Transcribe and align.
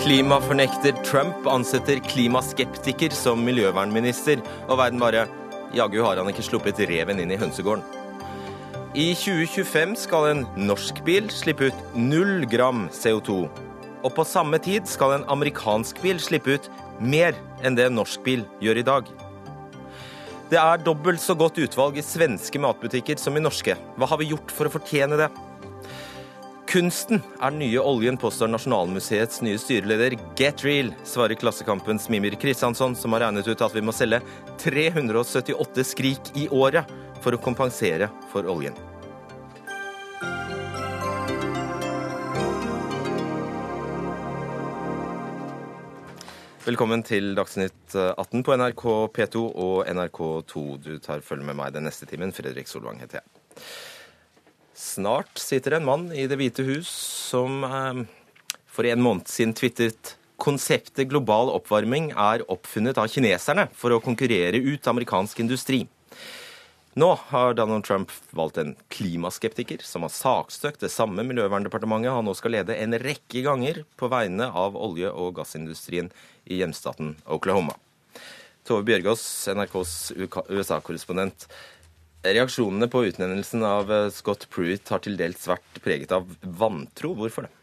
Klimafornekter 0.00 0.92
Trump 1.04 1.44
ansetter 1.46 1.98
klimaskeptiker 2.00 3.12
som 3.12 3.42
miljøvernminister, 3.44 4.40
og 4.64 4.78
verden 4.80 5.02
bare 5.02 5.26
Jaggu 5.76 5.98
har 6.00 6.16
han 6.16 6.30
ikke 6.30 6.44
sluppet 6.46 6.80
reven 6.88 7.20
inn 7.20 7.34
i 7.34 7.36
hønsegården. 7.36 7.84
I 8.96 9.10
2025 9.12 9.92
skal 10.00 10.28
en 10.30 10.40
norsk 10.56 11.02
bil 11.04 11.28
slippe 11.28 11.68
ut 11.68 11.82
null 11.92 12.46
gram 12.48 12.86
CO2. 12.96 13.42
Og 14.00 14.16
på 14.16 14.24
samme 14.24 14.56
tid 14.64 14.88
skal 14.88 15.18
en 15.18 15.28
amerikansk 15.36 16.00
bil 16.00 16.16
slippe 16.22 16.56
ut 16.56 16.70
mer 16.96 17.36
enn 17.60 17.76
det 17.76 17.90
en 17.90 18.00
norsk 18.00 18.24
bil 18.24 18.48
gjør 18.64 18.80
i 18.80 18.86
dag. 18.88 19.12
Det 20.48 20.64
er 20.64 20.80
dobbelt 20.80 21.20
så 21.20 21.36
godt 21.36 21.60
utvalg 21.60 22.00
i 22.00 22.08
svenske 22.08 22.58
matbutikker 22.58 23.20
som 23.20 23.36
i 23.36 23.44
norske. 23.44 23.76
Hva 24.00 24.08
har 24.08 24.24
vi 24.24 24.32
gjort 24.32 24.56
for 24.56 24.66
å 24.66 24.76
fortjene 24.80 25.20
det? 25.20 25.28
Kunsten 26.70 27.18
er 27.42 27.50
den 27.50 27.64
nye 27.64 27.80
oljen, 27.82 28.14
påstår 28.14 28.46
Nasjonalmuseets 28.52 29.40
nye 29.42 29.58
styreleder 29.58 30.14
Get 30.38 30.62
Real, 30.62 30.92
svarer 31.02 31.34
Klassekampens 31.34 32.06
Mimir 32.08 32.36
Kristjansson, 32.38 32.94
som 32.94 33.16
har 33.16 33.24
regnet 33.24 33.48
ut 33.50 33.64
at 33.66 33.74
vi 33.74 33.82
må 33.82 33.90
selge 33.90 34.20
378 34.62 35.86
skrik 35.88 36.30
i 36.38 36.46
året 36.54 36.86
for 37.24 37.34
å 37.34 37.42
kompensere 37.42 38.06
for 38.30 38.46
oljen. 38.46 38.78
Velkommen 46.70 47.02
til 47.02 47.32
Dagsnytt 47.34 47.98
18 47.98 48.46
på 48.46 48.60
NRK 48.62 48.84
P2 49.18 49.48
og 49.50 49.88
NRK2. 49.90 50.68
Du 50.86 50.92
tar 51.02 51.26
følge 51.26 51.50
med 51.50 51.58
meg 51.58 51.74
den 51.74 51.90
neste 51.90 52.06
timen. 52.06 52.30
Fredrik 52.30 52.70
Solvang 52.70 53.02
heter 53.02 53.24
jeg. 53.24 53.40
Snart 54.80 55.38
sitter 55.38 55.76
en 55.76 55.84
mann 55.84 56.06
i 56.16 56.24
Det 56.26 56.38
hvite 56.40 56.64
hus 56.64 56.88
som 57.28 57.64
eh, 57.68 57.98
for 58.64 58.88
en 58.88 59.02
måned 59.04 59.28
siden 59.28 59.52
tvitret 59.52 60.14
konseptet 60.40 61.10
global 61.10 61.50
oppvarming 61.52 62.14
er 62.16 62.46
oppfunnet 62.48 62.96
av 62.96 63.10
kineserne 63.12 63.66
for 63.76 63.92
å 63.92 64.00
konkurrere 64.00 64.56
ut 64.56 64.88
amerikansk 64.88 65.42
industri. 65.44 65.82
Nå 66.96 67.10
har 67.28 67.58
Donald 67.58 67.84
Trump 67.84 68.14
valgt 68.34 68.56
en 68.62 68.72
klimaskeptiker 68.88 69.84
som 69.84 70.06
har 70.06 70.14
saksøkt 70.14 70.80
det 70.82 70.90
samme 70.94 71.26
miljøverndepartementet 71.28 72.16
han 72.16 72.26
nå 72.26 72.32
skal 72.38 72.56
lede 72.56 72.78
en 72.80 72.96
rekke 73.04 73.44
ganger 73.44 73.82
på 74.00 74.08
vegne 74.10 74.48
av 74.48 74.80
olje- 74.80 75.12
og 75.12 75.36
gassindustrien 75.36 76.08
i 76.48 76.62
hjemstaten 76.62 77.18
Oklahoma. 77.28 77.76
Tove 78.64 78.88
Bjørgaas, 78.88 79.22
NRKs 79.52 79.94
USA-korrespondent. 80.48 81.46
Reaksjonene 82.20 82.90
på 82.92 83.04
utnevnelsen 83.08 83.64
av 83.64 83.88
Scott 84.12 84.44
Pruitt 84.52 84.90
har 84.92 85.00
til 85.04 85.16
dels 85.16 85.46
vært 85.48 85.80
preget 85.84 86.12
av 86.12 86.28
vantro. 86.42 87.14
Hvorfor 87.16 87.46
det? 87.46 87.54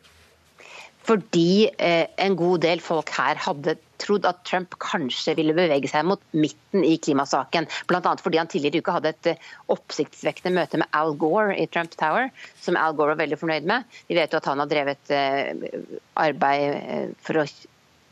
Fordi 1.07 1.69
eh, 1.79 2.09
en 2.19 2.35
god 2.35 2.65
del 2.65 2.81
folk 2.83 3.11
her 3.15 3.39
hadde 3.39 3.77
trodd 4.01 4.25
at 4.27 4.41
Trump 4.47 4.75
kanskje 4.83 5.37
ville 5.37 5.55
bevege 5.55 5.87
seg 5.87 6.03
mot 6.07 6.21
midten 6.35 6.83
i 6.83 6.97
klimasaken. 6.99 7.69
Bl.a. 7.87 8.15
fordi 8.19 8.41
han 8.41 8.49
tidligere 8.51 8.81
i 8.81 8.83
uka 8.83 8.97
hadde 8.97 9.13
et 9.13 9.31
eh, 9.31 9.47
oppsiktsvekkende 9.73 10.51
møte 10.57 10.81
med 10.81 10.91
Al 10.97 11.15
Gore 11.21 11.55
i 11.55 11.67
Trump 11.71 11.95
Tower, 11.95 12.27
som 12.59 12.79
Al 12.79 12.97
Gore 12.97 13.15
var 13.15 13.23
veldig 13.23 13.39
fornøyd 13.39 13.69
med. 13.71 13.87
Vi 14.09 14.19
vet 14.19 14.35
jo 14.35 14.41
at 14.41 14.51
han 14.51 14.63
har 14.63 14.71
drevet 14.73 15.15
eh, 15.15 15.79
arbeid 16.19 16.67
eh, 16.75 17.09
for 17.23 17.39
å 17.39 17.47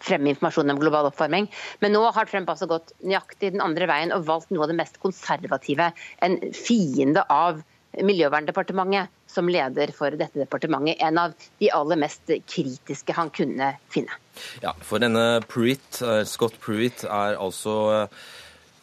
fremme 0.06 0.32
informasjon 0.32 0.74
om 0.74 0.82
global 0.82 1.10
oppvarming. 1.10 1.50
Men 1.84 1.96
nå 1.96 2.04
har 2.16 2.30
Trump 2.30 2.50
altså 2.52 2.70
gått 2.70 2.94
nøyaktig 3.04 3.54
den 3.56 3.64
andre 3.66 3.90
veien 3.90 4.14
og 4.16 4.28
valgt 4.30 4.54
noe 4.54 4.66
av 4.66 4.74
det 4.74 4.80
mest 4.80 5.00
konservative. 5.04 5.92
En 6.26 6.40
fiende 6.56 7.26
av 7.32 7.64
Miljøverndepartementet 7.96 9.08
som 9.32 9.48
leder 9.48 9.92
for 9.96 10.12
dette 10.20 10.40
departementet. 10.42 11.00
En 11.00 11.20
av 11.22 11.36
de 11.62 11.70
aller 11.72 12.00
mest 12.00 12.32
kritiske 12.52 13.16
han 13.16 13.32
kunne 13.36 13.72
finne. 13.94 14.18
Ja, 14.64 14.74
for 14.84 15.00
denne 15.00 15.40
Pruitt, 15.48 16.02
Scott 16.28 16.58
Pruitt 16.64 17.06
er 17.08 17.40
altså 17.40 18.08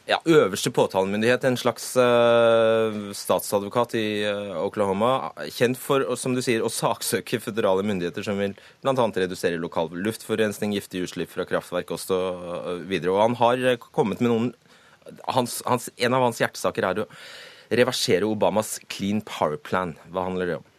ja, 0.09 0.19
øverste 0.27 0.73
påtalemyndighet, 0.75 1.45
en 1.47 1.59
slags 1.59 1.93
uh, 1.97 3.13
statsadvokat 3.15 3.95
i 3.99 4.07
uh, 4.27 4.57
Oklahoma. 4.65 5.33
Kjent 5.55 5.79
for 5.81 6.05
som 6.19 6.35
du 6.35 6.43
sier, 6.43 6.65
å 6.65 6.73
saksøke 6.73 7.41
føderale 7.43 7.85
myndigheter 7.87 8.27
som 8.27 8.41
vil 8.41 8.57
bl.a. 8.83 8.95
redusere 8.95 9.61
lokal 9.63 9.93
luftforurensning, 9.95 10.75
giftige 10.77 11.07
utslipp 11.07 11.33
fra 11.35 11.47
kraftverk 11.49 11.95
osv. 11.95 12.13
Uh, 12.13 12.75
videre. 12.89 13.15
og 13.15 13.23
han 13.23 13.39
har 13.43 13.79
kommet 13.93 14.23
med 14.23 14.33
noen 14.33 14.53
hans, 15.31 15.61
hans, 15.67 15.91
En 15.99 16.15
av 16.15 16.27
hans 16.27 16.39
hjertesaker 16.43 16.87
er 16.87 17.05
å 17.05 17.09
reversere 17.73 18.29
Obamas 18.29 18.79
Clean 18.93 19.23
Power 19.27 19.57
Plan. 19.57 19.97
Hva 20.11 20.27
handler 20.29 20.51
det 20.51 20.61
om? 20.61 20.72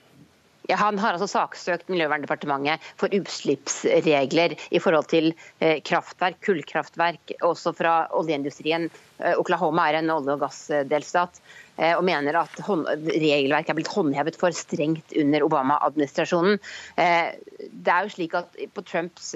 Ja, 0.69 0.77
han 0.79 0.99
har 1.01 1.17
altså 1.17 1.27
saksøkt 1.27 1.89
Miljøverndepartementet 1.91 2.83
for 2.99 3.11
utslippsregler 3.11 4.55
i 4.71 4.79
forhold 4.79 5.09
til 5.11 5.33
eh, 5.59 5.81
kraftverk, 5.83 6.39
kullkraftverk, 6.45 7.33
også 7.43 7.73
fra 7.75 7.95
oljeindustrien. 8.15 8.87
Eh, 9.19 9.35
Oklahoma 9.39 9.89
er 9.89 9.99
en 9.99 10.13
olje- 10.13 10.37
og 10.37 10.45
gassdelstat 10.45 11.41
eh, 11.75 11.91
og 11.97 12.05
mener 12.07 12.39
at 12.45 12.55
regelverket 12.63 13.73
er 13.73 13.79
blitt 13.81 13.91
håndhevet 13.91 14.39
for 14.39 14.55
strengt 14.55 15.11
under 15.19 15.43
Obama-administrasjonen. 15.49 16.55
Det 16.95 17.93
er 17.97 18.07
jo 18.07 18.15
slik 18.15 18.35
at 18.39 18.55
På 18.73 18.85
Trumps 18.87 19.33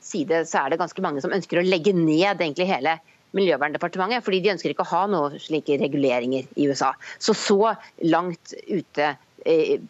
side 0.00 0.44
så 0.48 0.64
er 0.64 0.72
det 0.72 0.80
ganske 0.80 1.04
mange 1.04 1.20
som 1.20 1.34
ønsker 1.36 1.60
å 1.60 1.66
legge 1.66 1.92
ned 1.92 2.40
egentlig 2.40 2.70
hele 2.70 2.96
Miljøverndepartementet, 3.36 4.24
fordi 4.26 4.40
de 4.42 4.54
ønsker 4.54 4.72
ikke 4.72 4.86
å 4.88 4.90
ha 4.90 5.04
noen 5.10 5.36
slike 5.38 5.76
reguleringer 5.78 6.48
i 6.58 6.66
USA. 6.66 6.94
Så 7.22 7.36
så 7.38 7.74
langt 8.02 8.56
ute 8.66 9.12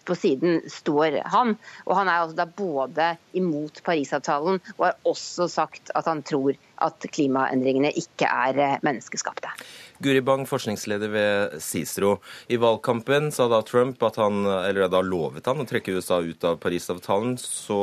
på 0.05 0.17
siden 0.19 0.61
står 0.71 1.21
han. 1.33 1.57
Og 1.87 1.95
han 1.99 2.09
er 2.09 2.23
altså 2.23 2.39
da 2.39 2.47
både 2.47 3.13
imot 3.37 3.83
Parisavtalen 3.87 4.61
og 4.79 4.85
har 4.87 4.99
også 5.09 5.49
sagt 5.51 5.93
at 5.95 6.09
han 6.11 6.23
tror 6.27 6.59
at 6.81 7.05
klimaendringene 7.13 7.93
ikke 7.99 8.29
er 8.29 8.59
eh, 8.61 8.77
menneskeskapte. 8.87 9.53
Guri 10.01 10.23
Bang, 10.25 10.47
forskningsleder 10.49 11.11
ved 11.13 11.57
CICERO. 11.61 12.15
I 12.49 12.57
valgkampen 12.61 13.29
sa 13.37 13.51
da 13.53 13.61
Trump 13.67 14.01
at 14.07 14.17
han, 14.17 14.47
eller 14.49 14.89
da 14.89 15.03
lovet 15.05 15.45
han 15.51 15.61
å 15.61 15.67
trekke 15.69 15.99
USA 15.99 16.23
ut 16.25 16.47
av 16.49 16.57
Parisavtalen. 16.63 17.37
Så 17.41 17.81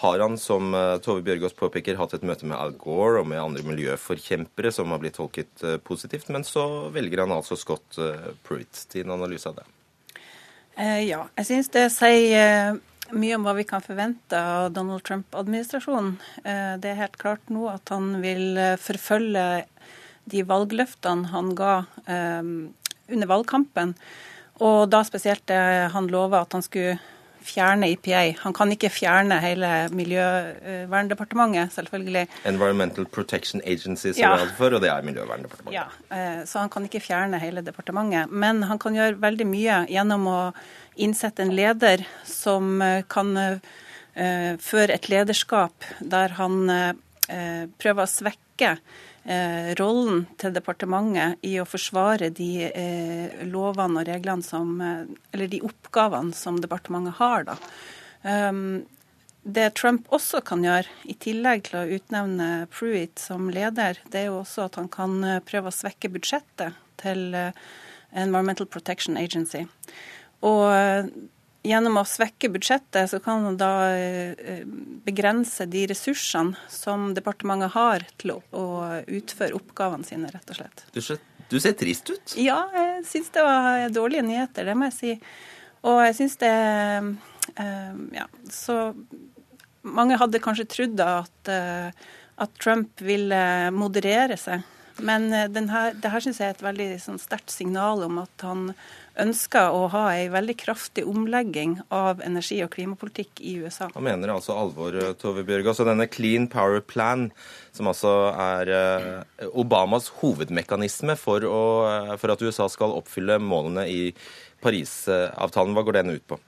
har 0.00 0.24
han, 0.24 0.38
som 0.40 0.72
eh, 0.76 0.96
Tove 1.04 1.24
Bjørgaas 1.26 1.56
påpeker, 1.58 2.00
hatt 2.00 2.16
et 2.16 2.24
møte 2.24 2.48
med 2.48 2.56
Al 2.56 2.72
Gore 2.80 3.20
og 3.20 3.28
med 3.28 3.42
andre 3.42 3.66
miljøforkjempere 3.68 4.72
som 4.72 4.94
har 4.94 5.02
blitt 5.04 5.18
tolket 5.20 5.66
eh, 5.66 5.76
positivt. 5.76 6.32
Men 6.32 6.48
så 6.48 6.88
velger 6.94 7.26
han 7.26 7.36
altså 7.36 7.58
Scott 7.60 8.00
Pruitt 8.46 8.62
Pruitt. 8.62 8.86
Din 8.92 9.10
analyse 9.10 9.48
av 9.48 9.54
det? 9.54 9.81
Eh, 10.76 11.02
ja, 11.04 11.26
jeg 11.36 11.48
synes 11.48 11.70
det 11.74 11.84
sier 11.92 12.78
mye 13.12 13.36
om 13.36 13.44
hva 13.44 13.52
vi 13.58 13.66
kan 13.68 13.84
forvente 13.84 14.38
av 14.38 14.70
Donald 14.72 15.04
Trump-administrasjonen. 15.04 16.14
Det 16.80 16.88
er 16.88 16.96
helt 16.96 17.18
klart 17.20 17.50
nå 17.52 17.66
at 17.68 17.92
han 17.92 18.14
vil 18.22 18.56
forfølge 18.80 19.66
de 20.32 20.44
valgløftene 20.48 21.28
han 21.28 21.50
ga 21.58 21.74
under 22.08 23.28
valgkampen. 23.28 23.92
Og 24.64 24.88
da 24.88 25.02
spesielt 25.04 25.44
det 25.50 25.60
han 25.92 26.08
lova 26.08 26.40
at 26.46 26.56
han 26.56 26.64
skulle 26.64 26.96
fjerne 27.46 27.90
EPA. 27.92 28.22
Han 28.42 28.54
kan 28.56 28.72
ikke 28.74 28.90
fjerne 28.92 29.38
hele 29.42 29.70
Miljøverndepartementet, 29.92 31.72
selvfølgelig. 31.74 32.26
Environmental 32.48 33.06
Protection 33.06 33.62
Agency, 33.64 34.12
som 34.12 34.22
ja. 34.24 34.32
er 34.40 34.54
for, 34.58 34.74
og 34.76 34.82
det 34.84 34.90
er 34.92 35.06
Miljøverndepartementet. 35.06 35.76
Ja, 35.76 35.86
eh, 36.16 36.42
Så 36.48 36.62
han 36.62 36.72
kan 36.72 36.88
ikke 36.88 37.02
fjerne 37.04 37.40
hele 37.42 37.64
departementet. 37.64 38.30
Men 38.30 38.62
han 38.68 38.78
kan 38.82 38.96
gjøre 38.96 39.20
veldig 39.22 39.48
mye 39.48 39.84
gjennom 39.92 40.28
å 40.30 40.40
innsette 40.96 41.42
en 41.44 41.54
leder 41.56 42.04
som 42.28 42.82
eh, 42.82 43.04
kan 43.08 43.32
uh, 43.36 43.56
føre 44.60 44.92
et 44.92 45.08
lederskap 45.08 45.86
der 46.00 46.34
han 46.36 46.68
prøver 47.80 48.04
å 48.04 48.10
svekke 48.10 48.42
Eh, 48.62 48.76
rollen 49.78 50.24
til 50.40 50.54
departementet 50.54 51.38
i 51.46 51.54
å 51.62 51.66
forsvare 51.68 52.32
de 52.34 52.66
eh, 52.66 53.44
lovene 53.46 54.02
og 54.02 54.08
reglene 54.08 54.42
som 54.42 54.80
eh, 54.82 55.04
Eller 55.30 55.50
de 55.52 55.60
oppgavene 55.62 56.34
som 56.34 56.58
departementet 56.60 57.20
har, 57.20 57.46
da. 57.46 57.56
Um, 58.22 58.82
det 59.42 59.72
Trump 59.74 60.06
også 60.14 60.38
kan 60.46 60.62
gjøre, 60.62 60.86
i 61.10 61.14
tillegg 61.18 61.64
til 61.66 61.80
å 61.80 61.86
utnevne 61.96 62.48
Pruitt 62.70 63.18
som 63.18 63.48
leder, 63.50 63.98
det 64.10 64.20
er 64.20 64.28
jo 64.28 64.40
også 64.44 64.68
at 64.68 64.78
han 64.78 64.86
kan 64.86 65.16
prøve 65.48 65.70
å 65.70 65.74
svekke 65.74 66.12
budsjettet 66.14 66.78
til 67.02 67.34
Environmental 67.34 68.68
Protection 68.70 69.18
Agency. 69.18 69.64
Og 70.46 70.62
Gjennom 71.62 72.00
å 72.00 72.02
svekke 72.02 72.48
budsjettet 72.50 73.10
så 73.12 73.20
kan 73.22 73.44
man 73.44 73.56
da 73.58 73.70
eh, 73.94 74.64
begrense 75.06 75.62
de 75.70 75.84
ressursene 75.92 76.58
som 76.66 77.12
departementet 77.14 77.70
har 77.76 78.02
til 78.18 78.34
å 78.34 78.64
utføre 79.06 79.54
oppgavene 79.54 80.06
sine, 80.06 80.30
rett 80.32 80.50
og 80.50 80.58
slett. 80.58 80.82
Du 80.90 80.98
ser, 80.98 81.20
du 81.52 81.60
ser 81.62 81.76
trist 81.78 82.10
ut. 82.10 82.34
Ja, 82.34 82.64
jeg 82.74 83.04
syns 83.06 83.30
det 83.36 83.44
var 83.46 83.86
dårlige 83.94 84.26
nyheter, 84.26 84.66
det 84.66 84.74
må 84.74 84.88
jeg 84.90 84.96
si. 84.96 85.12
Og 85.86 86.00
jeg 86.02 86.18
syns 86.18 86.34
det 86.42 86.50
eh, 86.50 87.94
Ja, 88.18 88.26
så 88.50 88.80
mange 89.86 90.18
hadde 90.18 90.42
kanskje 90.42 90.66
trodd 90.70 90.98
at, 91.06 91.50
eh, 91.50 91.94
at 92.42 92.58
Trump 92.58 93.02
ville 93.02 93.70
moderere 93.74 94.38
seg 94.38 94.62
Men 95.02 95.30
denne, 95.30 95.88
det 95.94 96.10
her 96.10 96.22
syns 96.22 96.42
jeg 96.42 96.50
er 96.50 96.58
et 96.58 96.66
veldig 96.66 96.90
sånn, 97.02 97.22
sterkt 97.22 97.54
signal 97.54 98.02
om 98.06 98.18
at 98.26 98.46
han 98.46 98.72
ønsker 99.20 99.74
å 99.74 99.86
ha 99.92 100.04
en 100.14 100.32
veldig 100.32 100.54
kraftig 100.60 101.04
omlegging 101.08 101.78
av 101.92 102.22
energi- 102.24 102.62
og 102.64 102.72
klimapolitikk 102.74 103.42
i 103.44 103.56
USA. 103.62 103.90
Han 103.94 104.06
mener 104.06 104.32
altså 104.32 104.56
alvor, 104.56 104.96
Tove 105.20 105.44
Bjørga. 105.48 105.74
Så 105.76 105.86
denne 105.88 106.08
Clean 106.10 106.48
Power 106.50 106.80
Plan, 106.80 107.30
som 107.76 107.90
altså 107.90 108.14
er 108.32 108.72
eh, 108.76 109.50
Obamas 109.52 110.10
hovedmekanisme 110.22 111.16
for, 111.20 111.44
å, 111.44 111.62
for 112.20 112.34
at 112.34 112.44
USA 112.44 112.68
skal 112.72 112.96
oppfylle 112.96 113.40
målene 113.42 113.88
i 113.90 114.00
Parisavtalen. 114.62 115.76
Hva 115.76 115.86
går 115.86 116.00
den 116.00 116.16
ut 116.16 116.26
på? 116.28 116.40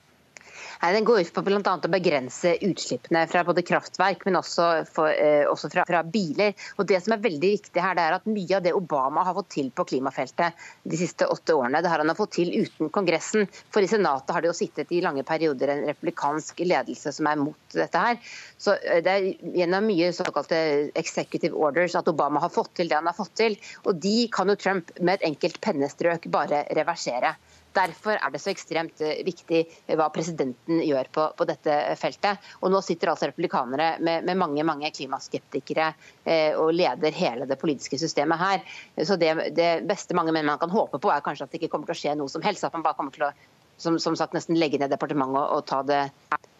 Nei, 0.84 0.92
Den 0.92 1.04
går 1.04 1.20
ut 1.20 1.32
på 1.32 1.40
bl.a. 1.40 1.60
å 1.64 1.88
begrense 1.88 2.50
utslippene 2.66 3.22
fra 3.32 3.40
både 3.48 3.62
kraftverk, 3.64 4.26
men 4.28 4.36
også, 4.36 4.64
for, 4.92 5.08
eh, 5.08 5.46
også 5.48 5.70
fra, 5.72 5.84
fra, 5.88 6.02
biler. 6.04 6.52
Og 6.76 6.84
Det 6.90 6.98
som 7.00 7.14
er 7.14 7.22
veldig 7.24 7.52
viktig 7.54 7.80
her, 7.80 7.94
det 7.96 8.04
er 8.04 8.16
at 8.18 8.26
mye 8.28 8.58
av 8.58 8.66
det 8.66 8.74
Obama 8.76 9.24
har 9.24 9.32
fått 9.38 9.48
til 9.54 9.70
på 9.72 9.86
klimafeltet 9.88 10.66
de 10.84 10.98
siste 11.00 11.24
åtte 11.24 11.56
årene, 11.56 11.80
det 11.80 11.88
har 11.88 12.04
han 12.04 12.12
fått 12.18 12.34
til 12.36 12.52
uten 12.52 12.92
Kongressen. 12.92 13.48
For 13.72 13.80
i 13.80 13.88
Senatet 13.88 14.34
har 14.36 14.44
det 14.44 14.52
jo 14.52 14.58
sittet 14.60 14.92
i 14.92 15.00
lange 15.00 15.24
perioder 15.24 15.72
en 15.72 15.86
republikansk 15.88 16.60
ledelse 16.60 17.16
som 17.16 17.32
er 17.32 17.40
mot 17.40 17.72
dette 17.72 18.04
her. 18.04 18.20
Så 18.60 18.76
eh, 18.76 19.00
det 19.00 19.16
er 19.16 19.32
gjennom 19.56 19.88
mye 19.88 20.12
såkalte 20.12 20.60
executive 21.00 21.56
orders 21.56 21.96
at 21.96 22.12
Obama 22.12 22.44
har 22.44 22.52
fått 22.52 22.74
til 22.76 22.92
det 22.92 23.00
han 23.00 23.08
har 23.08 23.16
fått 23.16 23.32
til. 23.40 23.56
Og 23.88 23.96
de 24.04 24.28
kan 24.28 24.52
jo 24.52 24.60
Trump 24.60 24.92
med 25.00 25.16
et 25.16 25.28
enkelt 25.32 25.62
pennestrøk 25.64 26.28
bare 26.28 26.66
reversere. 26.76 27.38
Derfor 27.74 28.18
er 28.18 28.32
det 28.32 28.40
så 28.42 28.52
ekstremt 28.52 29.02
eh, 29.04 29.22
viktig 29.26 29.62
eh, 29.64 29.96
hva 29.98 30.06
presidenten 30.14 30.82
gjør 30.84 31.10
på, 31.14 31.26
på 31.38 31.46
dette 31.48 31.78
feltet. 32.00 32.44
Og 32.62 32.72
Nå 32.72 32.82
sitter 32.84 33.12
altså 33.12 33.30
republikanere 33.30 33.94
med, 34.04 34.26
med 34.28 34.40
mange 34.40 34.66
mange 34.66 34.90
klimaskeptikere 34.94 35.90
eh, 36.24 36.54
og 36.60 36.74
leder 36.76 37.16
hele 37.16 37.48
det 37.50 37.58
politiske 37.60 37.98
systemet 38.00 38.40
her. 38.40 38.78
Så 39.02 39.18
det, 39.20 39.34
det 39.58 39.72
beste 39.88 40.16
mange 40.16 40.34
menn 40.34 40.48
man 40.48 40.62
kan 40.62 40.72
håpe 40.72 41.02
på, 41.02 41.10
er 41.10 41.24
kanskje 41.24 41.48
at 41.48 41.54
det 41.54 41.62
ikke 41.62 41.74
kommer 41.74 41.90
til 41.90 41.96
å 41.96 42.02
skje 42.02 42.16
noe 42.20 42.32
som 42.32 42.44
helst. 42.46 42.66
At 42.66 42.76
man 42.76 42.86
bare 42.86 42.98
kommer 42.98 43.14
til 43.14 43.28
å 43.28 43.34
som, 43.76 43.98
som 43.98 44.16
sagt, 44.16 44.34
nesten 44.36 44.58
legge 44.58 44.78
ned 44.78 44.92
departementet 44.94 45.40
og, 45.40 45.72
og, 45.72 45.88
det, 45.88 46.00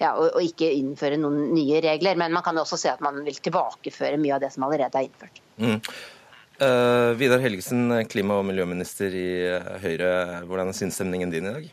ja, 0.02 0.14
og, 0.16 0.32
og, 0.32 0.42
ikke 0.42 0.70
innføre 0.74 1.18
noen 1.20 1.52
nye 1.54 1.78
regler. 1.84 2.18
Men 2.20 2.34
man 2.34 2.44
kan 2.46 2.58
også 2.58 2.78
se 2.80 2.90
at 2.90 3.04
man 3.04 3.22
vil 3.26 3.38
tilbakeføre 3.38 4.18
mye 4.20 4.36
av 4.36 4.44
det 4.44 4.50
som 4.54 4.66
allerede 4.66 4.98
er 4.98 5.08
innført. 5.08 5.42
Mm. 5.62 5.78
Uh, 6.64 7.12
Vidar 7.18 7.42
Helgesen, 7.42 7.90
klima- 8.08 8.38
og 8.40 8.46
miljøminister 8.48 9.12
i 9.12 9.28
eh, 9.50 9.66
Høyre. 9.82 10.12
Hvordan 10.48 10.70
er 10.70 10.76
sinnsstemningen 10.76 11.32
din 11.32 11.48
i 11.48 11.52
dag? 11.52 11.66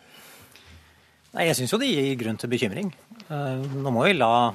Nei, 1.31 1.45
Jeg 1.47 1.59
syns 1.59 1.71
jo 1.71 1.79
det 1.79 1.91
gir 1.91 2.17
grunn 2.19 2.39
til 2.41 2.51
bekymring. 2.51 2.89
Uh, 3.29 3.61
nå 3.61 3.93
må 3.93 4.03
vi 4.07 4.17
la 4.17 4.51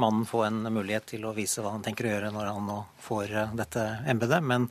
mannen 0.00 0.28
få 0.28 0.44
en 0.46 0.62
mulighet 0.70 1.08
til 1.14 1.26
å 1.26 1.34
vise 1.34 1.64
hva 1.64 1.72
han 1.74 1.82
tenker 1.82 2.06
å 2.06 2.12
gjøre 2.12 2.30
når 2.34 2.52
han 2.52 2.68
nå 2.68 2.78
får 3.02 3.34
dette 3.58 3.86
embetet. 4.12 4.46
Men 4.46 4.68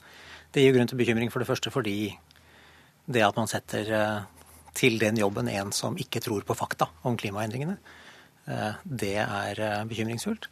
det 0.53 0.63
gir 0.63 0.77
grunn 0.77 0.91
til 0.91 1.01
bekymring 1.01 1.33
for 1.33 1.43
det 1.43 1.49
første 1.49 1.73
fordi 1.73 1.97
det 3.09 3.25
at 3.25 3.35
man 3.41 3.49
setter 3.49 3.91
til 4.77 4.99
den 5.01 5.19
jobben 5.19 5.49
en 5.51 5.73
som 5.75 5.97
ikke 5.99 6.21
tror 6.23 6.45
på 6.47 6.55
fakta 6.55 6.87
om 7.03 7.17
klimaendringene, 7.19 7.75
det 8.85 9.15
er 9.25 9.61
bekymringsfullt. 9.89 10.47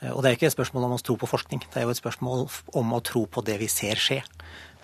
Eh, 0.00 0.12
og 0.12 0.22
det 0.22 0.30
er 0.30 0.38
ikke 0.38 0.48
et 0.50 0.56
spørsmål 0.56 0.88
om 0.88 0.96
å 0.96 1.02
tro 1.02 1.16
på 1.20 1.28
forskning, 1.30 1.62
det 1.68 1.80
er 1.80 1.86
jo 1.86 1.94
et 1.94 2.00
spørsmål 2.00 2.46
om 2.80 2.96
å 2.96 3.02
tro 3.04 3.26
på 3.30 3.44
det 3.46 3.58
vi 3.60 3.68
ser 3.72 4.00
skje. 4.00 4.20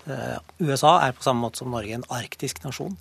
Eh, 0.07 0.39
USA 0.63 0.99
er 1.07 1.17
på 1.17 1.27
samme 1.27 1.47
måte 1.47 1.63
som 1.63 1.73
Norge 1.73 1.97
en 1.97 2.09
arktisk 2.15 2.63
nasjon. 2.67 2.97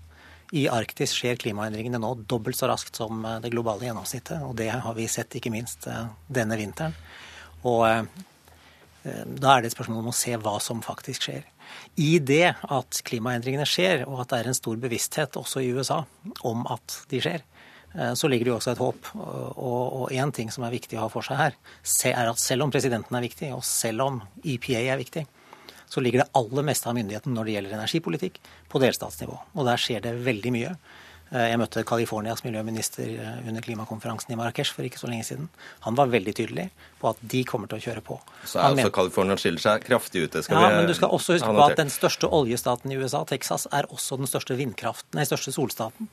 I 0.55 0.67
Arktis 0.69 1.15
skjer 1.17 1.39
klimaendringene 1.41 1.97
nå 1.99 2.11
dobbelt 2.29 2.57
så 2.57 2.69
raskt 2.69 2.99
som 3.01 3.23
eh, 3.25 3.41
det 3.43 3.51
globale 3.53 3.87
gjennomsnittet. 3.87 4.45
Og 4.45 4.55
det 4.59 4.69
har 4.71 4.95
vi 4.97 5.09
sett 5.11 5.35
ikke 5.35 5.53
minst 5.53 5.89
denne 6.31 6.59
vinteren. 6.59 6.95
Og 7.65 7.81
da 7.85 9.51
er 9.51 9.61
det 9.61 9.69
et 9.69 9.73
spørsmål 9.73 10.03
om 10.03 10.11
å 10.11 10.17
se 10.17 10.33
hva 10.37 10.53
som 10.61 10.83
faktisk 10.85 11.27
skjer. 11.27 11.43
I 12.01 12.19
det 12.21 12.53
at 12.53 12.99
klimaendringene 13.05 13.65
skjer, 13.69 14.03
og 14.05 14.21
at 14.21 14.31
det 14.31 14.39
er 14.39 14.49
en 14.51 14.57
stor 14.57 14.77
bevissthet 14.81 15.37
også 15.39 15.63
i 15.65 15.71
USA 15.73 16.03
om 16.45 16.61
at 16.69 16.99
de 17.09 17.21
skjer, 17.25 17.41
så 18.17 18.27
ligger 18.27 18.47
det 18.47 18.51
jo 18.51 18.57
også 18.57 18.73
et 18.73 18.81
håp. 18.83 19.09
Og 19.15 20.11
én 20.11 20.33
ting 20.35 20.49
som 20.51 20.65
er 20.67 20.73
viktig 20.73 20.97
å 20.99 21.05
ha 21.05 21.11
for 21.11 21.25
seg 21.25 21.39
her, 21.39 21.57
er 22.11 22.31
at 22.31 22.41
selv 22.41 22.65
om 22.65 22.73
presidenten 22.73 23.15
er 23.15 23.23
viktig, 23.23 23.53
og 23.55 23.63
selv 23.67 24.03
om 24.03 24.21
EPA 24.43 24.81
er 24.83 24.99
viktig, 24.99 25.25
så 25.87 26.01
ligger 26.03 26.23
det 26.23 26.31
aller 26.35 26.65
meste 26.67 26.89
av 26.89 26.97
myndigheten 26.97 27.35
når 27.35 27.47
det 27.47 27.55
gjelder 27.55 27.77
energipolitikk, 27.77 28.39
på 28.71 28.81
delstatsnivå. 28.83 29.37
Og 29.55 29.67
der 29.67 29.79
skjer 29.79 30.03
det 30.03 30.15
veldig 30.25 30.53
mye. 30.55 30.75
Eh, 31.33 31.47
jeg 31.49 31.57
møtte 31.57 31.81
Californias 31.87 32.43
miljøminister 32.45 33.07
eh, 33.09 33.37
under 33.49 33.63
klimakonferansen 33.65 34.33
i 34.33 34.37
Marrakech 34.37 34.69
for 34.75 34.85
ikke 34.85 34.99
så 35.01 35.09
lenge 35.09 35.25
siden. 35.25 35.47
Han 35.87 35.97
var 35.97 36.11
veldig 36.13 36.35
tydelig 36.37 36.67
på 37.01 37.09
at 37.09 37.23
de 37.33 37.41
kommer 37.49 37.71
til 37.71 37.79
å 37.79 37.85
kjøre 37.87 38.03
på. 38.05 38.19
Så 38.43 38.59
er 38.59 38.67
altså 38.69 38.91
California 38.93 39.37
skiller 39.41 39.63
seg 39.63 39.87
kraftig 39.87 40.25
ut? 40.25 40.35
Det 40.35 40.43
skal 40.45 40.61
ja, 40.61 40.69
vi 40.69 40.83
men 40.83 40.91
du 40.91 40.93
skal 40.97 41.15
også 41.17 41.39
huske 41.39 41.49
på 41.49 41.65
at 41.65 41.81
den 41.81 41.89
største 41.93 42.29
oljestaten 42.29 42.93
i 42.93 42.99
USA, 43.01 43.23
Texas, 43.25 43.65
er 43.73 43.89
også 43.89 44.19
den 44.21 44.29
største, 44.29 44.59
nei, 44.59 45.25
største 45.25 45.55
solstaten. 45.55 46.11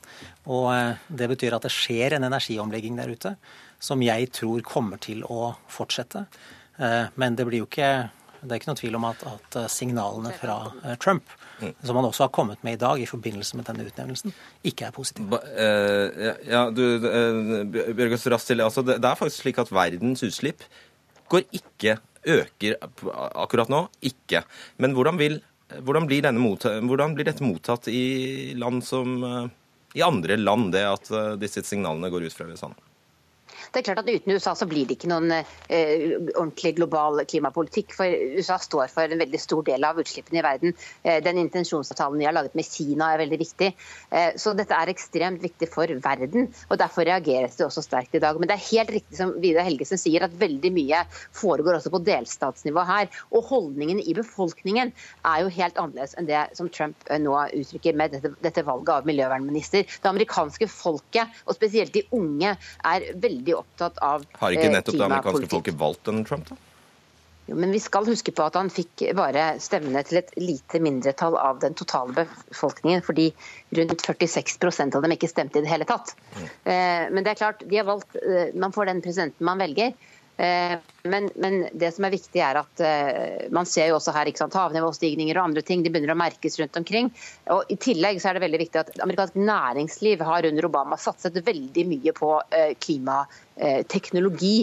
Og 0.48 0.72
eh, 0.72 1.04
det 1.12 1.28
betyr 1.34 1.58
at 1.58 1.68
det 1.68 1.74
skjer 1.74 2.16
en 2.16 2.30
energiomlegging 2.30 2.96
der 3.00 3.12
ute 3.12 3.36
som 3.82 4.00
jeg 4.04 4.30
tror 4.32 4.64
kommer 4.64 5.00
til 5.02 5.24
å 5.26 5.56
fortsette. 5.70 6.24
Men 7.18 7.34
det 7.36 7.44
blir 7.48 7.64
jo 7.64 7.66
ikke 7.66 7.88
det 8.42 8.54
er 8.54 8.60
ikke 8.60 8.70
noe 8.70 8.78
tvil 8.78 8.96
om 8.98 9.04
at, 9.08 9.24
at 9.26 9.56
signalene 9.70 10.30
fra 10.38 10.54
Trump 11.02 11.26
som 11.82 11.98
han 11.98 12.08
også 12.08 12.26
har 12.26 12.32
kommet 12.34 12.62
med 12.66 12.76
i 12.76 12.80
dag 12.80 13.00
i 13.02 13.08
forbindelse 13.08 13.58
med 13.58 13.66
denne 13.68 13.86
utnevnelsen, 13.88 14.34
ikke 14.68 14.88
er 14.88 14.94
positiv. 14.94 15.26
Ba, 15.32 15.40
eh, 15.52 16.28
ja, 16.50 16.64
du, 16.74 16.84
eh, 17.08 17.52
Bjørgås 17.92 18.26
Rastil, 18.32 18.64
altså 18.64 18.84
det, 18.86 18.98
det, 19.02 19.10
er 19.10 19.20
faktisk 19.20 19.44
slik 19.44 19.62
at 19.62 19.72
verdens 19.74 20.24
utslipp 20.26 20.66
går 21.32 21.46
ikke, 21.56 21.96
øker 22.28 22.76
akkurat 23.40 23.72
nå. 23.72 23.86
Ikke. 24.04 24.44
Men 24.82 24.96
hvordan, 24.96 25.18
vil, 25.20 25.40
hvordan, 25.80 26.06
blir, 26.10 26.28
mottatt, 26.36 26.82
hvordan 26.84 27.16
blir, 27.16 27.30
dette 27.30 27.46
mottatt 27.46 27.88
i 27.88 28.52
som 28.84 29.18
uh, 29.24 29.46
i 29.96 30.04
andre 30.04 30.36
land, 30.36 30.72
det 30.72 30.84
at 30.88 31.12
disse 31.40 31.64
signalene 31.64 32.12
går 32.12 32.28
ut 32.28 32.36
fra 32.36 32.48
USA? 32.50 32.72
Det 33.72 33.80
er 33.80 33.86
klart 33.86 34.02
at 34.02 34.08
Uten 34.12 34.34
USA 34.36 34.52
så 34.52 34.66
blir 34.68 34.84
det 34.84 34.98
ikke 34.98 35.08
noen 35.08 35.30
eh, 35.32 36.02
ordentlig 36.34 36.74
global 36.76 37.22
klimapolitikk. 37.24 37.94
for 37.96 38.04
USA 38.36 38.58
står 38.60 38.90
for 38.92 39.08
en 39.08 39.22
veldig 39.22 39.38
stor 39.40 39.62
del 39.64 39.86
av 39.88 40.00
utslippene 40.02 40.42
i 40.42 40.44
verden. 40.44 40.74
Eh, 41.02 41.22
den 41.24 41.40
intensjonsavtalen 41.40 42.20
vi 42.20 42.26
har 42.28 42.36
laget 42.36 42.58
med 42.58 42.68
Kina 42.68 43.08
er 43.14 43.22
veldig 43.22 43.38
viktig. 43.40 43.70
Eh, 44.12 44.36
så 44.36 44.52
dette 44.58 44.76
er 44.76 44.92
ekstremt 44.92 45.40
viktig 45.40 45.70
for 45.72 45.88
verden. 46.04 46.50
og 46.68 46.80
Derfor 46.82 47.08
reageres 47.08 47.56
det 47.56 47.64
også 47.64 47.84
sterkt 47.86 48.18
i 48.18 48.20
dag. 48.20 48.36
Men 48.36 48.50
det 48.50 48.58
er 48.58 48.66
helt 48.66 48.92
riktig 48.98 49.16
som 49.16 49.32
Vidar 49.40 49.64
Helgesen 49.64 50.00
sier, 50.02 50.28
at 50.28 50.36
veldig 50.36 50.74
mye 50.76 51.00
foregår 51.40 51.78
også 51.78 51.94
på 51.96 52.02
delstatsnivå 52.10 52.84
her. 52.92 53.08
Og 53.32 53.48
holdningen 53.48 54.04
i 54.04 54.12
befolkningen 54.20 54.92
er 55.24 55.46
jo 55.46 55.54
helt 55.56 55.80
annerledes 55.80 56.18
enn 56.20 56.28
det 56.28 56.44
som 56.60 56.68
Trump 56.68 57.08
eh, 57.08 57.22
nå 57.24 57.38
uttrykker 57.62 57.96
med 57.96 58.18
dette, 58.18 58.34
dette 58.44 58.68
valget 58.68 58.98
av 58.98 59.08
miljøvernminister. 59.08 59.88
Det 59.88 60.12
amerikanske 60.12 60.68
folket, 60.68 61.42
og 61.48 61.56
spesielt 61.56 61.96
de 61.96 62.04
unge, 62.12 62.52
er 62.84 63.10
veldig 63.16 63.61
opptatt 63.62 63.98
av 64.02 64.26
klimapolitikk. 64.26 64.42
Har 64.42 64.58
ikke 64.58 64.68
eh, 64.68 64.76
nettopp 64.76 64.98
det 64.98 65.08
amerikanske 65.08 65.50
folket 65.56 65.80
valgt 65.80 66.04
Donald 66.08 66.28
Trump, 66.28 66.52
da? 66.52 66.60
Jo, 67.46 67.56
men 67.58 67.72
vi 67.74 67.80
skal 67.82 68.06
huske 68.06 68.32
på 68.34 68.44
at 68.46 68.54
han 68.54 68.70
fikk 68.70 69.02
bare 69.18 69.56
stemmene 69.62 70.04
til 70.06 70.20
et 70.20 70.30
lite 70.38 70.78
mindretall 70.82 71.34
av 71.40 71.58
den 71.64 71.74
totale 71.78 72.14
befolkningen, 72.22 73.02
fordi 73.02 73.32
rundt 73.74 74.06
46% 74.06 74.96
av 74.96 75.02
dem 75.02 75.16
ikke 75.16 75.30
stemte 75.30 75.58
i 75.58 75.64
det 75.64 75.72
hele 75.72 75.88
tatt. 75.88 76.14
Mm. 76.36 76.46
Eh, 76.46 77.04
men 77.10 77.26
det 77.26 77.34
er 77.34 77.42
klart, 77.42 77.66
de 77.66 77.80
har 77.80 77.88
valgt, 77.88 78.14
eh, 78.22 78.54
man 78.54 78.74
får 78.74 78.92
den 78.92 79.02
presidenten 79.04 79.48
man 79.48 79.62
velger. 79.62 79.94
Men, 80.42 81.28
men, 81.38 81.58
det 81.76 81.90
som 81.94 82.06
er 82.06 82.14
viktig 82.14 82.40
er 82.42 82.56
at 82.58 82.80
man 83.54 83.68
ser 83.68 83.90
jo 83.90 83.98
også 83.98 84.14
her 84.16 84.26
ikke 84.26 84.40
sant, 84.40 84.56
havnivåstigninger 84.58 85.36
og 85.36 85.44
andre 85.44 85.62
ting 85.62 85.84
de 85.84 85.92
begynner 85.92 86.16
å 86.16 86.18
merkes 86.18 86.56
rundt 86.58 86.78
omkring. 86.80 87.10
Og 87.52 87.68
I 87.70 87.76
tillegg 87.78 88.18
så 88.18 88.30
er 88.30 88.38
det 88.38 88.42
veldig 88.46 88.60
viktig 88.64 88.80
at 88.80 88.90
amerikansk 89.04 89.36
næringsliv 89.38 90.24
har 90.26 90.48
under 90.48 90.66
Obama 90.66 90.98
satset 90.98 91.36
veldig 91.46 91.84
mye 91.92 92.16
på 92.16 92.32
klimateknologi 93.56 94.56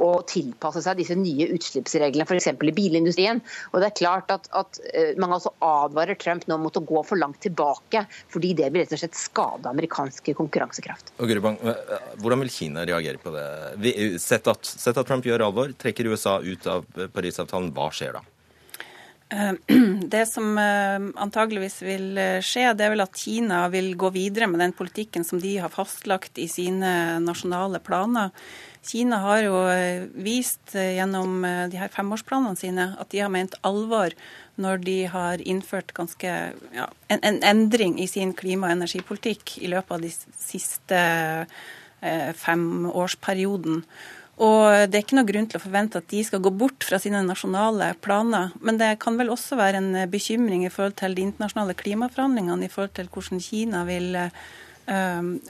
og 0.00 0.22
tilpasse 0.30 0.80
seg 0.80 0.96
disse 0.96 1.12
nye 1.18 1.50
utslippsreglene, 1.52 2.24
f.eks. 2.24 2.46
i 2.48 2.72
bilindustrien. 2.72 3.42
Og 3.74 3.82
det 3.82 3.90
er 3.90 3.98
klart 3.98 4.30
at, 4.32 4.48
at, 4.56 4.78
Mange 5.20 5.36
også 5.36 5.52
advarer 5.60 6.16
Trump 6.16 6.46
nå 6.48 6.56
mot 6.62 6.76
å 6.76 6.80
gå 6.80 7.02
for 7.04 7.20
langt 7.20 7.42
tilbake, 7.44 8.06
fordi 8.32 8.54
det 8.56 8.70
vil 8.72 8.86
rett 8.86 8.94
og 8.96 9.02
slett 9.02 9.18
skade 9.20 9.68
amerikansk 9.68 10.30
konkurransekraft. 10.38 11.12
Og 11.20 11.28
Grubang, 11.28 11.58
hvordan 12.22 12.44
vil 12.44 12.54
Kina 12.54 12.86
reagere 12.88 13.20
på 13.20 13.34
det? 13.34 13.44
Sett 14.22 14.48
at, 14.48 14.64
sett 14.64 14.96
at 14.96 15.08
Trump 15.08 15.28
gjør 15.28 15.44
alvor, 15.50 15.76
trekker 15.76 16.08
USA 16.08 16.38
ut 16.40 16.70
av 16.72 16.88
Parisavtalen, 17.12 17.68
hva 17.76 17.90
skjer 17.92 18.16
da? 18.16 18.24
Det 20.14 20.22
som 20.30 20.54
antageligvis 20.58 21.80
vil 21.82 22.20
skje, 22.46 22.68
det 22.78 22.84
er 22.86 22.92
vel 22.92 23.02
at 23.02 23.18
Kina 23.18 23.64
vil 23.72 23.90
gå 23.98 24.12
videre 24.14 24.46
med 24.46 24.62
den 24.62 24.74
politikken 24.76 25.26
som 25.26 25.40
de 25.42 25.56
har 25.58 25.72
fastlagt 25.72 26.38
i 26.38 26.46
sine 26.46 27.18
nasjonale 27.24 27.80
planer. 27.82 28.30
Kina 28.86 29.18
har 29.24 29.42
jo 29.42 29.60
eh, 29.70 30.06
vist 30.14 30.74
eh, 30.74 30.94
gjennom 30.96 31.44
eh, 31.44 31.64
de 31.72 31.78
her 31.80 31.90
femårsplanene 31.92 32.58
sine 32.58 32.90
at 33.00 33.10
de 33.10 33.22
har 33.22 33.32
ment 33.32 33.56
alvor 33.66 34.14
når 34.62 34.82
de 34.86 34.98
har 35.10 35.42
innført 35.42 35.92
ganske, 35.96 36.34
ja, 36.72 36.86
en, 37.12 37.20
en, 37.26 37.40
endring 37.44 37.98
i 38.00 38.06
sin 38.08 38.32
klima- 38.36 38.70
og 38.70 38.76
energipolitikk 38.78 39.56
i 39.60 39.72
løpet 39.72 39.96
av 39.96 40.04
de 40.06 40.12
siste 40.38 41.00
eh, 41.42 42.30
femårsperioden. 42.46 43.82
Og 44.36 44.90
Det 44.90 44.98
er 44.98 45.04
ikke 45.04 45.16
noe 45.16 45.28
grunn 45.28 45.46
til 45.48 45.56
å 45.56 45.64
forvente 45.64 46.02
at 46.02 46.10
de 46.12 46.20
skal 46.26 46.42
gå 46.44 46.50
bort 46.52 46.84
fra 46.84 46.98
sine 47.00 47.22
nasjonale 47.24 47.94
planer. 48.04 48.52
Men 48.60 48.76
det 48.76 48.98
kan 49.00 49.16
vel 49.16 49.32
også 49.32 49.56
være 49.56 49.80
en 49.80 50.10
bekymring 50.12 50.66
i 50.66 50.72
forhold 50.72 50.98
til 51.00 51.16
de 51.16 51.24
internasjonale 51.24 51.76
klimaforhandlingene, 51.78 52.66
i 52.66 52.72
forhold 52.72 52.92
til 52.98 53.08
hvordan 53.08 53.40
Kina 53.40 53.86
vil 53.88 54.18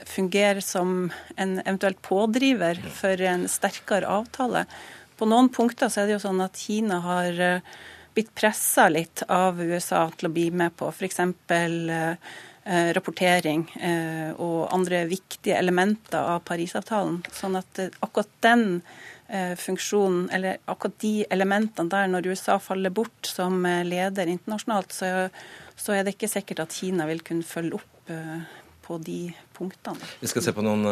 fungere 0.07 0.63
som 0.65 1.11
en 1.37 1.59
eventuelt 1.59 1.99
pådriver 2.01 2.79
for 2.95 3.21
en 3.21 3.43
sterkere 3.51 4.07
avtale. 4.09 4.63
På 5.17 5.27
noen 5.29 5.51
punkter 5.53 5.91
så 5.91 6.01
er 6.01 6.07
det 6.07 6.15
jo 6.15 6.23
sånn 6.23 6.41
at 6.45 6.57
Kina 6.57 6.97
har 7.03 7.43
uh, 7.43 7.77
blitt 8.17 8.33
pressa 8.37 8.87
litt 8.89 9.21
av 9.29 9.59
USA 9.61 10.07
til 10.17 10.29
å 10.29 10.33
bli 10.33 10.47
med 10.49 10.73
på 10.77 10.89
f.eks. 10.89 11.19
Eh, 12.67 12.89
rapportering 12.91 13.61
eh, 13.79 14.33
og 14.43 14.65
andre 14.75 15.05
viktige 15.07 15.55
elementer 15.55 16.19
av 16.19 16.41
Parisavtalen. 16.43 17.21
Sånn 17.31 17.55
at 17.55 17.79
eh, 17.79 17.93
akkurat 18.03 18.33
den 18.43 18.81
funksjonen, 19.59 20.29
eller 20.31 20.61
akkurat 20.71 20.93
de 21.03 21.25
elementene 21.35 21.91
der, 21.91 22.05
når 22.07 22.29
USA 22.31 22.53
faller 22.63 22.93
bort 22.95 23.27
som 23.27 23.57
leder 23.83 24.29
internasjonalt, 24.31 24.95
så, 24.95 25.09
så 25.75 25.97
er 25.97 26.05
det 26.07 26.13
ikke 26.13 26.29
sikkert 26.31 26.61
at 26.63 26.71
Kina 26.71 27.03
vil 27.09 27.19
kunne 27.27 27.43
følge 27.43 27.75
opp 27.75 28.13
på 28.87 28.99
de 29.03 29.17
punktene. 29.51 29.99
Vi 30.23 30.31
skal 30.31 30.45
se 30.45 30.55
på 30.55 30.63
noen 30.63 30.87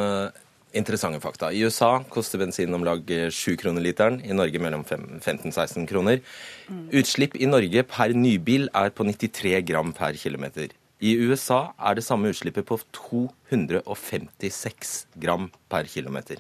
interessante 0.76 1.24
fakta. 1.24 1.54
I 1.56 1.64
USA 1.64 1.94
koster 2.12 2.44
bensin 2.44 2.76
om 2.76 2.84
lag 2.84 3.08
7 3.08 3.56
kroner 3.64 3.88
literen, 3.88 4.20
i 4.20 4.36
Norge 4.36 4.60
mellom 4.60 4.84
15-16 4.84 5.88
kroner. 5.88 6.20
Mm. 6.68 6.90
Utslipp 6.92 7.40
i 7.40 7.48
Norge 7.48 7.88
per 7.88 8.20
nybil 8.20 8.68
er 8.76 8.92
på 8.92 9.08
93 9.08 9.62
gram 9.64 9.96
per 9.96 10.20
kilometer. 10.20 10.76
I 11.06 11.12
USA 11.22 11.76
er 11.78 11.98
det 11.98 12.06
samme 12.06 12.32
utslippet 12.32 12.66
på 12.66 12.80
256 12.96 14.94
gram 15.22 15.52
per 15.70 15.86
kilometer. 15.92 16.40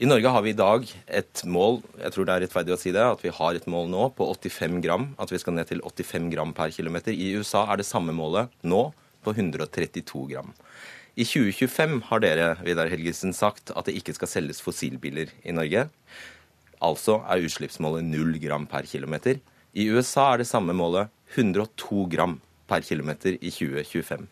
I 0.00 0.06
Norge 0.08 0.30
har 0.32 0.42
vi 0.44 0.50
i 0.54 0.56
dag 0.56 0.86
et 1.18 1.42
mål 1.44 1.82
jeg 2.00 2.12
tror 2.14 2.24
det 2.28 2.34
er 2.34 2.42
rettferdig 2.46 2.72
å 2.72 2.78
si 2.80 2.92
det, 2.94 3.04
at 3.04 3.24
vi 3.24 3.34
har 3.36 3.52
et 3.56 3.68
mål 3.68 3.88
nå 3.92 4.02
på 4.16 4.24
85 4.32 4.80
gram, 4.84 5.04
at 5.20 5.32
vi 5.32 5.40
skal 5.42 5.54
ned 5.58 5.66
til 5.68 5.80
85 5.84 6.30
gram 6.32 6.52
per 6.56 6.72
kilometer. 6.72 7.12
I 7.12 7.36
USA 7.36 7.66
er 7.72 7.76
det 7.80 7.88
samme 7.88 8.12
målet 8.16 8.48
nå 8.64 8.82
på 9.26 9.30
132 9.34 10.24
gram. 10.32 10.54
I 11.16 11.24
2025 11.24 12.00
har 12.08 12.18
dere 12.24 12.48
Vidar 12.64 12.88
Helgesen, 12.92 13.32
sagt 13.36 13.72
at 13.76 13.84
det 13.88 13.96
ikke 13.98 14.14
skal 14.16 14.30
selges 14.30 14.62
fossilbiler 14.64 15.28
i 15.44 15.52
Norge. 15.56 15.88
Altså 16.84 17.20
er 17.24 17.44
utslippsmålet 17.44 18.04
0 18.08 18.40
gram 18.40 18.64
per 18.68 18.88
kilometer. 18.88 19.40
I 19.76 19.88
USA 19.92 20.32
er 20.32 20.44
det 20.44 20.48
samme 20.48 20.72
målet 20.76 21.12
102 21.36 22.08
gram 22.12 22.40
per 22.66 22.80
km 22.86 23.10
i 23.34 23.50
2025. 23.50 24.26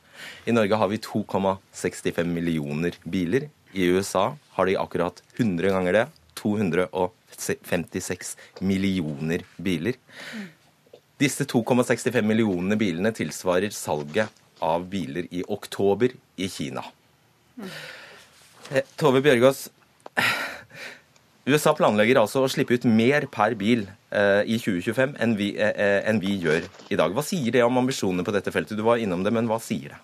I 0.46 0.52
Norge 0.54 0.76
har 0.80 0.88
vi 0.90 0.98
2,65 1.02 2.24
millioner 2.24 2.92
biler. 3.04 3.48
I 3.72 3.84
USA 3.94 4.36
har 4.56 4.66
de 4.66 4.76
akkurat 4.78 5.22
100 5.36 5.70
ganger 5.74 5.92
det. 5.92 6.06
256 6.34 8.36
millioner 8.60 9.42
biler. 9.56 9.92
Disse 11.18 11.44
2,65 11.46 12.22
millionene 12.26 12.76
bilene 12.78 13.12
tilsvarer 13.14 13.70
salget 13.74 14.28
av 14.64 14.86
biler 14.90 15.26
i 15.30 15.44
oktober 15.48 16.08
i 16.36 16.48
Kina. 16.50 16.84
Eh, 18.70 18.82
Tove 18.98 19.20
Bjørgaas, 19.22 19.68
USA 21.44 21.74
planlegger 21.76 22.22
altså 22.22 22.44
å 22.44 22.50
slippe 22.50 22.78
ut 22.78 22.86
mer 22.88 23.26
per 23.32 23.54
bil 23.60 23.86
i 24.14 24.58
2025 24.60 25.16
enn 25.22 25.36
vi, 25.38 25.52
eh, 25.58 25.72
eh, 25.74 26.00
enn 26.08 26.20
vi, 26.22 26.36
gjør 26.42 26.66
i 26.90 26.98
dag. 26.98 27.14
Hva 27.14 27.24
sier 27.26 27.54
det 27.54 27.64
om 27.66 27.80
ambisjonene 27.80 28.26
på 28.26 28.34
dette 28.34 28.52
feltet? 28.54 28.78
Du 28.78 28.84
var 28.86 29.02
innom 29.02 29.24
det, 29.24 29.32
men 29.34 29.48
hva 29.50 29.60
sier 29.62 29.94
det? 29.94 30.02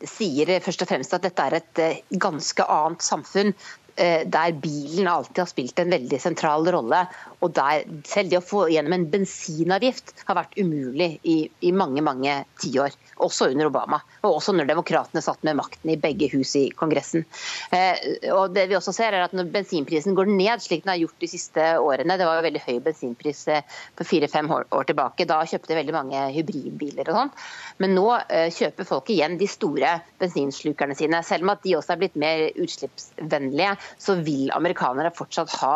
Det 0.00 0.10
sier 0.10 0.50
først 0.60 0.82
og 0.84 0.90
fremst 0.90 1.14
at 1.16 1.24
dette 1.24 1.46
er 1.46 1.58
et 1.60 1.80
eh, 1.82 2.02
ganske 2.20 2.66
annet 2.70 3.04
samfunn 3.04 3.52
eh, 3.54 3.74
der 3.94 4.52
bilen 4.58 5.06
alltid 5.06 5.38
har 5.38 5.48
spilt 5.50 5.78
en 5.78 5.92
veldig 5.94 6.18
sentral 6.20 6.66
rolle. 6.74 7.04
Og 7.44 7.52
der 7.54 7.84
selv 8.08 8.32
det 8.32 8.40
å 8.40 8.44
få 8.44 8.64
gjennom 8.72 8.96
en 8.96 9.06
bensinavgift 9.12 10.14
har 10.26 10.38
vært 10.38 10.56
umulig 10.58 11.10
i, 11.22 11.36
i 11.62 11.72
mange 11.76 12.02
mange 12.04 12.40
tiår 12.62 12.94
også 13.22 13.50
under 13.52 13.68
Obama, 13.68 14.00
og 14.24 14.38
også 14.38 14.54
når 14.56 14.68
demokratene 14.70 15.22
satt 15.22 15.42
med 15.46 15.58
makten 15.58 15.92
i 15.92 15.98
begge 16.00 16.28
hus 16.32 16.54
i 16.58 16.64
Kongressen. 16.74 17.24
Eh, 17.74 18.30
og 18.34 18.54
det 18.56 18.66
vi 18.70 18.78
også 18.78 18.94
ser 18.94 19.14
er 19.14 19.26
at 19.26 19.34
Når 19.34 19.50
bensinprisen 19.52 20.14
går 20.14 20.28
ned, 20.30 20.62
slik 20.62 20.84
den 20.84 20.92
har 20.92 21.00
gjort 21.00 21.20
de 21.20 21.28
siste 21.30 21.62
årene 21.80 22.16
Det 22.18 22.26
var 22.26 22.38
jo 22.38 22.44
veldig 22.46 22.62
høy 22.66 22.78
bensinpris 22.84 23.44
for 23.96 24.06
fire-fem 24.06 24.50
år 24.54 24.86
tilbake. 24.88 25.26
Da 25.28 25.40
kjøpte 25.48 25.78
veldig 25.78 25.94
mange 25.94 26.20
hybridbiler 26.34 27.10
og 27.10 27.18
sånn. 27.18 27.32
Men 27.82 27.96
nå 27.98 28.06
eh, 28.28 28.50
kjøper 28.54 28.88
folk 28.88 29.10
igjen 29.10 29.38
de 29.40 29.48
store 29.50 29.96
bensinslukerne 30.22 30.96
sine. 30.98 31.22
Selv 31.26 31.46
om 31.46 31.54
at 31.54 31.64
de 31.66 31.76
også 31.78 31.94
er 31.94 32.02
blitt 32.02 32.18
mer 32.20 32.46
utslippsvennlige, 32.54 33.74
så 33.98 34.18
vil 34.24 34.52
amerikanere 34.54 35.12
fortsatt 35.14 35.52
ha 35.60 35.74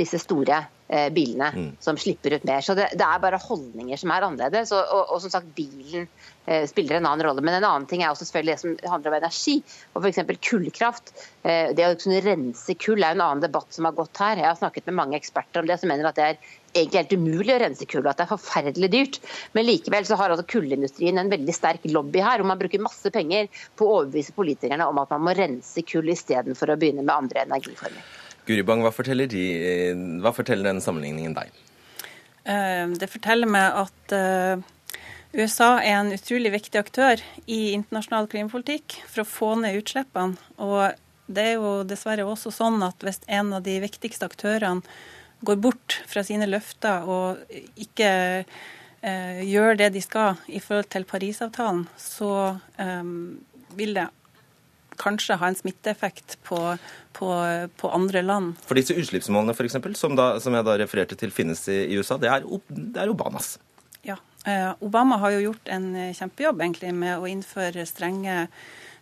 disse 0.00 0.20
store 0.22 0.58
eh, 0.88 1.08
bilene 1.12 1.50
mm. 1.54 1.70
som 1.82 1.98
slipper 2.00 2.34
ut 2.36 2.44
mer. 2.48 2.60
Så 2.64 2.74
det, 2.78 2.88
det, 2.98 3.06
er 3.06 3.22
bare 3.22 3.40
holdninger 3.40 4.00
som 4.00 4.12
er 4.14 4.26
annerledes. 4.26 4.72
Og, 4.76 4.82
og, 4.82 5.14
og 5.14 5.22
som 5.24 5.32
sagt, 5.32 5.50
bilen 5.56 6.06
eh, 6.46 6.66
spiller 6.70 6.98
en 6.98 7.08
annen 7.10 7.26
rolle. 7.28 7.44
Men 7.44 7.58
en 7.58 7.68
annen 7.68 7.88
ting 7.90 8.04
er 8.04 8.12
også 8.12 8.28
selvfølgelig 8.28 8.56
det 8.56 8.62
som 8.62 8.94
handler 8.94 9.12
om 9.12 9.18
energi. 9.20 9.56
Og 9.94 10.04
f.eks. 10.04 10.22
kullkraft. 10.48 11.14
Eh, 11.42 11.74
det 11.76 11.86
å 11.86 11.98
kunne 12.00 12.22
rense 12.24 12.78
kull 12.80 13.04
er 13.04 13.16
en 13.16 13.26
annen 13.26 13.44
debatt 13.44 13.70
som 13.76 13.88
har 13.88 13.96
gått 13.98 14.22
her. 14.22 14.40
Jeg 14.40 14.50
har 14.50 14.60
snakket 14.60 14.88
med 14.90 15.00
mange 15.02 15.20
eksperter 15.20 15.62
om 15.62 15.70
det, 15.70 15.80
som 15.80 15.92
mener 15.92 16.10
at 16.10 16.18
det 16.18 16.30
er 16.32 16.56
egentlig 16.72 17.00
helt 17.00 17.14
umulig 17.18 17.54
å 17.54 17.60
rense 17.62 17.86
kull, 17.90 18.04
og 18.04 18.12
at 18.12 18.20
det 18.20 18.26
er 18.26 18.32
forferdelig 18.32 18.90
dyrt. 18.92 19.18
Men 19.56 19.66
likevel 19.66 20.06
så 20.08 20.18
har 20.20 20.32
altså 20.32 20.46
kullindustrien 20.50 21.18
en 21.20 21.32
veldig 21.32 21.54
sterk 21.54 21.86
lobby 21.90 22.22
her, 22.24 22.42
og 22.42 22.50
man 22.50 22.60
bruker 22.60 22.82
masse 22.82 23.12
penger 23.14 23.50
på 23.78 23.86
å 23.86 24.00
overbevise 24.00 24.34
politikerne 24.36 24.86
om 24.88 25.00
at 25.02 25.12
man 25.14 25.26
må 25.26 25.36
rense 25.38 25.84
kull 25.88 26.10
istedenfor 26.12 26.72
å 26.74 26.78
begynne 26.80 27.04
med 27.06 27.14
andre 27.16 27.46
energiformer. 27.48 28.04
Guri 28.48 28.64
Bang, 28.66 28.82
hva 28.84 28.92
forteller, 28.94 29.30
de, 29.30 29.44
hva 30.22 30.32
forteller 30.34 30.70
den 30.70 30.82
sammenligningen 30.82 31.36
deg? 31.36 31.50
Eh, 32.48 32.86
det 32.98 33.10
forteller 33.12 33.50
meg 33.50 33.82
at 33.84 34.16
eh, 34.16 34.62
USA 35.36 35.76
er 35.78 36.00
en 36.00 36.14
utrolig 36.14 36.50
viktig 36.56 36.80
aktør 36.80 37.20
i 37.46 37.76
internasjonal 37.76 38.26
klimapolitikk 38.30 38.96
for 39.04 39.22
å 39.22 39.28
få 39.28 39.52
ned 39.60 39.78
utslippene. 39.78 40.38
Og 40.58 40.96
det 41.30 41.46
er 41.52 41.56
jo 41.60 41.80
dessverre 41.86 42.26
også 42.26 42.50
sånn 42.54 42.82
at 42.82 43.04
hvis 43.06 43.20
en 43.30 43.52
av 43.54 43.62
de 43.66 43.76
viktigste 43.84 44.26
aktørene 44.26 44.82
går 45.40 45.60
bort 45.60 46.00
fra 46.10 46.24
sine 46.26 46.48
løfter 46.48 47.06
og 47.08 47.52
ikke 47.80 48.10
eh, 48.44 49.42
gjør 49.48 49.78
det 49.80 49.92
de 49.96 50.02
skal 50.04 50.40
i 50.48 50.60
forhold 50.62 50.90
til 50.92 51.06
Parisavtalen, 51.08 51.86
så 51.98 52.32
eh, 52.80 53.04
vil 53.78 53.96
det 53.96 54.08
kanskje 55.00 55.38
ha 55.40 55.48
en 55.48 55.56
smitteeffekt 55.56 56.36
på, 56.44 56.58
på, 57.16 57.30
på 57.76 57.92
andre 57.96 58.22
land. 58.22 58.52
For 58.66 58.78
disse 58.78 58.96
utslippsmålene 58.96 59.56
for 59.56 59.68
eksempel, 59.68 59.96
som, 59.96 60.16
da, 60.18 60.34
som 60.42 60.56
jeg 60.56 60.66
da 60.66 60.76
refererte 60.80 61.16
til 61.16 61.32
finnes 61.34 61.64
i, 61.72 61.78
i 61.88 61.96
USA, 61.96 62.18
det 62.20 62.28
er, 62.28 62.44
det 62.68 63.00
er 63.00 63.12
Obamas? 63.12 63.54
Ja. 64.06 64.18
Eh, 64.44 64.72
Obama 64.80 65.16
har 65.20 65.34
jo 65.36 65.46
gjort 65.50 65.72
en 65.72 65.94
eh, 65.96 66.12
kjempejobb 66.16 66.60
egentlig 66.60 66.92
med 66.96 67.18
å 67.18 67.28
innføre 67.28 67.86
strenge 67.88 68.46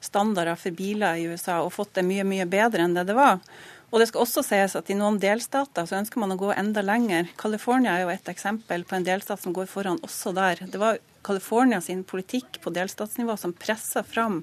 standarder 0.02 0.58
for 0.58 0.74
biler 0.74 1.18
i 1.18 1.26
USA, 1.30 1.60
og 1.62 1.74
fått 1.74 1.96
det 1.98 2.06
mye, 2.06 2.26
mye 2.26 2.46
bedre 2.50 2.86
enn 2.86 2.94
det 2.94 3.08
det 3.08 3.18
var. 3.18 3.40
Og 3.88 4.02
det 4.02 4.08
skal 4.10 4.24
også 4.24 4.42
sies 4.44 4.74
at 4.76 4.90
I 4.92 4.96
noen 4.98 5.16
delstater 5.20 5.86
så 5.88 5.96
ønsker 5.96 6.20
man 6.20 6.34
å 6.34 6.38
gå 6.40 6.50
enda 6.52 6.82
lenger. 6.84 7.30
California 7.40 7.94
er 7.94 8.04
jo 8.04 8.10
et 8.12 8.28
eksempel 8.28 8.84
på 8.84 8.98
en 8.98 9.06
delstat 9.06 9.40
som 9.40 9.54
går 9.56 9.70
foran 9.70 10.00
også 10.04 10.34
der. 10.36 10.60
Det 10.68 10.80
var 10.80 11.00
California 11.24 11.80
sin 11.84 12.02
politikk 12.04 12.60
på 12.60 12.72
delstatsnivå 12.74 13.38
som 13.40 13.56
pressa 13.56 14.04
fram 14.04 14.42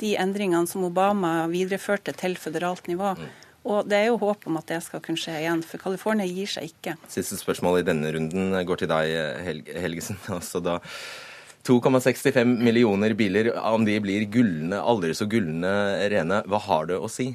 de 0.00 0.14
endringene 0.16 0.68
som 0.70 0.86
Obama 0.88 1.42
videreførte 1.52 2.14
til 2.16 2.38
føderalt 2.40 2.88
nivå. 2.88 3.12
Mm. 3.18 3.28
Og 3.68 3.88
Det 3.90 3.98
er 3.98 4.06
jo 4.08 4.20
håp 4.22 4.46
om 4.48 4.56
at 4.56 4.70
det 4.70 4.80
skal 4.86 5.02
kunne 5.04 5.20
skje 5.20 5.34
igjen, 5.42 5.62
for 5.66 5.82
California 5.82 6.24
gir 6.24 6.48
seg 6.48 6.70
ikke. 6.70 6.94
Siste 7.12 7.36
spørsmål 7.36 7.82
i 7.82 7.88
denne 7.88 8.12
runden 8.14 8.54
går 8.64 8.80
til 8.80 8.88
deg, 8.88 9.16
Helg 9.44 9.72
Helgesen. 9.76 10.20
Altså 10.38 10.62
da 10.64 10.78
2,65 11.68 12.54
millioner 12.64 13.12
biler, 13.18 13.50
om 13.68 13.84
de 13.84 13.98
blir 14.00 14.24
gullende, 14.32 14.78
aldri 14.80 15.12
så 15.12 15.26
gullende 15.28 15.72
rene, 16.08 16.40
hva 16.48 16.62
har 16.64 16.88
det 16.88 16.96
å 16.96 17.10
si? 17.12 17.34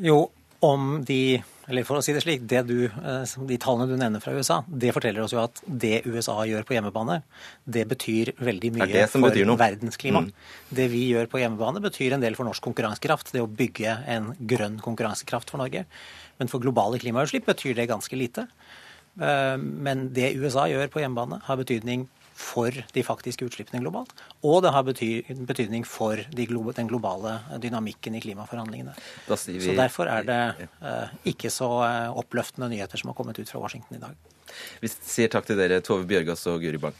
Jo, 0.00 0.24
om 0.66 1.00
de 1.04 1.40
eller 1.70 1.86
for 1.86 2.00
å 2.00 2.02
si 2.02 2.12
det 2.14 2.22
slik, 2.24 2.42
det 2.50 2.64
du, 2.66 2.86
eh, 2.86 3.34
De 3.46 3.58
tallene 3.62 3.86
du 3.86 3.96
nevner 3.96 4.22
fra 4.22 4.32
USA, 4.34 4.60
det 4.66 4.92
forteller 4.96 5.22
oss 5.22 5.34
jo 5.34 5.38
at 5.42 5.60
det 5.66 6.02
USA 6.04 6.42
gjør 6.48 6.66
på 6.66 6.74
hjemmebane, 6.74 7.20
det 7.64 7.86
betyr 7.86 8.32
veldig 8.42 8.72
mye 8.74 8.88
det 8.90 9.04
det 9.04 9.10
for 9.12 9.22
verdensklima. 9.22 10.24
Mm. 10.26 10.32
Det 10.74 10.88
vi 10.90 11.04
gjør 11.12 11.30
på 11.30 11.38
hjemmebane, 11.38 11.82
betyr 11.84 12.16
en 12.16 12.24
del 12.24 12.34
for 12.34 12.48
norsk 12.48 12.62
konkurransekraft. 12.66 13.30
Det 13.32 13.44
å 13.44 13.46
bygge 13.46 14.04
en 14.10 14.32
grønn 14.40 14.80
konkurransekraft 14.82 15.50
for 15.50 15.62
Norge. 15.62 15.86
Men 16.38 16.48
for 16.48 16.58
globale 16.58 16.98
klimautslipp 16.98 17.46
betyr 17.46 17.76
det 17.76 17.88
ganske 17.92 18.18
lite. 18.18 18.48
Eh, 19.20 19.56
men 19.56 20.08
det 20.12 20.34
USA 20.34 20.66
gjør 20.66 20.90
på 20.90 21.04
hjemmebane, 21.04 21.42
har 21.46 21.60
betydning 21.60 22.08
for 22.40 22.74
de 22.94 23.04
faktiske 23.04 23.44
utslippene 23.46 23.82
globalt. 23.84 24.14
Og 24.46 24.62
det 24.64 24.72
har 24.74 24.86
betydning 24.86 25.84
for 25.88 26.20
de 26.36 26.46
glo 26.48 26.64
den 26.76 26.88
globale 26.90 27.36
dynamikken 27.62 28.16
i 28.16 28.22
klimaforhandlingene. 28.24 28.96
Vi... 29.28 29.60
Så 29.60 29.76
Derfor 29.76 30.10
er 30.10 30.26
det 30.26 30.40
uh, 30.80 31.12
ikke 31.28 31.52
så 31.52 31.70
uh, 31.84 32.18
oppløftende 32.20 32.70
nyheter 32.72 33.00
som 33.00 33.12
har 33.12 33.18
kommet 33.18 33.38
ut 33.38 33.50
fra 33.50 33.62
Washington 33.62 34.00
i 34.00 34.02
dag. 34.02 34.18
Vi 34.82 34.90
sier 34.90 35.30
takk 35.30 35.46
til 35.46 35.60
dere, 35.60 35.82
Tove 35.84 36.08
Bjørgaas 36.10 36.46
og 36.50 36.64
Guri 36.64 36.80
Bang. 36.80 36.96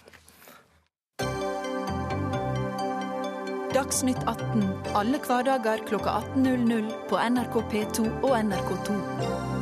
Dagsnytt 3.70 4.18
18 4.26 4.64
alle 4.98 5.20
hverdager 5.22 5.84
kl 5.86 6.00
18.00 6.02 6.90
på 7.10 7.22
NRK 7.30 7.56
P2 7.70 8.10
og 8.26 8.36
NRK2. 8.42 9.59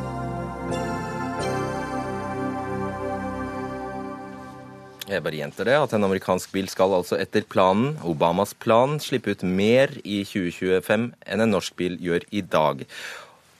Jeg 5.08 5.22
bare 5.24 5.38
gjentar 5.38 5.64
det, 5.64 5.72
at 5.80 5.92
en 5.96 6.04
amerikansk 6.04 6.50
bil 6.52 6.66
skal 6.68 6.92
altså 6.92 7.16
etter 7.16 7.40
planen, 7.48 7.94
Obamas 8.04 8.50
plan, 8.60 8.98
slippe 9.00 9.32
ut 9.32 9.40
mer 9.46 9.88
i 10.04 10.18
2025 10.28 11.06
enn 11.24 11.44
en 11.44 11.54
norsk 11.54 11.72
bil 11.80 11.96
gjør 12.02 12.26
i 12.28 12.42
dag. 12.44 12.84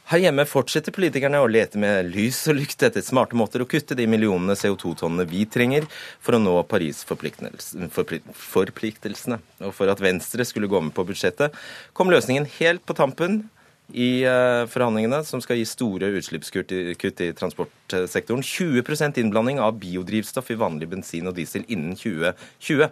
Her 0.09 0.19
hjemme 0.23 0.45
fortsetter 0.49 0.93
politikerne 0.93 1.41
å 1.41 1.49
lete 1.49 1.79
med 1.81 2.13
lys 2.13 2.49
og 2.49 2.57
lykt 2.61 2.83
etter 2.85 3.03
smarte 3.05 3.37
måter 3.37 3.63
å 3.65 3.69
kutte 3.69 3.95
de 3.97 4.07
millionene 4.09 4.57
CO2-tonnene 4.61 5.25
vi 5.29 5.47
trenger 5.49 5.85
for 6.21 6.35
å 6.37 6.41
nå 6.41 6.63
Paris-forpliktelsene. 6.69 9.39
Og 9.65 9.73
for 9.77 9.87
at 9.93 10.05
Venstre 10.05 10.45
skulle 10.49 10.69
gå 10.69 10.81
med 10.85 10.93
på 10.97 11.07
budsjettet, 11.09 11.53
kom 11.97 12.13
løsningen 12.13 12.47
helt 12.59 12.83
på 12.89 12.97
tampen 12.97 13.49
i 13.93 14.23
eh, 14.29 14.67
forhandlingene, 14.69 15.23
som 15.25 15.41
skal 15.41 15.57
gi 15.57 15.65
store 15.69 16.11
utslippskutt 16.19 16.73
i, 16.75 17.33
transportsektoren. 17.37 18.45
20% 18.45 19.21
innblanding 19.23 19.63
av 19.65 19.79
biodrivstoff 19.81 20.51
i 20.53 20.59
vanlig 20.61 20.91
bensin 20.93 21.31
og 21.31 21.39
diesel 21.39 21.65
innen 21.73 21.97
2020. 21.97 22.91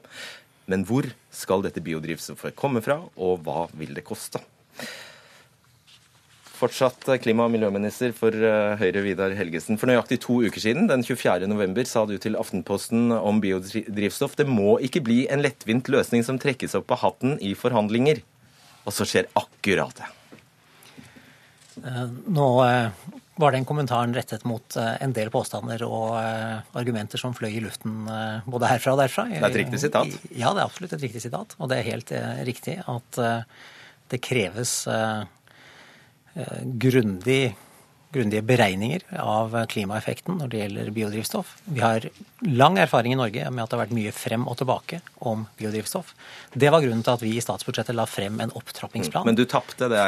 Men 0.73 0.87
hvor 0.89 1.09
skal 1.31 1.67
dette 1.67 1.85
biodrivstoffet 1.85 2.57
komme 2.59 2.83
fra, 2.83 3.03
og 3.17 3.45
hva 3.45 3.67
vil 3.77 3.93
det 3.97 4.07
koste? 4.09 4.41
Fortsatt 6.57 7.05
klima- 7.21 7.45
og 7.45 7.53
miljøminister 7.53 8.17
for 8.17 8.33
eh, 8.33 8.81
Høyre, 8.81 9.05
Vidar 9.05 9.37
Helgesen. 9.37 9.77
For 9.77 9.93
nøyaktig 9.93 10.23
to 10.25 10.41
uker 10.49 10.65
siden, 10.65 10.89
den 10.89 11.05
24. 11.05 11.45
november, 11.53 11.85
sa 11.85 12.07
du 12.09 12.17
til 12.17 12.41
Aftenposten 12.41 13.13
om 13.13 13.43
biodrivstoff 13.45 14.41
det 14.41 14.49
må 14.49 14.79
ikke 14.81 15.05
bli 15.05 15.27
en 15.29 15.45
lettvint 15.45 15.93
løsning 15.93 16.25
som 16.25 16.41
trekkes 16.41 16.79
opp 16.81 16.97
av 16.97 17.05
hatten 17.05 17.37
i 17.45 17.53
forhandlinger. 17.53 18.25
Og 18.89 18.97
så 18.97 19.05
skjer 19.05 19.29
akkurat 19.37 20.01
det. 20.01 20.09
Eh, 21.85 22.09
nå 22.27 22.49
eh, 22.65 22.91
var 23.37 23.53
den 23.53 23.67
kommentaren 23.69 24.15
rettet 24.17 24.45
mot 24.49 24.77
eh, 24.81 24.95
en 25.05 25.13
del 25.17 25.31
påstander 25.33 25.83
og 25.87 26.17
argumenter 26.77 27.21
som 27.21 27.35
fløy 27.37 27.51
i 27.51 27.63
luften 27.65 28.07
både 28.49 28.71
herfra 28.71 28.97
og 28.97 29.03
derfra. 29.03 29.27
Det 29.29 29.43
er 29.43 29.49
et 29.51 29.61
riktig 29.65 29.83
sitat? 29.83 30.17
Ja, 30.31 30.55
det 30.57 30.63
er 30.63 30.67
absolutt 30.67 30.97
et 30.97 31.05
riktig 31.05 31.25
sitat. 31.27 31.57
Og 31.61 31.71
det 31.73 31.81
er 31.81 31.91
helt 31.91 32.13
riktig 32.49 32.79
at 32.89 33.21
det 34.07 34.23
kreves 34.23 34.79
grundig 36.87 37.43
grundige 38.17 38.45
beregninger 38.47 39.05
av 39.23 39.55
klimaeffekten 39.71 40.39
når 40.41 40.53
det 40.53 40.63
gjelder 40.63 40.91
biodrivstoff. 40.97 41.53
Vi 41.65 41.83
har 41.85 42.09
lang 42.47 42.79
erfaring 42.81 43.15
i 43.15 43.19
Norge 43.19 43.51
med 43.51 43.65
at 43.65 43.71
det 43.71 43.79
har 43.79 43.85
vært 43.85 43.97
mye 43.97 44.15
frem 44.17 44.47
og 44.49 44.59
tilbake 44.61 45.01
om 45.31 45.45
biodrivstoff. 45.59 46.15
Det 46.55 46.73
var 46.73 46.85
grunnen 46.85 47.05
til 47.07 47.15
at 47.15 47.25
vi 47.25 47.35
i 47.37 47.45
statsbudsjettet 47.45 47.97
la 47.97 48.07
frem 48.09 48.41
en 48.43 48.55
opptrappingsplan. 48.57 49.29
Men 49.29 49.39
du 49.39 49.45
tapte, 49.51 49.91
det, 49.93 50.01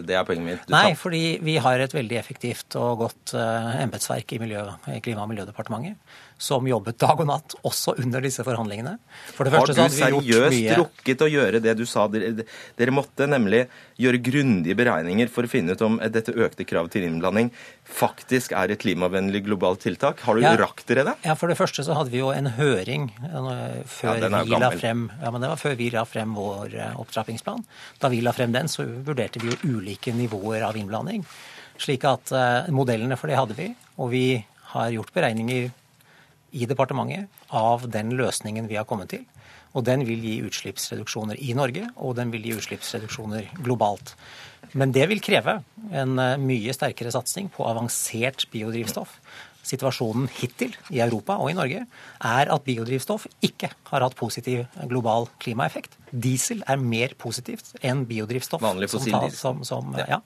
det, 0.00 0.16
er 0.16 0.26
poenget 0.28 0.46
mitt. 0.46 0.66
Du 0.66 0.74
nei, 0.74 0.90
tapt. 0.90 1.02
fordi 1.04 1.24
vi 1.44 1.58
har 1.62 1.84
et 1.84 1.94
veldig 1.96 2.18
effektivt 2.20 2.78
og 2.80 3.04
godt 3.04 3.36
uh, 3.36 3.76
embetsverk 3.82 4.36
i, 4.36 4.42
miljø, 4.42 4.66
Klima- 5.04 5.24
og 5.26 5.32
miljødepartementet 5.32 6.18
som 6.40 6.64
jobbet 6.68 6.96
dag 7.02 7.20
og 7.20 7.28
natt, 7.28 7.54
også 7.68 7.94
under 8.00 8.24
disse 8.24 8.44
forhandlingene. 8.46 8.96
For 9.36 9.44
det 9.44 9.52
første, 9.52 9.76
har 9.76 9.90
du 9.92 9.96
seriøst 9.98 10.78
rukket 10.80 11.24
å 11.26 11.28
gjøre 11.28 11.60
det 11.60 11.74
du 11.76 11.84
sa 11.88 12.06
dere, 12.08 12.46
dere 12.78 12.94
måtte, 12.96 13.28
nemlig 13.28 13.66
gjøre 14.00 14.22
grundige 14.24 14.78
beregninger 14.78 15.28
for 15.32 15.44
å 15.44 15.50
finne 15.52 15.76
ut 15.76 15.84
om 15.84 15.98
dette 16.00 16.32
økte 16.32 16.64
kravet 16.64 16.96
til 16.96 17.04
innblanding 17.04 17.52
faktisk 17.90 18.54
er 18.56 18.72
et 18.72 18.80
klimavennlig 18.80 19.42
globalt 19.44 19.82
tiltak? 19.84 20.22
Har 20.24 20.38
du 20.38 20.44
ja. 20.44 20.54
rakt 20.58 20.86
dere 20.88 21.04
det? 21.10 21.16
Ja, 21.26 21.36
For 21.38 21.50
det 21.50 21.58
første 21.58 21.84
så 21.86 21.96
hadde 21.98 22.12
vi 22.14 22.22
jo 22.22 22.30
en 22.32 22.48
høring 22.56 23.10
eh, 23.18 23.80
før, 23.84 24.22
ja, 24.22 24.30
vi, 24.40 24.54
la 24.54 24.70
frem, 24.74 25.06
ja, 25.20 25.32
men 25.34 25.44
det 25.44 25.52
var 25.52 25.60
før 25.60 25.76
vi 25.80 25.90
la 25.94 26.06
frem 26.08 26.36
vår 26.38 26.76
eh, 26.78 27.00
opptrappingsplan. 27.02 27.66
Da 28.00 28.12
vi 28.12 28.22
la 28.24 28.34
frem 28.36 28.54
den, 28.56 28.70
så 28.70 28.86
vurderte 28.86 29.42
vi 29.42 29.52
jo 29.52 29.76
ulike 29.76 30.14
nivåer 30.16 30.64
av 30.66 30.78
innblanding. 30.78 31.26
Slik 31.80 32.04
at 32.04 32.32
uh, 32.36 32.68
modellene 32.76 33.16
for 33.16 33.30
det 33.30 33.38
hadde 33.38 33.56
vi, 33.56 33.70
og 33.96 34.10
vi 34.12 34.24
har 34.74 34.90
gjort 34.92 35.14
beregninger 35.14 35.70
i 36.52 36.66
departementet 36.68 37.28
av 37.54 37.86
den 37.90 38.14
løsningen 38.18 38.68
vi 38.70 38.78
har 38.78 38.88
kommet 38.88 39.12
til. 39.14 39.26
Og 39.70 39.84
den 39.86 40.02
vil 40.06 40.22
gi 40.24 40.40
utslippsreduksjoner 40.42 41.38
i 41.38 41.52
Norge, 41.54 41.86
og 41.96 42.16
den 42.18 42.32
vil 42.34 42.48
gi 42.48 42.56
utslippsreduksjoner 42.58 43.52
globalt. 43.62 44.16
Men 44.74 44.92
det 44.94 45.06
vil 45.10 45.22
kreve 45.22 45.60
en 45.94 46.18
eh, 46.18 46.38
mye 46.42 46.74
sterkere 46.74 47.12
satsing 47.14 47.48
på 47.54 47.66
avansert 47.66 48.48
biodrivstoff. 48.52 49.16
Situasjonen 49.66 50.28
hittil 50.38 50.72
i 50.90 51.02
Europa 51.04 51.36
og 51.40 51.50
i 51.52 51.56
Norge 51.56 51.84
er 51.84 52.50
at 52.52 52.64
biodrivstoff 52.64 53.26
ikke 53.44 53.68
har 53.90 54.04
hatt 54.06 54.16
positiv 54.18 54.64
global 54.88 55.28
klimaeffekt. 55.42 55.96
Diesel 56.10 56.62
er 56.66 56.80
mer 56.80 57.12
positivt 57.20 57.74
enn 57.86 58.02
biodrivstoff. 58.08 58.62
Vanlig 58.64 58.90
fossil 58.90 59.14
som, 59.36 59.60
som, 59.66 59.92
ja. 60.00 60.06
ja. 60.16 60.20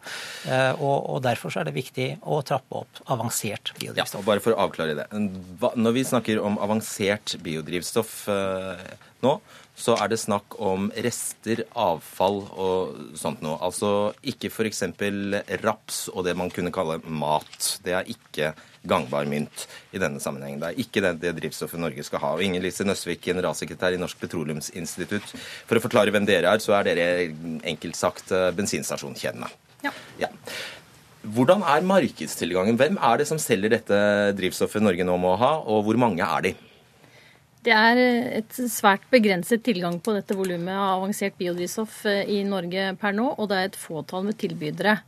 Eh, 0.49 0.71
og, 0.79 1.11
og, 1.11 1.19
Derfor 1.25 1.53
er 1.61 1.69
det 1.69 1.75
viktig 1.77 2.09
å 2.23 2.41
trappe 2.47 2.85
opp 2.85 3.03
avansert 3.13 3.75
biodrivstoff. 3.81 4.23
Ja, 4.23 4.29
bare 4.31 4.45
for 4.45 4.55
å 4.55 4.65
avklare 4.69 4.97
det. 4.99 5.09
Når 5.13 5.97
vi 5.99 6.07
snakker 6.09 6.41
om 6.45 6.57
avansert 6.63 7.37
biodrivstoff 7.45 8.17
eh, 8.33 8.87
nå, 9.25 9.37
så 9.75 9.97
er 9.99 10.11
det 10.13 10.21
snakk 10.23 10.55
om 10.63 10.87
rester, 11.03 11.65
avfall 11.75 12.45
og 12.47 13.17
sånt 13.19 13.43
noe. 13.43 13.57
Altså 13.65 14.13
ikke 14.23 14.51
f.eks. 14.53 14.85
raps 15.65 16.05
og 16.13 16.23
det 16.29 16.37
man 16.39 16.53
kunne 16.55 16.73
kalle 16.75 17.01
mat. 17.03 17.73
Det 17.83 17.97
er 17.99 18.11
ikke 18.11 18.53
gangbar 18.87 19.27
mynt 19.27 19.65
i 19.91 19.99
denne 19.99 20.23
sammenhengen. 20.23 20.61
Det 20.63 20.71
er 20.71 20.85
ikke 20.85 21.03
det, 21.03 21.15
det 21.25 21.35
drivstoffet 21.41 21.83
Norge 21.83 22.05
skal 22.07 22.23
ha. 22.23 22.35
Og 22.37 22.45
Inger 22.47 22.63
Lise 22.63 22.87
Nøsvik, 22.87 23.25
generalsekretær 23.27 23.97
i 23.97 24.01
Norsk 24.01 24.21
Petroleumsinstitutt. 24.23 25.35
For 25.67 25.81
å 25.81 25.83
forklare 25.83 26.15
hvem 26.15 26.29
dere 26.29 26.55
er, 26.55 26.63
så 26.63 26.77
er 26.79 26.91
dere 26.91 27.09
enkelt 27.67 27.99
sagt 27.99 28.31
eh, 28.35 28.53
bensinstasjonkjedene. 28.55 29.51
Ja. 29.85 29.93
ja. 30.21 30.31
Hvordan 31.35 31.65
er 31.67 31.87
markedstilgangen? 31.89 32.79
Hvem 32.79 33.01
er 33.01 33.19
det 33.21 33.27
som 33.27 33.41
selger 33.43 33.75
dette 33.75 33.99
drivstoffet 34.39 34.85
Norge 34.85 35.09
nå 35.09 35.19
må 35.19 35.35
ha, 35.41 35.57
og 35.65 35.83
hvor 35.89 35.99
mange 35.99 36.23
er 36.23 36.47
de? 36.47 36.55
Det 37.65 37.73
er 37.73 37.99
et 38.43 38.57
svært 38.69 39.07
begrenset 39.13 39.63
tilgang 39.65 39.97
på 40.05 40.13
dette 40.13 40.37
volumet 40.37 40.75
av 40.75 40.99
avansert 40.99 41.39
biodrivstoff 41.39 42.03
eh, 42.11 42.27
i 42.29 42.43
Norge 42.45 42.91
per 43.01 43.15
nå, 43.17 43.31
og 43.39 43.49
det 43.49 43.57
er 43.57 43.71
et 43.71 43.79
fåtall 43.81 44.27
med 44.27 44.37
tilbydere. 44.41 44.99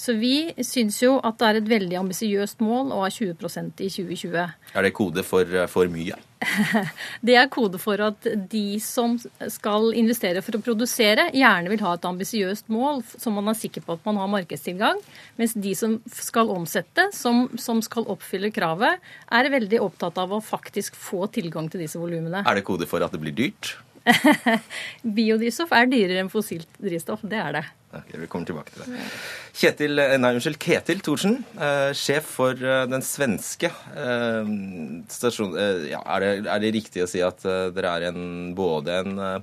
Så 0.00 0.14
vi 0.16 0.48
syns 0.64 0.96
jo 1.02 1.18
at 1.20 1.36
det 1.40 1.48
er 1.48 1.58
et 1.58 1.68
veldig 1.68 1.98
ambisiøst 2.00 2.62
mål 2.64 2.94
å 2.94 3.02
ha 3.02 3.10
20% 3.12 3.82
i 3.84 3.88
2020. 3.92 4.36
Er 4.72 4.86
det 4.86 4.94
kode 4.96 5.24
for 5.26 5.44
eh, 5.44 5.68
for 5.68 5.90
mye? 5.92 6.16
det 7.26 7.34
er 7.36 7.50
kode 7.52 7.76
for 7.82 8.00
at 8.00 8.24
de 8.24 8.78
som 8.80 9.18
skal 9.52 9.90
investere 9.98 10.40
for 10.40 10.56
å 10.56 10.62
produsere, 10.64 11.26
gjerne 11.36 11.68
vil 11.68 11.84
ha 11.84 11.92
et 11.98 12.06
ambisiøst 12.08 12.70
mål 12.72 13.02
som 13.10 13.36
man 13.36 13.52
er 13.52 13.58
sikker 13.60 13.84
på 13.84 13.98
at 13.98 14.08
man 14.08 14.22
har 14.22 14.30
markedstilgang. 14.32 15.02
Mens 15.36 15.52
de 15.52 15.74
som 15.76 15.98
skal 16.16 16.48
omsette, 16.54 17.10
som, 17.12 17.44
som 17.60 17.84
skal 17.84 18.08
oppfylle 18.08 18.48
kravet, 18.56 19.04
er 19.28 19.52
veldig 19.52 19.82
opptatt 19.84 20.16
av 20.22 20.32
å 20.32 20.40
faktisk 20.40 20.96
få 20.96 21.26
tilgang 21.34 21.68
til 21.68 21.84
disse 21.84 22.00
volumene. 22.00 22.40
Er 22.46 22.56
det 22.56 22.64
kode 22.64 22.88
for 22.88 23.04
at 23.04 23.12
det 23.12 23.20
blir 23.20 23.36
dyrt? 23.36 23.74
Biodrivstoff 25.18 25.76
er 25.76 25.92
dyrere 25.92 26.24
enn 26.24 26.32
fossilt 26.32 26.80
drivstoff. 26.80 27.20
Det 27.28 27.44
er 27.44 27.58
det. 27.58 27.66
Okay, 27.90 28.20
vi 28.22 28.28
kommer 28.30 28.46
tilbake 28.46 28.70
til 28.70 28.84
det. 28.84 29.00
Kjetil, 29.58 29.98
eh, 29.98 30.14
nei, 30.20 30.30
unnskyld, 30.36 30.60
Ketil 30.62 31.00
Thorsen, 31.02 31.40
eh, 31.58 31.90
sjef 31.98 32.28
for 32.36 32.54
eh, 32.54 32.84
den 32.86 33.02
svenske 33.02 33.66
eh, 33.66 34.52
stasjonen. 35.10 35.56
Eh, 35.58 35.88
ja, 35.90 36.04
er, 36.14 36.22
det, 36.22 36.30
er, 36.46 36.62
det, 36.62 36.70
riktig 36.78 37.02
å 37.02 37.08
si 37.10 37.22
at 37.26 37.42
eh, 37.50 37.72
dere 37.74 37.96
er 37.98 38.06
en, 38.12 38.54
både 38.54 39.00
en 39.02 39.42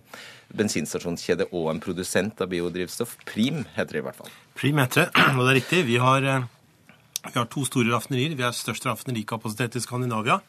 bensinstasjonskjede 0.55 1.49
og 1.51 1.73
en 1.73 1.83
produsent 1.83 2.39
av 2.39 2.47
biodrivstoff? 2.53 3.17
Prim 3.27 3.65
heter 3.75 3.97
det 3.97 4.05
i 4.05 4.07
hvert 4.07 4.21
fall. 4.23 4.31
Prim 4.55 4.79
heter 4.79 5.09
det, 5.09 5.25
og 5.35 5.43
det 5.43 5.51
er 5.51 5.59
riktig. 5.59 5.83
Vi 5.91 5.99
har, 5.99 6.31
vi 7.27 7.35
har 7.35 7.51
to 7.51 7.67
store 7.67 7.91
raffinerier. 7.91 8.39
Vi 8.39 8.47
har 8.47 8.55
størst 8.55 8.87
raffinerikapasitet 8.87 9.75
i 9.75 9.83
Skandinavia. 9.83 10.39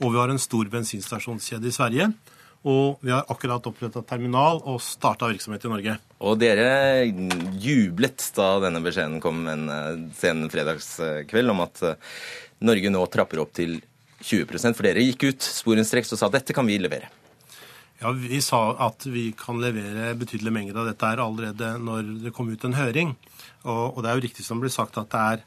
Og 0.00 0.08
vi 0.08 0.22
har 0.22 0.32
en 0.32 0.40
stor 0.40 0.72
bensinstasjonskjede 0.72 1.68
i 1.68 1.76
Sverige. 1.76 2.14
Og 2.62 3.00
vi 3.02 3.10
har 3.10 3.26
akkurat 3.32 3.64
oppretta 3.66 4.04
terminal 4.06 4.60
og 4.70 4.78
starta 4.84 5.30
virksomhet 5.32 5.64
i 5.66 5.70
Norge. 5.72 5.96
Og 6.22 6.36
dere 6.38 7.02
jublet 7.58 8.28
da 8.36 8.52
denne 8.62 8.82
beskjeden 8.84 9.18
kom 9.22 9.42
en 9.50 9.64
eh, 9.72 10.04
sen 10.14 10.44
fredagskveld 10.52 11.54
om 11.54 11.64
at 11.64 11.82
eh, 11.88 12.12
Norge 12.62 12.92
nå 12.94 13.02
trapper 13.10 13.42
opp 13.42 13.56
til 13.58 13.80
20% 14.22 14.78
For 14.78 14.86
dere 14.86 15.02
gikk 15.02 15.26
ut 15.32 15.42
sporenstreks 15.42 16.14
og 16.14 16.20
sa 16.20 16.28
dette 16.30 16.54
kan 16.54 16.68
vi 16.68 16.78
levere. 16.78 17.10
Ja, 17.98 18.12
Vi 18.14 18.38
sa 18.42 18.60
at 18.86 19.06
vi 19.06 19.32
kan 19.38 19.58
levere 19.62 20.14
betydelige 20.18 20.54
mengder 20.54 20.80
av 20.82 20.92
dette 20.92 21.10
her 21.10 21.22
allerede 21.22 21.74
når 21.82 22.14
det 22.24 22.32
kom 22.34 22.50
ut 22.50 22.64
en 22.66 22.78
høring. 22.78 23.16
Og, 23.62 23.96
og 23.96 24.02
det 24.02 24.10
er 24.10 24.18
jo 24.18 24.24
riktig 24.28 24.46
som 24.46 24.58
det 24.58 24.68
blir 24.68 24.74
sagt 24.74 24.98
at 24.98 25.10
det 25.10 25.22
er 25.22 25.42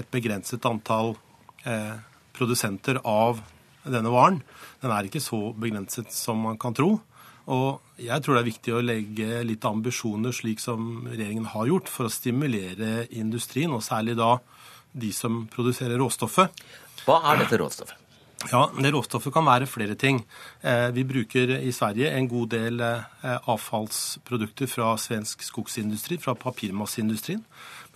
et 0.00 0.10
begrenset 0.10 0.66
antall 0.70 1.16
eh, 1.66 1.98
produsenter 2.34 3.02
av 3.02 3.42
denne 3.84 4.12
varen. 4.12 4.40
Den 4.82 4.94
er 4.94 5.06
ikke 5.06 5.22
så 5.22 5.50
begrenset 5.56 6.12
som 6.14 6.42
man 6.44 6.58
kan 6.60 6.76
tro. 6.76 6.98
Og 7.50 8.00
jeg 8.00 8.22
tror 8.22 8.36
det 8.36 8.42
er 8.42 8.50
viktig 8.50 8.74
å 8.76 8.82
legge 8.84 9.40
litt 9.46 9.64
ambisjoner, 9.66 10.34
slik 10.36 10.60
som 10.62 11.06
regjeringen 11.08 11.48
har 11.54 11.70
gjort, 11.70 11.88
for 11.90 12.06
å 12.06 12.12
stimulere 12.12 13.08
industrien, 13.10 13.72
og 13.74 13.82
særlig 13.84 14.18
da 14.20 14.36
de 14.92 15.10
som 15.14 15.44
produserer 15.50 15.98
råstoffet. 16.00 16.62
Hva 17.06 17.22
er 17.32 17.42
dette 17.42 17.58
råstoffet? 17.60 18.00
Ja, 18.48 18.70
det 18.72 18.94
Råstoffet 18.94 19.34
kan 19.34 19.44
være 19.44 19.68
flere 19.68 19.94
ting. 20.00 20.22
Eh, 20.64 20.88
vi 20.96 21.04
bruker 21.04 21.50
i 21.58 21.72
Sverige 21.76 22.08
en 22.16 22.28
god 22.28 22.48
del 22.54 22.80
eh, 22.80 23.36
avfallsprodukter 23.52 24.70
fra 24.70 24.94
svensk 24.96 25.44
skogsindustri, 25.44 26.16
fra 26.16 26.32
papirmasseindustrien. 26.32 27.42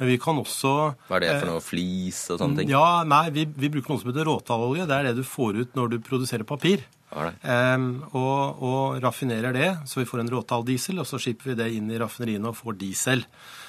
Men 0.01 0.11
vi 0.11 0.19
kan 0.19 0.39
også 0.41 0.75
Hva 1.07 1.19
er 1.19 1.25
det 1.25 1.33
for 1.39 1.53
noe? 1.53 1.63
Flis 1.63 2.25
og 2.35 2.41
sånne 2.41 2.63
ting? 2.63 2.73
Ja, 2.75 3.05
nei, 3.07 3.29
vi, 3.35 3.47
vi 3.47 3.71
bruker 3.71 3.95
noe 3.95 4.03
som 4.03 4.11
heter 4.11 4.27
råtallolje. 4.27 4.89
Det 4.91 4.97
er 4.99 5.09
det 5.11 5.17
du 5.21 5.25
får 5.27 5.61
ut 5.63 5.79
når 5.79 5.95
du 5.95 5.99
produserer 6.05 6.47
papir. 6.49 6.83
Um, 7.15 8.03
og, 8.11 8.59
og, 8.59 8.97
raffinerer 9.03 9.55
det, 9.55 9.69
så 9.87 10.01
vi 10.01 10.09
får 10.09 10.25
en 10.25 10.33
råtalldiesel, 10.33 10.99
og 10.99 11.07
så 11.07 11.21
skipper 11.23 11.53
vi 11.53 11.59
det 11.61 11.69
inn 11.77 11.93
i 11.93 12.01
raffineriene 12.01 12.51
og 12.51 12.59
får 12.59 12.79
diesel. 12.81 13.23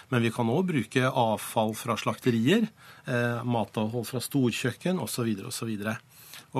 Men 0.10 0.26
vi 0.26 0.32
kan 0.34 0.50
òg 0.50 0.66
bruke 0.72 1.10
avfall 1.10 1.76
fra 1.78 1.96
slakterier, 1.98 2.68
eh, 3.10 3.40
matavhold 3.42 4.06
fra 4.06 4.22
storkjøkken 4.22 5.02
osv. 5.02 5.32
osv. 5.50 5.72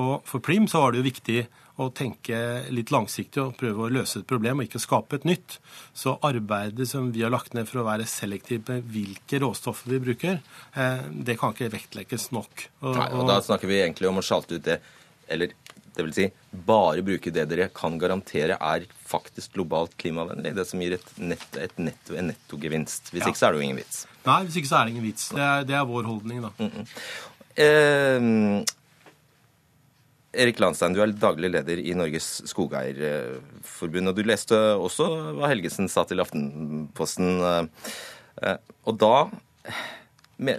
Og 0.02 0.12
for 0.26 0.42
Prim 0.42 0.66
så 0.70 0.82
var 0.82 0.92
det 0.92 1.02
jo 1.02 1.06
viktig 1.06 1.38
å 1.76 1.90
tenke 1.92 2.38
litt 2.72 2.90
langsiktig 2.94 3.42
og 3.42 3.56
prøve 3.60 3.84
å 3.84 3.92
løse 3.92 4.22
et 4.22 4.28
problem 4.28 4.62
og 4.62 4.68
ikke 4.68 4.80
skape 4.80 5.18
et 5.18 5.26
nytt. 5.28 5.58
Så 5.96 6.16
arbeidet 6.24 6.88
som 6.88 7.10
vi 7.12 7.24
har 7.24 7.34
lagt 7.34 7.56
ned 7.56 7.68
for 7.68 7.82
å 7.82 7.86
være 7.88 8.08
selektiv 8.08 8.64
med 8.70 8.88
hvilke 8.92 9.40
råstoffer 9.42 9.92
vi 9.92 10.00
bruker, 10.08 10.40
eh, 10.74 11.04
det 11.12 11.36
kan 11.40 11.52
ikke 11.52 11.72
vektlegges 11.76 12.30
nok. 12.32 12.68
Og, 12.80 12.96
Nei, 12.96 13.10
og 13.12 13.28
da 13.28 13.42
snakker 13.44 13.68
vi 13.68 13.82
egentlig 13.82 14.08
om 14.08 14.22
å 14.22 14.24
sjalte 14.24 14.56
ut 14.56 14.64
det, 14.64 14.80
eller 15.28 15.52
det 15.96 16.04
vil 16.04 16.16
si 16.16 16.26
bare 16.66 17.04
bruke 17.04 17.32
det 17.32 17.46
dere 17.48 17.70
kan 17.72 17.94
garantere 18.00 18.58
er 18.60 18.84
faktisk 19.08 19.54
globalt 19.56 19.96
klimavennlig. 20.00 20.52
Det 20.56 20.66
som 20.68 20.82
gir 20.82 20.96
et 20.98 21.14
netto, 21.16 21.60
et 21.60 21.78
netto, 21.80 22.16
en 22.16 22.28
nettogevinst. 22.32 23.12
Hvis 23.14 23.24
ja. 23.24 23.30
ikke 23.32 23.40
så 23.40 23.48
er 23.48 23.54
det 23.54 23.62
jo 23.62 23.68
ingen 23.68 23.80
vits. 23.80 24.02
Nei, 24.26 24.42
hvis 24.44 24.58
ikke 24.60 24.72
så 24.72 24.80
er 24.80 24.84
det 24.84 24.96
ingen 24.96 25.06
vits. 25.06 25.30
Det 25.32 25.46
er, 25.46 25.64
det 25.68 25.78
er 25.78 25.88
vår 25.88 26.08
holdning, 26.08 26.44
da. 26.44 26.52
Mm 26.58 26.70
-mm. 26.70 26.86
Eh, 27.56 28.64
Erik 30.36 30.60
Landstein, 30.60 30.94
du 30.94 31.02
er 31.02 31.12
daglig 31.16 31.50
leder 31.52 31.80
i 31.80 31.94
Norges 31.96 32.42
Skogeierforbund. 32.50 34.10
Og 34.10 34.16
du 34.18 34.24
leste 34.26 34.56
også 34.76 35.08
hva 35.36 35.50
Helgesen 35.50 35.90
sa 35.92 36.04
til 36.08 36.22
Aftenposten. 36.24 37.40
Eh, 37.42 38.56
og 38.86 38.98
da, 39.00 39.14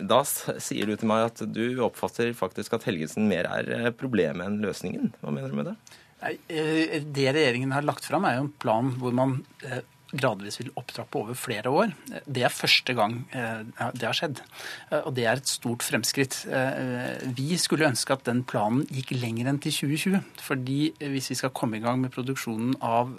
da 0.10 0.22
sier 0.28 0.90
du 0.90 0.96
til 0.96 1.12
meg 1.12 1.28
at 1.30 1.44
du 1.54 1.80
oppfatter 1.86 2.34
faktisk 2.38 2.78
at 2.78 2.88
Helgesen 2.90 3.30
mer 3.30 3.50
er 3.60 3.72
eh, 3.78 3.92
problemet 3.96 4.48
enn 4.48 4.62
løsningen. 4.66 5.14
Hva 5.22 5.36
mener 5.36 5.54
du 5.54 5.62
med 5.62 5.72
det? 5.72 5.78
Nei, 6.18 6.34
det 7.14 7.28
regjeringen 7.30 7.76
har 7.76 7.86
lagt 7.86 8.08
fram, 8.10 8.26
er 8.26 8.40
jo 8.40 8.48
en 8.48 8.56
plan 8.58 8.90
hvor 8.98 9.14
man 9.14 9.38
gradvis 10.16 10.60
vil 10.62 10.72
opptrappe 10.80 11.20
over 11.20 11.36
flere 11.38 11.72
år. 11.72 11.92
Det 12.24 12.44
er 12.46 12.54
første 12.54 12.94
gang 12.96 13.20
eh, 13.36 13.92
det 13.98 14.08
har 14.08 14.16
skjedd. 14.16 14.40
Eh, 14.90 15.02
og 15.02 15.12
det 15.18 15.26
er 15.28 15.42
et 15.42 15.52
stort 15.52 15.84
fremskritt. 15.86 16.40
Eh, 16.48 17.28
vi 17.36 17.58
skulle 17.60 17.90
ønske 17.90 18.16
at 18.16 18.24
den 18.28 18.44
planen 18.48 18.86
gikk 18.94 19.14
lenger 19.18 19.52
enn 19.52 19.60
til 19.64 19.76
2020. 19.76 20.22
fordi 20.48 20.80
hvis 21.12 21.30
vi 21.32 21.38
skal 21.40 21.52
komme 21.56 21.78
i 21.78 21.84
gang 21.84 22.00
med 22.02 22.14
produksjonen 22.14 22.78
av 22.84 23.10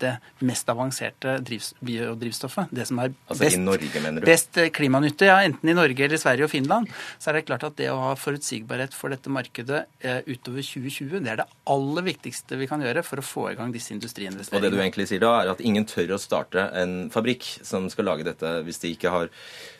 det 0.00 0.14
mest 0.46 0.68
avanserte 0.70 1.36
biodrivstoffet, 1.84 2.70
det 2.74 2.86
som 2.88 3.00
er 3.02 3.12
altså 3.28 3.42
best, 3.42 3.58
altså 3.58 4.24
best 4.24 4.60
klimanytte, 4.74 5.28
ja, 5.28 5.38
enten 5.44 5.68
i 5.68 5.76
Norge 5.76 6.04
eller 6.04 6.20
Sverige 6.20 6.46
og 6.46 6.52
Finland, 6.52 6.88
så 7.18 7.30
er 7.30 7.38
det 7.38 7.44
klart 7.48 7.66
at 7.68 7.76
det 7.80 7.90
å 7.92 7.98
ha 8.00 8.14
forutsigbarhet 8.18 8.96
for 8.96 9.12
dette 9.12 9.32
markedet 9.32 9.84
utover 10.28 10.64
2020, 10.64 11.20
det 11.24 11.34
er 11.34 11.42
det 11.42 11.48
aller 11.68 12.06
viktigste 12.08 12.58
vi 12.60 12.68
kan 12.70 12.82
gjøre 12.84 13.04
for 13.06 13.20
å 13.20 13.26
få 13.26 13.46
i 13.52 13.56
gang 13.58 13.74
disse 13.74 13.92
industriinvesteringene. 13.96 14.62
Og 14.62 14.64
det 14.64 14.72
du 14.74 14.80
egentlig 14.80 15.08
sier 15.10 15.22
da, 15.24 15.34
er 15.42 15.52
at 15.52 15.64
ingen 15.64 15.86
tør 15.88 16.16
å 16.16 16.20
starte 16.22 16.37
starte 16.38 16.68
en 16.78 17.10
fabrikk 17.10 17.44
som 17.66 17.88
skal 17.90 18.08
lage 18.08 18.26
dette, 18.26 18.62
hvis 18.66 18.80
de 18.82 18.94
ikke 18.94 19.12
har 19.12 19.32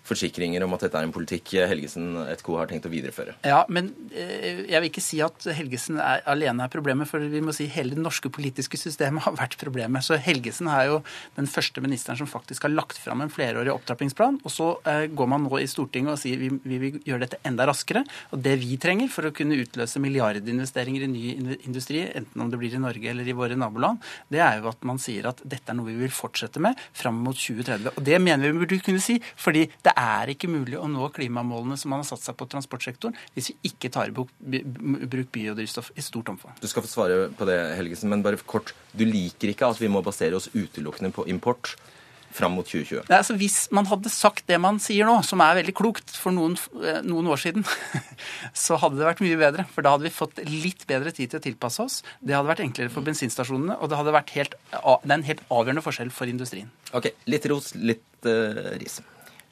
forsikringer 0.09 0.65
om 0.65 0.75
at 0.77 0.87
dette 0.87 0.99
er 0.99 1.07
en 1.07 1.15
politikk 1.15 1.55
Helgesen 1.69 2.17
et 2.29 2.43
co. 2.45 2.57
har 2.61 2.69
tenkt 2.71 2.87
å 2.89 2.93
videreføre. 2.93 3.37
Ja, 3.47 3.63
men 3.69 3.91
eh, 4.09 4.65
jeg 4.69 4.81
vil 4.81 4.91
ikke 4.91 5.05
si 5.05 5.21
at 5.25 5.45
Helgesen 5.59 6.01
er, 6.01 6.23
alene 6.29 6.65
er 6.65 6.73
problemet, 6.73 7.11
for 7.11 7.21
vi 7.21 7.43
må 7.45 7.55
si 7.57 7.69
hele 7.73 7.97
det 7.97 8.05
norske 8.05 8.31
politiske 8.33 8.81
systemet 8.81 9.25
har 9.27 9.37
vært 9.39 9.59
problemet. 9.61 10.07
Så 10.07 10.19
Helgesen 10.23 10.71
er 10.73 10.89
jo 10.93 11.01
den 11.37 11.51
første 11.51 11.83
ministeren 11.85 12.21
som 12.21 12.31
faktisk 12.31 12.67
har 12.67 12.75
lagt 12.75 13.01
fram 13.01 13.25
en 13.25 13.33
flerårig 13.33 13.73
opptrappingsplan. 13.75 14.41
Og 14.45 14.55
så 14.55 14.71
eh, 14.89 15.07
går 15.13 15.31
man 15.31 15.45
nå 15.47 15.61
i 15.61 15.69
Stortinget 15.71 16.15
og 16.15 16.23
sier 16.23 16.41
vi, 16.41 16.51
vi 16.65 16.81
vil 16.83 17.01
gjøre 17.05 17.27
dette 17.27 17.43
enda 17.49 17.69
raskere. 17.69 18.05
Og 18.33 18.43
det 18.45 18.57
vi 18.63 18.81
trenger 18.81 19.13
for 19.13 19.29
å 19.29 19.35
kunne 19.35 19.61
utløse 19.61 20.03
milliardinvesteringer 20.03 21.05
i 21.05 21.13
ny 21.13 21.59
industri, 21.69 22.07
enten 22.09 22.45
om 22.45 22.53
det 22.53 22.61
blir 22.61 22.77
i 22.77 22.83
Norge 22.83 23.13
eller 23.13 23.29
i 23.29 23.37
våre 23.37 23.59
naboland, 23.59 24.01
det 24.33 24.41
er 24.45 24.63
jo 24.63 24.71
at 24.73 24.85
man 24.89 25.01
sier 25.03 25.29
at 25.29 25.43
dette 25.45 25.73
er 25.73 25.77
noe 25.77 25.91
vi 25.91 25.99
vil 26.01 26.15
fortsette 26.15 26.48
med 26.57 26.79
fram 26.97 27.19
mot 27.25 27.37
2030. 27.37 27.93
Og 27.93 28.07
det 28.07 28.17
mener 28.23 28.49
vi 28.49 28.63
burde 28.63 28.81
kunne 28.85 29.03
si, 29.03 29.19
fordi 29.37 29.67
det 29.85 29.93
er 29.93 30.33
ikke 30.33 30.51
mulig 30.51 30.79
å 30.81 30.89
nå 30.89 31.11
klimamålene 31.15 31.77
som 31.79 31.93
man 31.93 32.01
har 32.01 32.09
satt 32.09 32.25
seg 32.25 32.39
på 32.39 32.49
transportsektoren, 32.49 33.17
hvis 33.37 33.53
vi 33.53 33.73
ikke 33.73 33.93
tar 33.93 34.09
i 34.09 34.17
bruk 34.17 35.31
biodrivstoff 35.35 35.93
i 35.97 36.05
stort 36.05 36.33
omfang. 36.33 36.57
Du 36.63 36.69
skal 36.71 36.85
få 36.87 36.91
svare 36.91 37.29
på 37.37 37.49
det, 37.49 37.59
Helgesen, 37.77 38.09
men 38.13 38.25
bare 38.25 38.41
kort. 38.49 38.73
Du 38.97 39.05
liker 39.05 39.53
ikke 39.53 39.69
at 39.69 39.81
vi 39.83 39.93
må 39.93 40.03
basere 40.05 40.39
oss 40.39 40.49
utelukkende 40.55 41.13
på 41.15 41.29
import? 41.29 41.77
Fram 42.35 42.57
mot 42.59 42.67
2020? 42.67 43.09
Nei, 43.09 43.19
altså 43.21 43.37
Hvis 43.39 43.59
man 43.75 43.89
hadde 43.91 44.13
sagt 44.13 44.47
det 44.51 44.59
man 44.63 44.81
sier 44.83 45.09
nå, 45.09 45.19
som 45.27 45.43
er 45.45 45.59
veldig 45.61 45.75
klokt 45.79 46.15
for 46.17 46.35
noen, 46.35 46.57
eh, 46.83 47.01
noen, 47.07 47.31
år 47.33 47.43
siden, 47.43 47.67
så 48.67 48.79
hadde 48.81 49.01
det 49.01 49.09
vært 49.09 49.23
mye 49.25 49.41
bedre. 49.41 49.67
For 49.75 49.87
da 49.87 49.95
hadde 49.97 50.09
vi 50.09 50.15
fått 50.15 50.43
litt 50.49 50.87
bedre 50.91 51.15
tid 51.15 51.33
til 51.33 51.41
å 51.41 51.47
tilpasse 51.49 51.85
oss. 51.85 52.01
Det 52.21 52.37
hadde 52.37 52.51
vært 52.51 52.65
enklere 52.67 52.93
for 52.95 53.07
bensinstasjonene, 53.07 53.79
og 53.79 53.91
det 53.91 54.01
hadde 54.01 54.17
vært 54.17 54.35
helt, 54.39 54.59
det 54.73 55.13
er 55.13 55.19
en 55.19 55.29
helt 55.29 55.45
avgjørende 55.49 55.85
forskjell 55.85 56.13
for 56.15 56.31
industrien. 56.31 56.73
Ok, 56.97 57.13
Litt 57.29 57.47
ros, 57.51 57.75
litt 57.77 58.27
uh, 58.27 58.75
ris. 58.81 59.01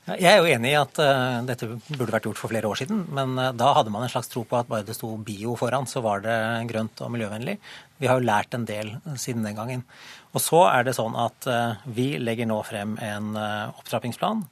Jeg 0.07 0.29
er 0.31 0.37
jo 0.39 0.47
enig 0.47 0.71
i 0.71 0.79
at 0.79 0.99
uh, 1.03 1.41
dette 1.47 1.67
burde 1.67 2.13
vært 2.15 2.29
gjort 2.29 2.39
for 2.39 2.53
flere 2.53 2.69
år 2.71 2.79
siden. 2.79 3.03
Men 3.17 3.35
uh, 3.41 3.51
da 3.57 3.73
hadde 3.75 3.91
man 3.91 4.05
en 4.07 4.13
slags 4.13 4.31
tro 4.31 4.45
på 4.47 4.59
at 4.59 4.69
bare 4.71 4.87
det 4.87 4.95
sto 4.95 5.11
bio 5.19 5.57
foran, 5.59 5.89
så 5.91 6.03
var 6.05 6.23
det 6.23 6.37
grønt 6.71 7.03
og 7.03 7.11
miljøvennlig. 7.15 7.57
Vi 7.99 8.07
har 8.07 8.21
jo 8.21 8.29
lært 8.29 8.55
en 8.55 8.69
del 8.69 8.93
siden 9.19 9.43
den 9.47 9.59
gangen. 9.59 9.83
Og 10.31 10.45
så 10.45 10.63
er 10.71 10.87
det 10.87 10.95
sånn 10.99 11.17
at 11.19 11.49
uh, 11.51 11.83
vi 11.91 12.13
legger 12.23 12.47
nå 12.47 12.61
frem 12.69 12.95
en 13.03 13.35
opptrappingsplan. 13.35 14.45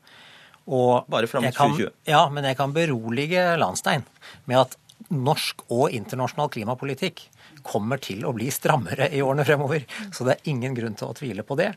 Og 0.75 1.07
Bare 1.13 1.29
fram 1.31 1.47
til 1.47 1.55
2020? 1.55 1.93
Ja, 2.09 2.25
men 2.33 2.49
jeg 2.49 2.59
kan 2.59 2.75
berolige 2.75 3.45
Landstein 3.61 4.03
med 4.51 4.63
at 4.65 4.79
norsk 5.13 5.67
og 5.69 5.93
internasjonal 5.95 6.51
klimapolitikk 6.51 7.27
kommer 7.65 8.01
til 8.03 8.25
å 8.29 8.35
bli 8.37 8.51
strammere 8.53 9.09
i 9.11 9.23
årene 9.25 9.47
fremover. 9.49 9.87
Så 10.13 10.27
det 10.27 10.37
er 10.37 10.53
ingen 10.53 10.77
grunn 10.77 10.97
til 10.99 11.11
å 11.11 11.17
tvile 11.17 11.45
på 11.47 11.57
det. 11.59 11.73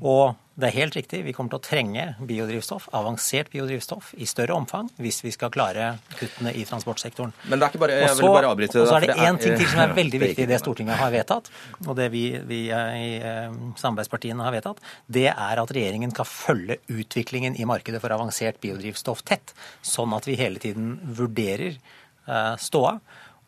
Og 0.00 0.36
det 0.60 0.68
er 0.68 0.76
helt 0.76 0.96
riktig, 0.98 1.22
vi 1.24 1.32
kommer 1.32 1.54
til 1.54 1.60
å 1.60 1.64
trenge 1.64 2.04
biodrivstoff, 2.26 2.90
avansert 2.96 3.48
biodrivstoff, 3.52 4.12
i 4.20 4.26
større 4.28 4.52
omfang 4.58 4.90
hvis 5.00 5.22
vi 5.24 5.32
skal 5.32 5.52
klare 5.54 5.94
kuttene 6.18 6.52
i 6.52 6.66
transportsektoren. 6.68 7.32
Men 7.48 7.60
det 7.60 7.66
er 7.66 7.72
ikke 7.72 7.82
bare, 7.82 7.96
jeg 8.02 8.18
vil 8.18 8.34
bare 8.34 8.50
avbryte 8.52 8.76
det. 8.76 8.82
Og 8.82 8.90
så 8.90 8.98
er 8.98 9.06
det 9.08 9.16
én 9.24 9.40
ting 9.40 9.56
til 9.56 9.70
som 9.70 9.82
er 9.86 9.94
veldig 10.00 10.20
viktig 10.24 10.44
i 10.44 10.50
det 10.50 10.60
Stortinget 10.60 11.00
har 11.00 11.14
vedtatt, 11.14 11.48
og 11.86 11.94
det 11.98 12.10
vi, 12.12 12.24
vi 12.50 12.60
i 12.68 13.08
eh, 13.16 13.56
samarbeidspartiene 13.80 14.44
har 14.44 14.56
vedtatt, 14.56 14.84
det 15.08 15.30
er 15.32 15.62
at 15.64 15.74
regjeringen 15.76 16.12
skal 16.12 16.28
følge 16.28 16.80
utviklingen 16.92 17.56
i 17.56 17.68
markedet 17.68 18.02
for 18.02 18.12
avansert 18.16 18.60
biodrivstoff 18.60 19.24
tett, 19.28 19.54
sånn 19.80 20.12
at 20.16 20.28
vi 20.28 20.36
hele 20.40 20.60
tiden 20.62 20.98
vurderer 21.16 21.72
eh, 21.72 22.54
ståa 22.60 22.98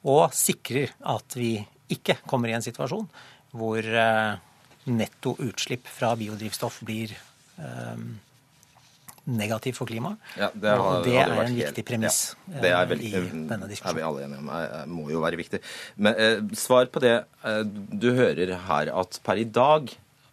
og 0.08 0.32
sikrer 0.34 0.96
at 1.12 1.36
vi 1.38 1.54
ikke 1.90 2.18
kommer 2.28 2.50
i 2.50 2.56
en 2.56 2.64
situasjon 2.64 3.08
hvor 3.52 3.84
eh, 3.84 4.34
netto 4.90 5.36
utslipp 5.44 5.88
fra 5.90 6.14
biodrivstoff 6.18 6.80
blir 6.86 7.12
um, 7.58 8.14
negativ 9.30 9.76
for 9.78 9.86
klimaet. 9.86 10.18
Ja, 10.38 10.48
det, 10.54 10.72
har, 10.72 10.82
og 10.82 11.06
det 11.06 11.14
er 11.20 11.32
en 11.44 11.54
viktig 11.54 11.84
premiss 11.86 12.20
ja, 12.48 12.62
det 12.64 12.72
er 12.74 12.88
veldig, 12.90 13.10
i 13.12 13.22
denne 13.52 13.68
diskusjonen. 13.70 13.92
er 13.92 13.98
vi 14.00 14.06
alle 14.08 14.24
enige 14.26 14.40
om. 14.42 14.50
Det 14.50 14.82
må 14.96 15.06
jo 15.12 15.22
være 15.22 15.38
viktig. 15.38 15.62
Men 16.02 16.18
eh, 16.18 16.38
svar 16.58 16.90
på 16.92 17.02
det. 17.04 17.14
Eh, 17.46 17.62
du 18.02 18.10
hører 18.18 18.56
her 18.66 18.92
at 19.02 19.20
per 19.26 19.38
i 19.38 19.46
dag, 19.46 19.92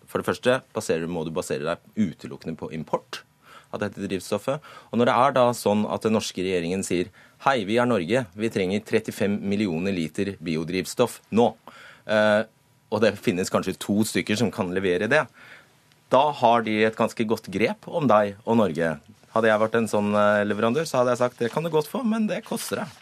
for 0.10 0.22
det 0.22 0.30
første, 0.32 0.60
baserer, 0.74 1.06
må 1.12 1.26
du 1.28 1.34
basere 1.36 1.68
deg 1.68 2.10
utelukkende 2.10 2.58
på 2.58 2.72
import 2.76 3.22
av 3.70 3.84
dette 3.84 4.02
drivstoffet. 4.02 4.66
Og 4.90 4.98
når 4.98 5.12
det 5.12 5.18
er 5.22 5.36
da 5.38 5.50
sånn 5.54 5.86
at 5.86 6.06
den 6.08 6.18
norske 6.18 6.42
regjeringen 6.42 6.82
sier 6.86 7.12
Hei, 7.40 7.62
vi 7.64 7.78
er 7.80 7.88
Norge. 7.88 8.26
Vi 8.36 8.48
trenger 8.52 8.82
35 8.84 9.38
millioner 9.48 9.94
liter 9.96 10.34
biodrivstoff 10.44 11.22
nå. 11.32 11.46
Eh, 12.04 12.42
og 12.92 13.00
det 13.00 13.14
finnes 13.16 13.48
kanskje 13.54 13.78
to 13.80 13.96
stykker 14.04 14.36
som 14.42 14.50
kan 14.52 14.74
levere 14.76 15.08
det. 15.08 15.22
Da 16.12 16.24
har 16.36 16.66
de 16.66 16.74
et 16.84 16.98
ganske 17.00 17.24
godt 17.24 17.48
grep 17.54 17.88
om 17.88 18.10
deg 18.12 18.34
og 18.44 18.60
Norge. 18.60 18.90
Hadde 19.32 19.48
jeg 19.48 19.62
vært 19.64 19.78
en 19.80 19.88
sånn 19.88 20.12
eh, 20.20 20.42
leverandør, 20.50 20.84
så 20.90 21.00
hadde 21.00 21.16
jeg 21.16 21.22
sagt 21.22 21.40
det 21.40 21.52
kan 21.54 21.64
du 21.64 21.72
godt 21.72 21.88
få, 21.88 22.04
men 22.04 22.28
det 22.28 22.42
koster 22.50 22.84
deg. 22.84 23.00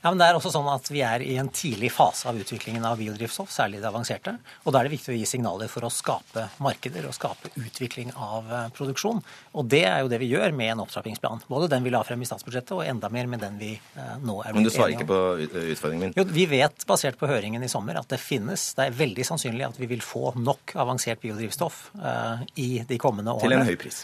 Ja, 0.00 0.08
men 0.08 0.20
det 0.20 0.30
er 0.30 0.36
også 0.38 0.52
sånn 0.54 0.68
at 0.72 0.88
Vi 0.88 1.02
er 1.04 1.22
i 1.24 1.34
en 1.40 1.50
tidlig 1.52 1.90
fase 1.92 2.28
av 2.30 2.38
utviklingen 2.40 2.84
av 2.88 2.96
biodrivstoff, 3.00 3.50
særlig 3.52 3.82
det 3.82 3.88
avanserte. 3.90 4.36
og 4.64 4.72
Da 4.72 4.80
er 4.80 4.88
det 4.88 4.94
viktig 4.94 5.12
å 5.12 5.16
gi 5.18 5.26
signaler 5.28 5.68
for 5.68 5.84
å 5.84 5.90
skape 5.92 6.46
markeder 6.64 7.08
og 7.08 7.16
skape 7.16 7.52
utvikling 7.60 8.12
av 8.16 8.48
eh, 8.48 8.68
produksjon. 8.76 9.20
Og 9.52 9.68
Det 9.68 9.82
er 9.84 10.00
jo 10.00 10.08
det 10.12 10.20
vi 10.22 10.30
gjør 10.32 10.54
med 10.56 10.72
en 10.72 10.84
opptrappingsplan. 10.86 11.44
Både 11.52 11.68
den 11.74 11.84
vi 11.84 11.92
la 11.92 12.00
frem 12.06 12.22
i 12.24 12.28
statsbudsjettet, 12.28 12.72
og 12.78 12.84
enda 12.86 13.10
mer 13.12 13.28
med 13.30 13.44
den 13.44 13.58
vi 13.60 13.74
eh, 13.76 14.14
nå 14.24 14.38
er. 14.44 14.56
Men 14.56 14.64
du 14.64 14.72
svarer 14.72 14.96
ikke 14.96 15.08
på 15.10 15.20
utfordringen 15.44 16.08
min? 16.08 16.16
Jo, 16.16 16.24
Vi 16.24 16.46
vet, 16.48 16.86
basert 16.88 17.20
på 17.20 17.28
høringen 17.28 17.64
i 17.64 17.68
sommer, 17.68 18.00
at 18.00 18.08
det 18.08 18.20
finnes 18.22 18.70
Det 18.78 18.88
er 18.88 18.96
veldig 18.96 19.26
sannsynlig 19.26 19.66
at 19.68 19.76
vi 19.80 19.90
vil 19.90 20.00
få 20.04 20.32
nok 20.40 20.74
avansert 20.80 21.20
biodrivstoff 21.20 21.90
uh, 22.00 22.40
i 22.56 22.82
de 22.88 22.98
kommende 23.00 23.34
årene. 23.36 23.50
Til 23.50 23.58
en 23.58 23.68
høy 23.68 23.76
pris? 23.80 24.02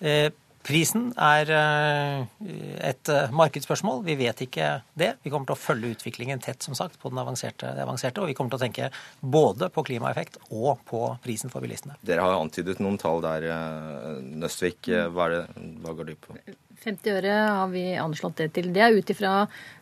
Uh, 0.00 0.30
Prisen 0.64 1.10
er 1.20 1.50
eh, 1.52 2.46
et 2.88 3.10
eh, 3.12 3.32
markedsspørsmål. 3.36 4.00
Vi 4.06 4.16
vet 4.16 4.40
ikke 4.46 4.70
det. 4.96 5.10
Vi 5.24 5.32
kommer 5.32 5.50
til 5.50 5.58
å 5.58 5.60
følge 5.60 5.92
utviklingen 5.92 6.40
tett 6.40 6.64
som 6.64 6.76
sagt, 6.78 6.96
på 7.02 7.12
avanserte, 7.12 7.74
det 7.76 7.84
avanserte, 7.84 8.22
og 8.22 8.30
vi 8.30 8.36
kommer 8.38 8.54
til 8.54 8.62
å 8.62 8.64
tenke 8.64 8.88
både 9.20 9.68
på 9.74 9.84
klimaeffekt 9.90 10.40
og 10.48 10.80
på 10.88 11.02
prisen 11.24 11.52
for 11.52 11.64
bilistene. 11.64 11.98
Dere 12.06 12.24
har 12.24 12.38
antydet 12.38 12.80
noen 12.80 12.96
tall 13.00 13.20
der, 13.24 13.48
eh, 13.52 14.22
Nøstvik. 14.44 14.88
Hva, 15.12 15.28
det, 15.32 15.42
hva 15.84 15.96
går 15.98 16.12
de 16.12 16.16
på? 16.20 16.38
50 16.84 17.16
øre 17.16 17.34
har 17.58 17.70
vi 17.72 17.84
anslått 18.00 18.42
det 18.42 18.50
til. 18.56 18.70
Det 18.74 18.82
er 18.84 18.96
ut 18.96 19.10
ifra 19.10 19.32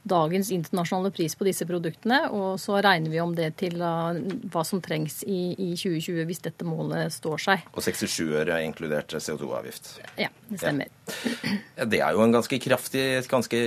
dagens 0.08 0.50
internasjonale 0.54 1.12
pris 1.14 1.34
på 1.38 1.46
disse 1.46 1.66
produktene. 1.68 2.24
Og 2.34 2.60
så 2.62 2.78
regner 2.84 3.12
vi 3.12 3.20
om 3.22 3.34
det 3.36 3.52
til 3.60 3.76
hva 3.78 4.64
som 4.66 4.82
trengs 4.84 5.20
i, 5.26 5.52
i 5.54 5.70
2020 5.74 6.26
hvis 6.28 6.42
dette 6.46 6.66
målet 6.66 7.12
står 7.14 7.44
seg. 7.46 7.66
Og 7.74 7.84
67 7.84 8.16
øre 8.30 8.58
er 8.58 8.66
inkludert 8.66 9.14
CO2-avgift. 9.14 9.94
Ja, 10.20 10.30
det 10.50 10.62
stemmer. 10.62 10.90
Ja. 11.76 11.86
Det 11.92 12.00
er 12.00 12.14
jo 12.14 12.22
en 12.24 12.34
ganske 12.34 12.58
kraftig, 12.62 13.04
et 13.18 13.30
ganske 13.30 13.62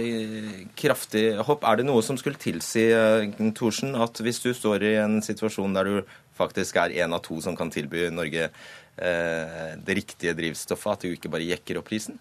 kraftig 0.79 1.25
hopp. 1.47 1.65
Er 1.67 1.81
det 1.81 1.87
noe 1.89 2.03
som 2.05 2.19
skulle 2.19 2.39
tilsi, 2.41 2.87
eh, 2.95 3.27
Thorsen, 3.55 3.95
at 3.99 4.21
hvis 4.23 4.41
du 4.43 4.51
står 4.55 4.87
i 4.87 4.95
en 5.03 5.19
situasjon 5.25 5.75
der 5.75 5.89
du 5.89 6.17
faktisk 6.35 6.79
er 6.81 6.95
en 7.03 7.15
av 7.15 7.23
to 7.25 7.39
som 7.43 7.55
kan 7.55 7.71
tilby 7.71 8.09
Norge 8.11 8.49
eh, 8.49 9.71
det 9.77 9.97
riktige 10.01 10.35
drivstoffet, 10.37 10.91
at 10.91 11.05
du 11.05 11.15
ikke 11.15 11.31
bare 11.31 11.47
jekker 11.47 11.79
opp 11.79 11.89
prisen? 11.91 12.19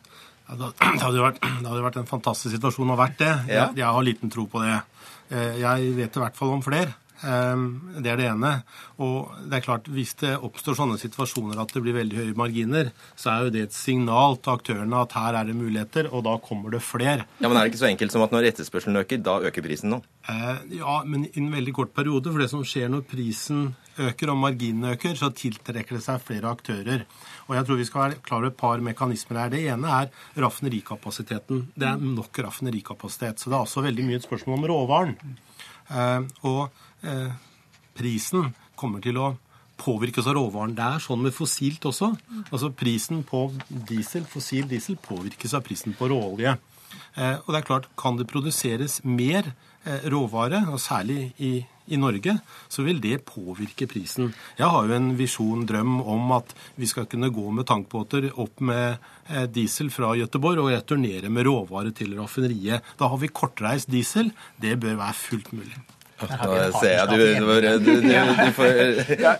Ja, 0.48 0.56
det, 0.68 1.02
hadde 1.02 1.22
vært, 1.24 1.40
det 1.62 1.70
hadde 1.70 1.86
vært 1.86 2.02
en 2.02 2.10
fantastisk 2.10 2.56
situasjon 2.56 2.90
å 2.90 2.96
ha 2.96 3.04
vært 3.06 3.22
det. 3.22 3.32
Ja. 3.48 3.54
Jeg, 3.54 3.80
jeg, 3.80 3.88
har 3.96 4.10
liten 4.10 4.32
tro 4.32 4.46
på 4.50 4.64
det. 4.64 4.76
Eh, 5.30 5.56
jeg 5.62 5.96
vet 5.96 6.20
i 6.20 6.24
hvert 6.24 6.38
fall 6.38 6.54
om 6.56 6.62
flere. 6.64 6.96
Eh, 7.24 7.62
det 8.04 8.10
er 8.12 8.20
det 8.20 8.26
ene. 8.28 8.52
Og 9.04 9.32
det 9.48 9.58
er 9.58 9.64
klart, 9.64 9.88
hvis 9.92 10.14
det 10.20 10.34
oppstår 10.36 10.78
sånne 10.78 10.98
situasjoner 11.00 11.60
at 11.62 11.72
det 11.74 11.82
blir 11.84 11.96
veldig 11.96 12.20
høye 12.20 12.38
marginer, 12.38 12.90
så 13.16 13.32
er 13.32 13.46
jo 13.46 13.54
det 13.54 13.66
et 13.68 13.76
signal 13.76 14.38
til 14.40 14.56
aktørene 14.56 15.04
at 15.04 15.16
her 15.18 15.40
er 15.40 15.48
det 15.48 15.56
muligheter, 15.58 16.10
og 16.12 16.26
da 16.28 16.36
kommer 16.42 16.74
det 16.74 16.82
flere. 16.84 17.28
Ja, 17.40 17.48
Men 17.48 17.58
er 17.58 17.64
det 17.64 17.74
ikke 17.74 17.84
så 17.84 17.90
enkelt 17.90 18.14
som 18.14 18.26
at 18.26 18.34
når 18.34 18.50
etterspørselen 18.52 19.00
øker, 19.00 19.22
da 19.24 19.38
øker 19.48 19.64
prisen 19.64 19.94
nå? 19.94 20.02
Eh, 20.28 20.76
ja, 20.80 21.00
men 21.08 21.28
i 21.30 21.38
en 21.40 21.52
veldig 21.54 21.76
kort 21.76 21.96
periode. 21.96 22.32
For 22.32 22.44
det 22.44 22.52
som 22.52 22.66
skjer 22.66 22.92
når 22.92 23.06
prisen 23.08 23.72
øker 24.00 24.32
og 24.32 24.40
marginene 24.42 24.94
øker, 24.96 25.14
så 25.18 25.30
tiltrekker 25.34 25.98
det 25.98 26.04
seg 26.04 26.22
flere 26.24 26.50
aktører. 26.50 27.06
Og 27.48 27.56
jeg 27.58 27.66
tror 27.66 27.80
vi 27.80 27.86
skal 27.88 28.02
være 28.04 28.20
klar 28.24 28.40
over 28.40 28.50
et 28.50 28.58
par 28.60 28.82
mekanismer 28.84 29.40
her. 29.42 29.52
Det 29.52 29.62
ene 29.68 29.94
er 30.00 30.42
raffinerikapasiteten. 30.44 31.66
Det 31.76 31.88
er 31.88 32.00
nok 32.00 32.42
raffinerikapasitet. 32.46 33.40
Så 33.40 33.50
det 33.50 33.58
er 33.58 33.64
også 33.66 33.84
veldig 33.84 34.06
mye 34.08 34.20
et 34.20 34.26
spørsmål 34.26 34.58
om 34.58 34.68
råvaren. 34.72 35.16
Eh, 35.90 36.20
og 36.48 36.62
eh, 37.04 37.32
prisen 37.98 38.52
kommer 38.80 39.04
til 39.04 39.20
å 39.20 39.34
påvirkes 39.80 40.28
av 40.30 40.38
råvaren. 40.38 40.76
Det 40.76 40.86
er 40.86 41.02
sånn 41.02 41.24
med 41.24 41.34
fossilt 41.36 41.84
også. 41.90 42.12
Altså 42.50 42.70
Prisen 42.78 43.24
på 43.26 43.46
diesel, 43.68 44.24
fossil 44.28 44.68
diesel 44.70 44.96
påvirkes 45.02 45.56
av 45.56 45.64
prisen 45.66 45.96
på 45.98 46.08
råolje. 46.12 46.56
Eh, 47.14 47.36
og 47.42 47.50
det 47.50 47.60
er 47.60 47.68
klart, 47.68 47.88
kan 47.98 48.18
det 48.18 48.30
produseres 48.30 49.00
mer 49.04 49.52
råvare, 49.84 50.64
og 50.72 50.80
særlig 50.80 51.32
i 51.38 51.54
i 51.92 51.98
Norge, 52.00 52.38
så 52.68 52.84
vil 52.84 53.00
det 53.02 53.24
påvirke 53.28 53.86
prisen. 53.90 54.32
Jeg 54.58 54.70
har 54.72 54.88
jo 54.88 54.96
en 54.96 55.10
visjon, 55.18 55.66
drøm, 55.68 55.98
om 56.00 56.32
at 56.38 56.54
vi 56.80 56.88
skal 56.88 57.08
kunne 57.10 57.32
gå 57.34 57.44
med 57.52 57.68
tankbåter 57.68 58.30
opp 58.40 58.62
med 58.64 58.96
eh, 59.28 59.44
diesel 59.52 59.90
fra 59.92 60.14
Gøteborg 60.16 60.62
og 60.64 60.72
returnere 60.72 61.32
med 61.32 61.48
råvare 61.48 61.92
til 61.96 62.16
raffineriet. 62.18 62.94
Da 63.00 63.10
har 63.12 63.20
vi 63.20 63.32
kortreist 63.32 63.92
diesel. 63.92 64.32
Det 64.60 64.78
bør 64.80 65.00
være 65.02 65.18
fullt 65.18 65.52
mulig. 65.56 65.76
Nå 66.14 66.28
ser 66.78 66.92
jeg 66.94 67.06
du, 67.10 67.22
du, 67.42 67.80
du, 67.82 67.92
du 68.38 68.50
får 68.54 68.76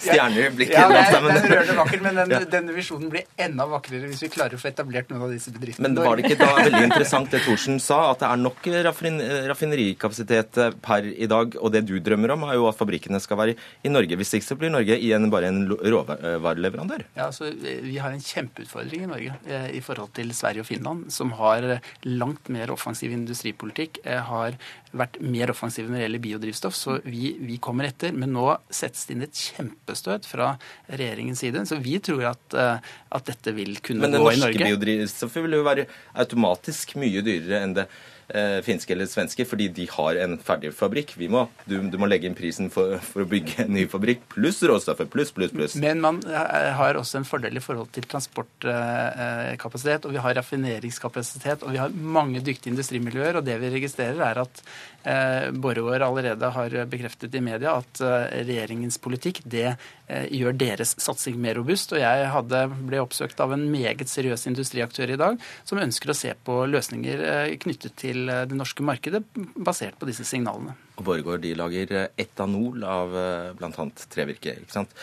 stjerner 0.03 0.41
i 0.41 0.49
blikket. 0.59 0.75
Ja, 0.75 0.89
det 0.91 1.03
den, 1.15 1.37
det 1.37 1.51
rørende 1.53 1.77
vakkert, 1.79 2.03
men 2.03 2.19
den, 2.19 2.47
denne 2.51 2.75
visjonen 2.75 3.13
blir 3.13 3.29
enda 3.41 3.67
vakrere 3.71 4.09
hvis 4.11 4.25
vi 4.27 4.31
klarer 4.35 4.59
å 4.59 4.61
få 4.61 4.71
etablert 4.73 5.13
noen 5.13 5.27
av 5.29 5.35
disse 5.35 5.53
bedriftene. 5.55 5.87
Men 5.87 6.01
var 6.03 6.19
det 6.19 6.27
ikke 6.27 6.39
da 6.43 6.51
veldig 6.59 6.83
interessant 6.89 7.31
det 7.31 7.45
Thorsen 7.47 7.79
sa, 7.83 8.01
at 8.11 8.25
det 8.25 8.31
er 8.31 8.43
nok 8.43 8.69
raffinerikapasitet 8.89 10.61
eh, 10.65 10.77
per 10.85 11.09
i 11.11 11.29
dag? 11.31 11.55
Og 11.63 11.75
det 11.75 11.85
du 11.87 11.95
drømmer 12.03 12.35
om, 12.35 12.47
er 12.49 12.59
jo 12.59 12.69
at 12.71 12.79
fabrikkene 12.81 13.23
skal 13.23 13.41
være 13.41 13.57
i 13.57 13.93
Norge. 13.93 14.19
Hvis 14.19 14.35
ikke 14.39 14.49
så 14.51 14.59
blir 14.59 14.75
Norge 14.75 14.99
igjen 14.99 15.31
bare 15.33 15.53
en 15.53 15.63
råvareleverandør. 15.71 17.07
Ja, 17.15 17.31
altså 17.31 17.53
Vi 17.55 17.97
har 18.03 18.15
en 18.15 18.25
kjempeutfordring 18.25 19.07
i 19.07 19.11
Norge 19.11 19.63
i 19.71 19.83
forhold 19.85 20.15
til 20.19 20.35
Sverige 20.35 20.65
og 20.65 20.71
Finland, 20.73 21.07
som 21.15 21.33
har 21.39 21.79
langt 22.09 22.51
mer 22.53 22.75
offensiv 22.75 23.15
industripolitikk, 23.15 24.03
har 24.05 24.59
vært 24.95 25.19
mer 25.23 25.53
offensive 25.53 25.91
når 25.91 25.99
det 25.99 26.05
gjelder 26.05 26.23
biodrivstoff, 26.25 26.77
så 26.79 26.97
vi, 27.05 27.35
vi, 27.43 27.59
kommer 27.63 27.89
etter. 27.89 28.15
Men 28.17 28.35
nå 28.37 28.47
settes 28.69 29.07
det 29.09 29.17
inn 29.17 29.27
et 29.27 29.43
kjempestøt 29.47 30.29
fra 30.29 30.55
regjeringens 30.89 31.45
side, 31.45 31.65
så 31.69 31.79
vi 31.83 31.99
tror 32.05 32.31
at, 32.31 32.59
eh, 32.59 32.91
at 33.19 33.31
dette 33.31 33.55
vil 33.57 33.77
kunne 33.85 34.07
gå 34.07 34.11
i 34.11 34.15
Norge. 34.15 34.25
Men 34.25 34.41
det 34.41 34.43
norske 34.47 34.73
biodrivstoffet 34.73 35.47
vil 35.47 35.59
jo 35.59 35.65
være 35.67 35.87
automatisk 36.25 36.97
mye 37.03 37.25
dyrere 37.27 37.65
enn 37.65 37.79
det 37.81 37.89
eh, 38.29 38.61
finske 38.65 38.95
eller 38.95 39.09
svenske, 39.11 39.47
fordi 39.49 39.69
de 39.75 39.87
har 39.91 40.21
en 40.25 40.37
ferdig 40.41 40.73
fabrikk. 40.77 41.15
Må, 41.31 41.47
du, 41.69 41.77
du, 41.91 41.99
må 42.01 42.09
legge 42.11 42.29
inn 42.29 42.37
prisen 42.39 42.71
for, 42.73 42.97
for, 43.05 43.25
å 43.25 43.29
bygge 43.31 43.65
en 43.67 43.75
ny 43.77 43.87
fabrikk, 43.91 44.25
pluss 44.35 44.63
råstoffet. 44.65 45.11
Pluss, 45.13 45.33
pluss, 45.35 45.53
pluss. 45.55 45.77
Men 45.81 46.03
man 46.05 46.23
eh, 46.29 46.71
har 46.79 47.01
også 47.01 47.21
en 47.21 47.29
fordel 47.29 47.61
i 47.61 47.65
forhold 47.65 47.91
til 47.95 48.07
transportkapasitet, 48.11 50.09
og 50.09 50.15
vi 50.15 50.23
har 50.25 50.39
raffineringskapasitet, 50.41 51.67
og 51.67 51.75
vi 51.75 51.83
har 51.83 51.95
mange 51.95 52.43
dyktige 52.45 52.73
industrimiljøer. 52.75 53.41
Og 53.41 53.47
det 53.47 53.59
vi 53.63 53.73
registrerer, 53.77 54.23
er 54.25 54.37
at 54.45 54.63
eh, 54.63 54.94
Borregaard 55.05 56.03
allerede 56.07 56.49
har 56.55 56.75
bekreftet 56.89 57.35
i 57.37 57.43
media 57.45 57.75
at 57.81 58.01
eh, 58.01 58.45
regjeringens 58.47 58.99
politikk 59.03 59.43
det 59.45 59.67
eh, 59.71 60.27
gjør 60.33 60.57
deres 60.59 60.95
satsing 61.03 61.37
mer 61.41 61.59
robust. 61.59 61.93
Og 61.95 62.01
jeg 62.01 62.31
hadde, 62.33 62.63
ble 62.89 63.03
oppsøkt 63.03 63.41
av 63.45 63.55
en 63.55 63.67
meget 63.73 64.09
seriøs 64.11 64.47
industriaktør 64.51 65.15
i 65.15 65.21
dag 65.21 65.41
som 65.69 65.81
ønsker 65.83 66.13
å 66.13 66.17
se 66.19 66.33
på 66.47 66.61
løsninger 66.71 67.25
eh, 67.31 67.57
knyttet 67.61 67.99
til 68.01 68.29
eh, 68.29 68.45
det 68.49 68.59
norske 68.59 68.87
markedet 68.87 69.23
basert 69.55 69.99
på 70.01 70.09
disse 70.09 70.27
signalene. 70.29 70.77
Og 70.97 71.07
Borregaard 71.09 71.45
de 71.45 71.55
lager 71.59 71.95
eh, 71.99 72.09
etanol 72.25 72.87
av 72.89 73.19
eh, 73.19 73.53
bl.a. 73.59 73.91
trevirke. 74.15 74.59
ikke 74.63 74.79
sant? 74.79 74.97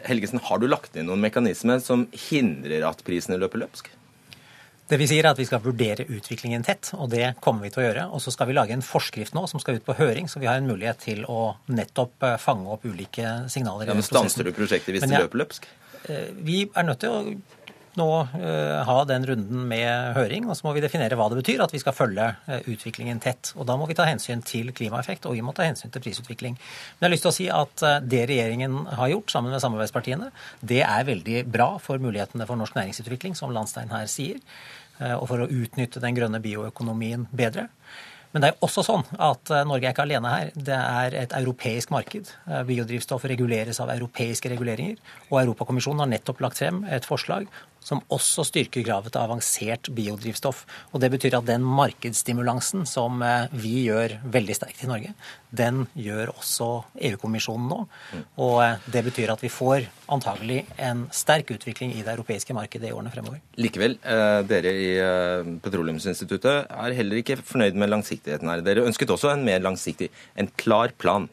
Helgesen, 0.00 0.40
har 0.46 0.60
du 0.60 0.68
lagt 0.70 0.96
inn 0.96 1.10
noen 1.10 1.22
mekanismer 1.22 1.82
som 1.84 2.06
hindrer 2.30 2.86
at 2.88 3.04
prisene 3.06 3.38
løper 3.40 3.66
løpsk? 3.66 3.90
Det 4.90 4.98
vi 4.98 5.06
sier 5.06 5.22
er 5.22 5.30
at 5.30 5.38
vi 5.38 5.46
skal 5.46 5.62
vurdere 5.62 6.06
utviklingen 6.10 6.64
tett, 6.66 6.90
og 6.96 7.12
det 7.12 7.36
kommer 7.44 7.62
vi 7.66 7.70
til 7.70 7.84
å 7.84 7.86
gjøre. 7.86 8.06
Og 8.16 8.22
så 8.24 8.32
skal 8.34 8.50
vi 8.50 8.56
lage 8.58 8.74
en 8.74 8.82
forskrift 8.82 9.36
nå 9.36 9.44
som 9.50 9.62
skal 9.62 9.78
ut 9.78 9.86
på 9.86 9.94
høring, 10.00 10.26
så 10.26 10.42
vi 10.42 10.48
har 10.50 10.58
en 10.58 10.66
mulighet 10.66 10.98
til 11.04 11.22
å 11.30 11.54
nettopp 11.70 12.26
fange 12.42 12.66
opp 12.74 12.88
ulike 12.88 13.36
signaler. 13.52 13.86
Ja, 13.86 13.94
men 13.94 14.06
Stanser 14.06 14.48
du 14.48 14.52
prosjektet 14.56 14.96
hvis 14.96 15.06
det 15.06 15.14
løper 15.14 15.44
løpsk? 15.44 15.70
Vi 16.42 16.64
er 16.74 16.86
nødt 16.88 17.02
til 17.04 17.12
å 17.12 17.22
nå 17.98 18.06
uh, 18.22 18.82
ha 18.86 18.96
den 19.08 19.24
runden 19.26 19.64
med 19.68 20.14
høring, 20.16 20.46
og 20.48 20.56
så 20.56 20.66
må 20.66 20.74
vi 20.76 20.82
definere 20.84 21.16
hva 21.18 21.26
det 21.30 21.40
betyr 21.40 21.62
at 21.64 21.74
vi 21.74 21.80
skal 21.82 21.94
følge 21.96 22.26
uh, 22.46 22.58
utviklingen 22.70 23.20
tett. 23.22 23.52
Og 23.56 23.66
Da 23.68 23.76
må 23.78 23.88
vi 23.90 23.96
ta 23.98 24.06
hensyn 24.08 24.44
til 24.46 24.70
klimaeffekt, 24.76 25.26
og 25.26 25.34
vi 25.36 25.44
må 25.44 25.54
ta 25.56 25.66
hensyn 25.66 25.92
til 25.92 26.04
prisutvikling. 26.04 26.56
Men 26.56 27.06
jeg 27.06 27.08
har 27.08 27.14
lyst 27.14 27.26
til 27.26 27.32
å 27.32 27.36
si 27.36 27.48
at 27.54 27.86
uh, 27.86 27.96
det 28.02 28.26
regjeringen 28.30 28.84
har 29.00 29.12
gjort 29.14 29.34
sammen 29.34 29.54
med 29.54 29.62
samarbeidspartiene, 29.64 30.30
det 30.62 30.84
er 30.86 31.08
veldig 31.08 31.44
bra 31.50 31.72
for 31.82 32.02
mulighetene 32.02 32.46
for 32.48 32.60
norsk 32.60 32.78
næringsutvikling, 32.78 33.38
som 33.38 33.54
Landstein 33.54 33.90
her 33.94 34.06
sier, 34.10 34.38
og 35.00 35.26
for 35.30 35.42
å 35.44 35.48
utnytte 35.50 36.02
den 36.02 36.16
grønne 36.16 36.42
bioøkonomien 36.44 37.26
bedre. 37.32 37.68
Men 38.30 38.44
det 38.44 38.50
er 38.50 38.62
også 38.62 38.84
sånn 38.86 39.02
at 39.18 39.50
Norge 39.66 39.88
er 39.88 39.94
ikke 39.94 40.04
alene 40.04 40.30
her. 40.30 40.50
Det 40.54 40.76
er 40.76 41.16
et 41.18 41.32
europeisk 41.34 41.90
marked. 41.90 42.28
Biodrivstoff 42.68 43.24
reguleres 43.26 43.80
av 43.82 43.90
europeiske 43.90 44.52
reguleringer. 44.52 45.00
Og 45.32 45.40
Europakommisjonen 45.40 46.04
har 46.04 46.12
nettopp 46.12 46.44
lagt 46.44 46.60
frem 46.62 46.84
et 46.86 47.08
forslag 47.08 47.48
som 47.84 48.02
også 48.12 48.44
styrker 48.46 48.84
kravet 48.86 49.14
til 49.14 49.22
avansert 49.22 49.90
biodrivstoff. 49.96 50.64
Og 50.92 51.00
Det 51.00 51.10
betyr 51.12 51.38
at 51.38 51.48
den 51.48 51.64
markedsstimulansen 51.64 52.86
som 52.88 53.22
eh, 53.24 53.48
vi 53.52 53.86
gjør 53.88 54.18
veldig 54.30 54.56
sterkt 54.56 54.84
i 54.84 54.90
Norge, 54.90 55.14
den 55.50 55.86
gjør 55.98 56.34
også 56.36 56.68
EU-kommisjonen 57.08 57.70
nå. 57.72 57.80
Og 58.38 58.60
eh, 58.64 58.86
det 58.92 59.04
betyr 59.08 59.32
at 59.34 59.42
vi 59.42 59.52
får 59.52 59.88
antagelig 60.12 60.62
en 60.78 61.06
sterk 61.14 61.50
utvikling 61.56 61.94
i 61.96 62.04
det 62.04 62.14
europeiske 62.14 62.54
markedet 62.56 62.90
i 62.90 62.94
årene 62.94 63.12
fremover. 63.14 63.40
Likevel, 63.60 63.98
eh, 64.04 64.38
dere 64.50 64.76
i 64.76 64.90
Petroleumsinstituttet 65.64 66.70
er 66.70 66.96
heller 66.96 67.22
ikke 67.22 67.40
fornøyd 67.40 67.78
med 67.80 67.92
langsiktigheten 67.92 68.50
her. 68.52 68.64
Dere 68.66 68.86
ønsket 68.86 69.12
også 69.16 69.34
en 69.34 69.44
mer 69.46 69.62
langsiktig, 69.64 70.10
en 70.36 70.50
klar 70.60 70.92
plan. 71.00 71.28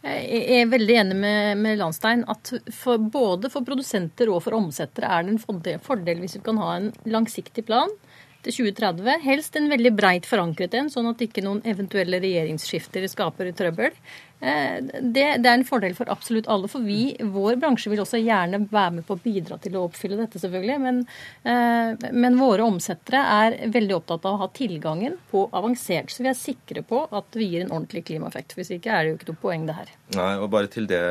Jeg 0.00 0.62
er 0.62 0.70
veldig 0.72 0.94
enig 0.96 1.16
med, 1.20 1.58
med 1.60 1.76
Landstein 1.76 2.22
at 2.32 2.54
for, 2.72 2.96
både 3.12 3.50
for 3.52 3.66
produsenter 3.66 4.30
og 4.32 4.40
for 4.46 4.56
omsettere 4.56 5.10
er 5.12 5.26
det 5.26 5.34
en 5.34 5.82
fordel, 5.84 6.22
hvis 6.22 6.38
vi 6.38 6.44
kan 6.46 6.60
ha 6.62 6.70
en 6.78 6.88
langsiktig 7.04 7.66
plan 7.68 7.92
til 8.40 8.56
2030. 8.70 9.20
Helst 9.26 9.58
en 9.60 9.68
veldig 9.68 9.92
breit 9.98 10.28
forankret 10.28 10.74
en, 10.78 10.88
sånn 10.92 11.10
at 11.10 11.20
ikke 11.24 11.44
noen 11.44 11.60
eventuelle 11.68 12.22
regjeringsskifter 12.24 13.04
skaper 13.12 13.52
trøbbel. 13.56 13.92
Eh, 14.40 14.80
det, 14.80 15.24
det, 15.42 15.48
er 15.48 15.58
en 15.58 15.66
fordel 15.68 15.94
for 15.96 16.08
absolutt 16.12 16.48
alle. 16.50 16.68
For 16.70 16.84
vi, 16.84 17.12
vår 17.20 17.58
bransje 17.60 17.92
vil 17.92 18.00
også 18.02 18.20
gjerne 18.22 18.62
være 18.70 18.94
med 18.98 19.06
på 19.08 19.16
å 19.16 19.22
bidra 19.22 19.58
til 19.60 19.76
å 19.76 19.84
oppfylle 19.88 20.18
dette, 20.20 20.40
selvfølgelig. 20.40 20.78
Men, 20.80 21.02
eh, 21.44 22.08
men 22.16 22.38
våre 22.40 22.66
omsettere 22.66 23.20
er 23.20 23.58
veldig 23.74 23.98
opptatt 23.98 24.24
av 24.28 24.38
å 24.38 24.42
ha 24.44 24.50
tilgangen 24.56 25.18
på 25.32 25.46
avansert. 25.56 26.12
Så 26.14 26.24
vi 26.24 26.32
er 26.32 26.38
sikre 26.38 26.84
på 26.86 27.04
at 27.06 27.36
vi 27.36 27.50
gir 27.52 27.66
en 27.66 27.74
ordentlig 27.74 28.06
klimaeffekt. 28.08 28.56
Hvis 28.56 28.72
ikke 28.78 28.94
er 28.94 29.04
det 29.04 29.12
jo 29.12 29.20
ikke 29.20 29.30
noe 29.32 29.44
poeng, 29.44 29.68
det 29.68 29.76
her. 29.76 29.94
Nei, 30.16 30.32
og 30.40 30.50
bare 30.52 30.72
til 30.72 30.88
det, 30.90 31.04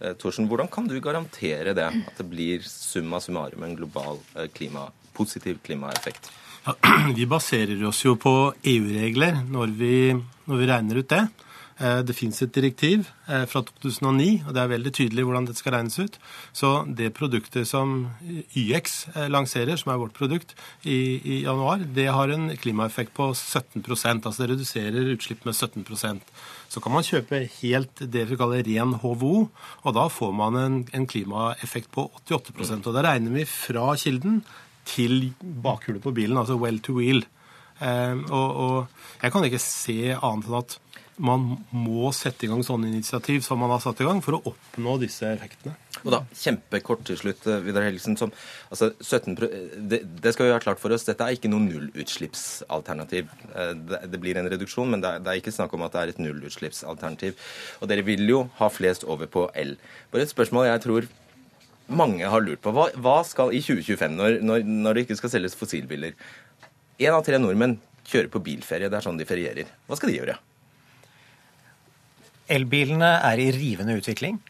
eh, 0.00 0.14
Thorsen. 0.20 0.48
Hvordan 0.50 0.70
kan 0.70 0.88
du 0.90 0.98
garantere 1.00 1.74
det? 1.74 1.88
At 2.04 2.20
det 2.20 2.28
blir 2.28 2.60
summa 2.68 3.20
summarum 3.20 3.64
en 3.64 3.76
global 3.78 4.20
klima, 4.52 4.90
positiv 5.16 5.62
klimaeffekt? 5.64 6.28
Ja, 6.64 6.76
vi 7.16 7.24
baserer 7.28 7.80
oss 7.88 8.04
jo 8.04 8.16
på 8.20 8.52
EU-regler 8.60 9.40
når, 9.48 9.74
når 10.44 10.60
vi 10.60 10.68
regner 10.68 11.00
ut 11.00 11.08
det. 11.08 11.24
Eh, 11.74 12.00
det 12.06 12.14
fins 12.14 12.38
et 12.44 12.52
direktiv 12.54 13.08
eh, 13.26 13.44
fra 13.50 13.64
2009, 13.66 14.44
og 14.46 14.54
det 14.54 14.60
er 14.62 14.70
veldig 14.70 14.92
tydelig 14.94 15.24
hvordan 15.26 15.48
dette 15.48 15.58
skal 15.58 15.74
regnes 15.74 15.96
ut. 15.98 16.18
Så 16.54 16.70
det 16.86 17.10
produktet 17.16 17.66
som 17.66 18.12
YX 18.54 18.94
eh, 19.14 19.26
lanserer, 19.32 19.74
som 19.80 19.90
er 19.90 19.98
vårt 19.98 20.14
produkt, 20.14 20.54
i, 20.86 21.18
i 21.18 21.40
januar, 21.42 21.82
det 21.96 22.06
har 22.14 22.30
en 22.30 22.52
klimaeffekt 22.60 23.14
på 23.16 23.32
17 23.34 23.82
altså 24.14 24.36
det 24.44 24.50
reduserer 24.52 25.10
utslipp 25.14 25.44
med 25.44 25.54
17% 25.54 26.20
Så 26.68 26.80
kan 26.80 26.92
man 26.92 27.06
kjøpe 27.06 27.42
helt 27.60 27.98
det 27.98 28.24
vi 28.28 28.38
kaller 28.38 28.62
ren 28.62 28.94
HVO, 29.02 29.48
og 29.82 29.94
da 29.96 30.06
får 30.08 30.32
man 30.32 30.58
en, 30.60 30.78
en 30.94 31.06
klimaeffekt 31.06 31.90
på 31.90 32.06
88% 32.22 32.86
Og 32.86 32.94
da 32.94 33.02
regner 33.02 33.34
vi 33.34 33.44
fra 33.48 33.94
kilden 33.98 34.44
til 34.86 35.32
bakhjulet 35.40 36.02
på 36.04 36.14
bilen, 36.14 36.38
altså 36.38 36.58
well 36.60 36.78
to 36.78 36.98
wheel. 37.00 37.24
Og, 37.80 38.48
og 38.64 39.22
jeg 39.22 39.32
kan 39.32 39.46
ikke 39.48 39.60
se 39.62 39.96
annet 40.12 40.50
enn 40.50 40.58
at 40.60 40.76
man 41.22 41.46
må 41.70 42.10
sette 42.14 42.46
i 42.46 42.50
gang 42.50 42.62
sånne 42.66 42.88
initiativ 42.90 43.44
som 43.46 43.60
man 43.62 43.70
har 43.70 43.82
satt 43.82 44.00
i 44.02 44.06
gang, 44.06 44.20
for 44.24 44.36
å 44.36 44.42
oppnå 44.50 44.96
disse 45.02 45.28
effektene. 45.28 45.76
Og 46.02 46.10
da, 46.12 46.20
Kjempekort 46.34 47.04
til 47.06 47.18
slutt, 47.20 47.46
eh, 47.46 47.62
Vidar 47.64 47.86
Helgesen. 47.86 48.16
Som, 48.18 48.32
altså 48.68 48.90
17, 49.00 49.36
det, 49.88 50.02
det, 50.04 50.32
skal 50.34 50.48
vi 50.48 50.52
ha 50.52 50.60
klart 50.62 50.82
for 50.82 50.92
oss, 50.94 51.06
dette 51.06 51.24
er 51.24 51.36
ikke 51.36 51.50
noe 51.52 51.62
nullutslippsalternativ. 51.64 53.30
Eh, 53.54 53.72
det, 53.78 54.00
det, 54.10 54.20
blir 54.22 54.40
en 54.40 54.50
reduksjon, 54.50 54.90
men 54.90 55.04
det 55.04 55.14
det 55.24 55.30
er, 55.30 55.40
ikke 55.40 55.54
snakk 55.54 55.72
om 55.76 55.86
at 55.86 55.94
det 55.94 56.02
er 56.02 56.14
et 56.14 56.22
nullutslippsalternativ. 56.22 57.38
Og 57.80 57.90
dere 57.90 58.06
vil 58.06 58.26
jo 58.28 58.44
ha 58.58 58.70
flest 58.72 59.06
over 59.06 59.30
på 59.30 59.46
el. 59.54 59.76
Bare 60.12 60.26
et 60.26 60.34
spørsmål 60.34 60.68
jeg 60.72 60.84
tror 60.84 61.10
mange 61.94 62.26
har 62.26 62.42
lurt 62.42 62.62
på. 62.64 62.72
Hva, 62.74 62.88
hva 62.96 63.18
skal 63.28 63.54
i 63.54 63.62
2025, 63.62 64.18
når, 64.18 64.40
når, 64.42 64.64
når 64.64 64.96
det 64.96 65.06
ikke 65.06 65.20
skal 65.20 65.36
selges 65.36 65.56
fossilbiler 65.58 66.16
Én 67.02 67.10
av 67.10 67.24
tre 67.26 67.40
nordmenn 67.42 67.72
kjører 68.06 68.28
på 68.30 68.38
bilferie. 68.44 68.86
Det 68.86 69.00
er 69.00 69.02
sånn 69.02 69.18
de 69.18 69.26
ferierer. 69.26 69.70
Hva 69.88 69.96
skal 69.98 70.12
de 70.12 70.20
gjøre? 70.20 70.36
Elbilene 72.52 73.14
er 73.24 73.40
i 73.40 73.52
rivende 73.54 73.96
utvikling. 74.00 74.40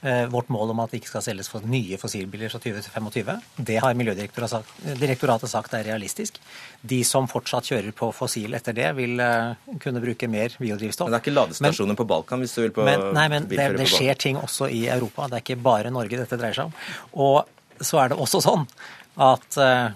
Eh, 0.00 0.26
vårt 0.30 0.48
mål 0.48 0.70
om 0.70 0.80
at 0.84 0.92
det 0.92 1.00
ikke 1.00 1.10
skal 1.10 1.22
selges 1.26 1.48
for 1.50 1.64
nye 1.66 1.96
fossilbiler 1.98 2.52
fra 2.52 2.60
2025, 2.62 3.40
det 3.66 3.80
har 3.82 3.96
Miljødirektoratet 3.98 5.50
sagt 5.50 5.74
er 5.74 5.88
realistisk. 5.88 6.38
De 6.86 7.00
som 7.02 7.26
fortsatt 7.26 7.66
kjører 7.66 7.90
på 7.98 8.12
fossil 8.14 8.54
etter 8.54 8.76
det, 8.78 8.92
vil 8.94 9.18
eh, 9.18 9.72
kunne 9.82 10.02
bruke 10.04 10.30
mer 10.30 10.54
biodrivstoff. 10.54 11.08
Men 11.08 11.16
det 11.16 11.18
er 11.18 11.24
ikke 11.26 11.34
ladestasjoner 11.34 11.96
men, 11.96 11.98
på 11.98 12.06
Balkan 12.14 12.44
hvis 12.44 12.54
du 12.54 12.60
vil 12.62 12.76
på 12.76 12.86
men, 12.86 13.08
Nei, 13.16 13.26
men 13.32 13.50
det, 13.50 13.58
det 13.74 13.88
skjer 13.90 14.22
ting 14.22 14.38
også 14.38 14.70
i 14.70 14.84
Europa. 14.86 15.26
Det 15.26 15.40
er 15.40 15.46
ikke 15.48 15.64
bare 15.66 15.90
Norge 15.90 16.22
dette 16.22 16.38
dreier 16.38 16.60
seg 16.60 16.70
om. 16.70 16.78
Og 17.18 17.82
så 17.82 18.04
er 18.04 18.12
det 18.12 18.22
også 18.22 18.44
sånn 18.44 18.68
at 19.18 19.58
eh, 19.64 19.88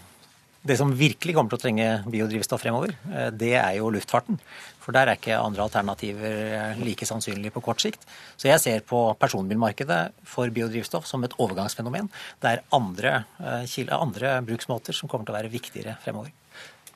det 0.66 0.80
som 0.82 0.90
virkelig 0.98 1.38
kommer 1.38 1.54
til 1.54 1.60
å 1.60 1.62
trenge 1.62 1.88
biodrivstoff 2.10 2.62
fremover, 2.62 2.92
det 3.34 3.54
er 3.58 3.78
jo 3.78 3.88
luftfarten. 3.90 4.38
For 4.82 4.94
der 4.94 5.08
er 5.08 5.20
ikke 5.20 5.38
andre 5.38 5.66
alternativer 5.68 6.36
eh, 6.58 6.82
like 6.82 7.06
sannsynlig 7.08 7.52
på 7.54 7.62
kort 7.64 7.82
sikt. 7.84 8.06
Så 8.36 8.50
jeg 8.50 8.62
ser 8.62 8.84
på 8.86 9.04
personbilmarkedet 9.20 10.02
for 10.26 10.50
biodrivstoff 10.54 11.06
som 11.08 11.24
et 11.26 11.36
overgangsfenomen. 11.38 12.10
Det 12.42 12.56
er 12.56 12.64
andre, 12.74 13.24
eh, 13.38 13.96
andre 13.96 14.38
bruksmåter 14.46 14.96
som 14.96 15.10
kommer 15.10 15.28
til 15.28 15.36
å 15.36 15.40
være 15.40 15.52
viktigere 15.52 15.98
fremover. 16.02 16.34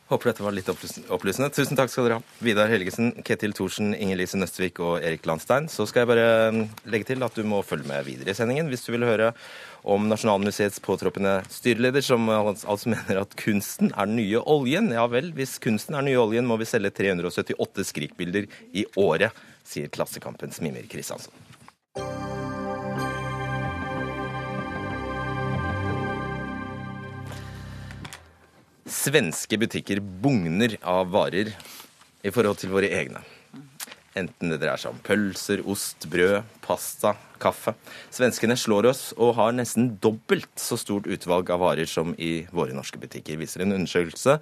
Håper 0.07 0.31
dette 0.31 0.45
var 0.45 0.55
litt 0.55 0.69
opplysende. 0.71 1.49
Tusen 1.51 1.75
takk 1.75 1.91
skal 1.91 2.07
dere 2.07 2.19
ha. 2.21 2.35
Vidar 2.39 2.69
Helgesen, 2.71 3.09
Ketil 3.27 3.55
Thorsen, 3.59 3.89
Inger-Lise 3.91 4.39
Nøstvik 4.39 4.79
og 4.79 5.01
Erik 5.01 5.27
Landstein. 5.27 5.67
Så 5.67 5.83
skal 5.91 6.05
jeg 6.05 6.11
bare 6.13 6.29
mm, 6.55 6.61
legge 6.93 7.09
til 7.09 7.27
at 7.27 7.35
du 7.35 7.43
må 7.43 7.59
følge 7.67 7.89
med 7.91 8.07
videre 8.07 8.31
i 8.31 8.39
sendingen 8.39 8.71
hvis 8.71 8.87
du 8.87 8.93
vil 8.95 9.07
høre 9.09 9.33
om 9.87 10.07
Nasjonalmuseets 10.07 10.79
påtroppende 10.87 11.41
styreleder, 11.51 12.07
som 12.07 12.31
altså 12.31 12.93
mener 12.95 13.25
at 13.25 13.35
kunsten 13.41 13.91
er 13.91 14.07
den 14.07 14.21
nye 14.21 14.45
oljen. 14.47 14.93
Ja 14.95 15.09
vel, 15.11 15.33
hvis 15.35 15.59
kunsten 15.63 15.99
er 15.99 16.07
den 16.07 16.13
nye 16.13 16.23
oljen, 16.23 16.47
må 16.47 16.61
vi 16.63 16.71
selge 16.71 16.95
378 16.95 17.91
skrikbilder 17.91 18.47
i 18.79 18.87
året, 19.03 19.35
sier 19.67 19.91
Klassekampens 19.91 20.63
Mimir 20.63 20.87
Kristiansen. 20.91 21.35
Svenske 28.87 29.59
butikker 29.59 29.99
bugner 29.99 30.77
av 30.87 31.09
varer 31.11 31.49
i 32.23 32.31
forhold 32.31 32.61
til 32.61 32.71
våre 32.71 32.87
egne. 32.95 33.19
Enten 34.17 34.49
det 34.53 34.61
dreier 34.63 34.79
seg 34.79 34.93
om 34.95 35.01
pølser, 35.05 35.61
ost, 35.69 36.07
brød, 36.09 36.43
pasta, 36.63 37.17
kaffe. 37.43 37.75
Svenskene 38.15 38.57
slår 38.57 38.87
oss 38.93 39.11
og 39.19 39.35
har 39.41 39.53
nesten 39.59 39.99
dobbelt 40.03 40.61
så 40.61 40.77
stort 40.79 41.07
utvalg 41.11 41.51
av 41.51 41.61
varer 41.65 41.87
som 41.91 42.15
i 42.15 42.47
våre 42.55 42.73
norske 42.79 42.99
butikker, 43.03 43.37
viser 43.43 43.67
en 43.67 43.75
undersøkelse 43.77 44.39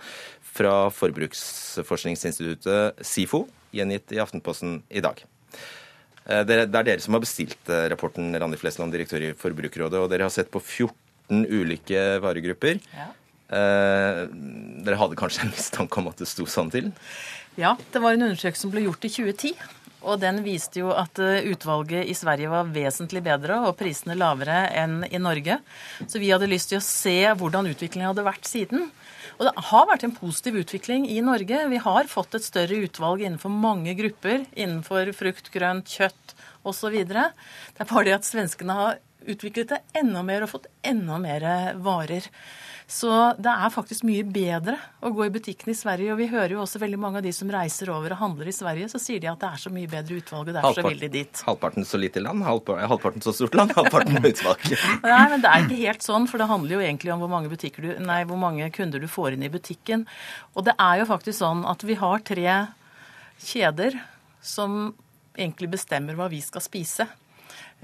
fra 0.55 0.91
forbruksforskningsinstituttet 0.95 3.01
SIFO, 3.01 3.49
gjengitt 3.75 4.13
i 4.13 4.21
Aftenposten 4.23 4.83
i 4.93 5.01
dag. 5.03 5.25
Eh, 6.29 6.45
det 6.45 6.69
er 6.69 6.71
dere 6.77 7.01
som 7.03 7.17
har 7.17 7.25
bestilt 7.25 7.65
eh, 7.73 7.89
rapporten, 7.91 8.29
Randi 8.37 8.61
Flesland, 8.61 8.93
direktør 8.93 9.25
i 9.25 9.35
Forbrukerrådet, 9.41 10.05
og 10.05 10.13
dere 10.13 10.29
har 10.29 10.37
sett 10.37 10.53
på 10.53 10.61
14 10.61 11.49
ulike 11.49 12.21
varegrupper. 12.23 12.77
Ja. 12.93 13.09
Eh, 13.53 14.25
dere 14.85 14.99
hadde 15.01 15.19
kanskje 15.21 15.45
en 15.45 15.55
mistanke 15.55 16.01
om 16.01 16.11
at 16.11 16.21
det 16.21 16.29
sto 16.31 16.47
sånn 16.49 16.73
til? 16.73 16.93
Ja, 17.61 17.77
det 17.93 18.03
var 18.03 18.15
en 18.15 18.29
undersøkelse 18.31 18.67
som 18.67 18.73
ble 18.73 18.87
gjort 18.87 19.05
i 19.07 19.13
2010. 19.13 19.65
Og 20.05 20.21
den 20.21 20.43
viste 20.45 20.83
jo 20.83 20.91
at 20.93 21.19
eh, 21.23 21.47
utvalget 21.53 22.09
i 22.11 22.17
Sverige 22.17 22.51
var 22.53 22.69
vesentlig 22.73 23.23
bedre 23.25 23.61
og 23.65 23.77
prisene 23.79 24.17
lavere 24.19 24.67
enn 24.77 25.03
i 25.09 25.21
Norge. 25.23 25.59
Så 26.05 26.21
vi 26.21 26.33
hadde 26.33 26.51
lyst 26.51 26.73
til 26.73 26.81
å 26.81 26.85
se 26.85 27.17
hvordan 27.33 27.71
utviklingen 27.71 28.11
hadde 28.11 28.27
vært 28.27 28.49
siden. 28.49 28.91
Og 29.39 29.49
det 29.49 29.55
har 29.71 29.89
vært 29.89 30.05
en 30.07 30.15
positiv 30.15 30.61
utvikling 30.61 31.09
i 31.11 31.21
Norge. 31.25 31.65
Vi 31.73 31.81
har 31.87 32.11
fått 32.11 32.37
et 32.37 32.47
større 32.47 32.83
utvalg 32.85 33.25
innenfor 33.25 33.53
mange 33.53 33.97
grupper. 33.99 34.45
Innenfor 34.53 35.11
frukt, 35.17 35.51
grønt, 35.55 35.91
kjøtt 35.91 36.37
osv. 36.69 37.01
Det 37.09 37.17
er 37.17 37.89
bare 37.89 38.07
det 38.09 38.19
at 38.19 38.29
svenskene 38.29 38.77
har 38.79 39.01
utviklet 39.27 39.73
det 39.75 39.81
enda 40.01 40.23
mer 40.27 40.45
og 40.45 40.53
fått 40.57 40.71
enda 40.85 41.19
mer 41.23 41.49
varer. 41.83 42.29
Så 42.87 43.09
det 43.41 43.49
er 43.49 43.73
faktisk 43.73 44.05
mye 44.05 44.25
bedre 44.29 44.75
å 45.01 45.09
gå 45.15 45.25
i 45.25 45.33
butikken 45.33 45.71
i 45.73 45.77
Sverige. 45.77 46.13
Og 46.13 46.19
vi 46.21 46.27
hører 46.29 46.53
jo 46.53 46.61
også 46.61 46.81
veldig 46.83 46.99
mange 47.01 47.21
av 47.21 47.25
de 47.25 47.33
som 47.33 47.49
reiser 47.51 47.89
over 47.93 48.13
og 48.13 48.21
handler 48.21 48.51
i 48.51 48.55
Sverige, 48.55 48.91
så 48.93 49.01
sier 49.01 49.23
de 49.23 49.31
at 49.31 49.41
det 49.41 49.49
er 49.49 49.63
så 49.63 49.73
mye 49.73 49.89
bedre 49.89 50.19
utvalg, 50.21 50.51
og 50.51 50.59
derfor 50.59 50.77
så 50.77 50.85
vil 50.91 51.01
de 51.01 51.11
dit. 51.15 51.43
Halvparten 51.49 51.89
så 51.89 52.01
lite 52.01 52.21
land, 52.21 52.45
halvparten 52.45 53.25
så 53.25 53.33
stort 53.37 53.57
land, 53.57 53.73
halvparten 53.79 54.21
utvalg. 54.21 54.69
nei, 55.07 55.25
men 55.33 55.45
det 55.45 55.51
er 55.51 55.65
ikke 55.65 55.81
helt 55.81 56.05
sånn, 56.05 56.29
for 56.29 56.43
det 56.43 56.51
handler 56.51 56.77
jo 56.77 56.85
egentlig 56.85 57.15
om 57.17 57.25
hvor 57.25 57.33
mange, 57.33 57.53
du, 57.57 57.91
nei, 58.05 58.21
hvor 58.29 58.41
mange 58.41 58.69
kunder 58.77 59.01
du 59.01 59.09
får 59.09 59.39
inn 59.39 59.49
i 59.49 59.53
butikken. 59.53 60.05
Og 60.53 60.69
det 60.69 60.77
er 60.77 61.01
jo 61.01 61.09
faktisk 61.09 61.41
sånn 61.41 61.65
at 61.71 61.89
vi 61.89 61.97
har 62.01 62.25
tre 62.29 62.59
kjeder 63.45 63.97
som 64.45 64.93
egentlig 65.35 65.73
bestemmer 65.73 66.19
hva 66.19 66.29
vi 66.31 66.45
skal 66.45 66.63
spise. 66.63 67.09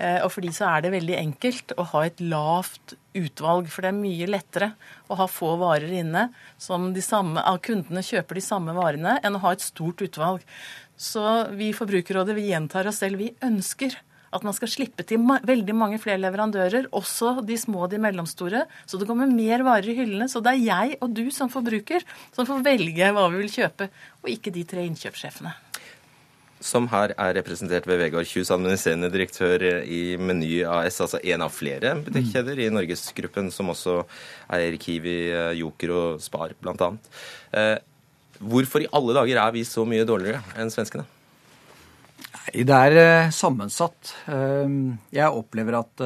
Eh, 0.01 0.19
og 0.25 0.33
for 0.33 0.45
de 0.45 0.53
så 0.55 0.69
er 0.71 0.85
det 0.85 0.95
veldig 0.95 1.17
enkelt 1.19 1.75
å 1.77 1.85
ha 1.93 2.05
et 2.07 2.21
lavt 2.25 2.95
utvalg, 3.19 3.69
for 3.69 3.85
det 3.85 3.91
er 3.91 3.99
mye 3.99 4.29
lettere 4.31 4.73
å 5.11 5.19
ha 5.21 5.27
få 5.29 5.57
varer 5.61 5.93
inne 6.01 6.29
som 6.61 6.89
samme, 7.05 7.43
kundene 7.65 8.05
kjøper 8.07 8.39
de 8.39 8.45
samme 8.45 8.77
varene, 8.77 9.19
enn 9.21 9.37
å 9.37 9.43
ha 9.45 9.53
et 9.53 9.65
stort 9.65 10.01
utvalg. 10.07 10.47
Så 11.01 11.25
vi 11.57 11.71
i 11.71 11.77
Forbrukerrådet 11.77 12.37
vi 12.37 12.51
gjentar 12.51 12.89
oss 12.89 13.01
selv. 13.03 13.21
Vi 13.21 13.33
ønsker 13.45 13.97
at 14.31 14.45
man 14.47 14.55
skal 14.55 14.71
slippe 14.71 15.03
til 15.03 15.25
veldig 15.27 15.75
mange 15.75 15.99
flere 16.01 16.21
leverandører, 16.23 16.87
også 16.95 17.41
de 17.47 17.57
små 17.59 17.87
og 17.87 17.91
de 17.93 17.99
mellomstore, 18.01 18.63
så 18.87 19.01
det 19.01 19.09
kommer 19.09 19.31
mer 19.31 19.65
varer 19.67 19.91
i 19.91 19.97
hyllene. 19.99 20.29
Så 20.31 20.43
det 20.45 20.55
er 20.55 20.69
jeg 20.69 21.01
og 21.01 21.17
du 21.17 21.27
som 21.35 21.51
forbruker 21.51 22.07
som 22.37 22.47
får 22.47 22.63
velge 22.69 23.11
hva 23.17 23.27
vi 23.33 23.43
vil 23.43 23.59
kjøpe, 23.59 23.91
og 24.23 24.31
ikke 24.31 24.55
de 24.55 24.65
tre 24.71 24.87
innkjøpssjefene 24.87 25.57
som 26.61 26.87
her 26.92 27.14
er 27.16 27.37
representert 27.38 27.87
ved 27.88 28.03
Vegard 28.03 28.29
Kjus, 28.29 28.51
administrerende 28.53 29.09
direktør 29.12 29.62
i 29.81 30.16
Meny 30.20 30.61
AS, 30.68 31.01
altså 31.01 31.20
en 31.25 31.44
av 31.46 31.55
flere 31.57 31.94
butikkjeder 32.05 32.61
i 32.61 32.68
Norgesgruppen, 32.73 33.49
som 33.55 33.73
også 33.73 34.03
eier 34.53 34.77
Kiwi, 34.81 35.16
eh, 35.33 35.55
Joker 35.62 35.94
og 35.96 36.20
Spar, 36.23 36.53
bl.a. 36.61 36.90
Eh, 37.57 37.77
hvorfor 38.40 38.85
i 38.85 38.90
alle 38.92 39.16
dager 39.16 39.40
er 39.40 39.57
vi 39.57 39.64
så 39.64 39.87
mye 39.88 40.05
dårligere 40.09 40.42
enn 40.61 40.73
svenskene? 40.73 41.07
Det 42.53 42.77
er 42.77 42.99
eh, 43.01 43.33
sammensatt. 43.33 44.12
Jeg 44.29 45.40
opplever 45.40 45.81
at 45.81 46.05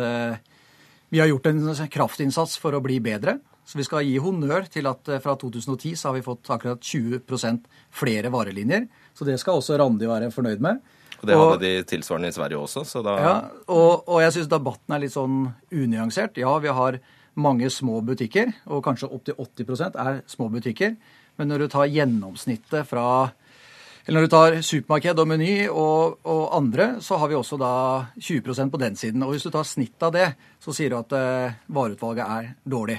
vi 1.11 1.23
har 1.23 1.31
gjort 1.31 1.51
en 1.51 1.67
kraftinnsats 1.91 2.57
for 2.63 2.79
å 2.79 2.83
bli 2.85 3.01
bedre. 3.03 3.41
Så 3.65 3.79
vi 3.81 3.87
skal 3.87 4.05
gi 4.05 4.19
honnør 4.21 4.67
til 4.69 4.87
at 4.91 5.09
fra 5.25 5.35
2010 5.41 5.97
så 5.97 6.11
har 6.11 6.19
vi 6.19 6.27
fått 6.27 6.51
akkurat 6.53 6.83
20% 6.85 7.65
flere 7.97 8.31
varelinjer. 8.31 8.85
Så 9.15 9.27
det 9.29 9.39
skal 9.41 9.61
også 9.61 9.79
Randi 9.79 10.09
være 10.11 10.33
fornøyd 10.35 10.63
med. 10.65 10.81
Og 11.21 11.29
det 11.29 11.37
hadde 11.39 11.61
de 11.63 11.85
tilsvarende 11.89 12.29
i 12.29 12.37
Sverige 12.37 12.61
også, 12.61 12.85
så 12.85 13.01
da 13.05 13.15
Ja, 13.23 13.35
og, 13.73 14.09
og 14.09 14.21
jeg 14.21 14.35
syns 14.35 14.51
debatten 14.51 14.95
er 14.95 15.05
litt 15.05 15.15
sånn 15.15 15.47
unyansert. 15.73 16.37
Ja, 16.41 16.53
vi 16.61 16.73
har 16.75 16.99
mange 17.35 17.71
små 17.73 18.03
butikker, 18.05 18.53
og 18.69 18.85
kanskje 18.85 19.09
opptil 19.11 19.39
80% 19.41 19.97
er 19.99 20.21
små 20.31 20.51
butikker. 20.53 20.99
Men 21.39 21.51
når 21.51 21.65
du 21.65 21.73
tar 21.73 21.91
gjennomsnittet 21.91 22.87
fra 22.87 23.07
eller 24.05 24.21
når 24.21 24.27
du 24.27 24.33
tar 24.35 24.55
supermarked 24.61 25.21
og 25.23 25.29
Meny 25.31 25.53
og, 25.65 26.19
og, 26.29 26.43
andre, 26.53 26.91
så 27.01 27.17
har 27.17 27.31
vi 27.31 27.39
også 27.39 27.57
da 27.57 27.71
20% 28.21 28.69
på 28.69 28.81
den 28.83 28.99
siden. 29.01 29.23
Og 29.25 29.33
hvis 29.33 29.47
du 29.47 29.53
tar 29.55 29.65
snittet 29.65 30.05
av 30.05 30.13
det, 30.13 30.27
så 30.61 30.75
sier 30.77 30.93
du 30.93 30.99
at 30.99 31.15
eh, 31.17 31.55
vareutvalget 31.73 32.35
er 32.35 32.51
dårlig. 32.69 32.99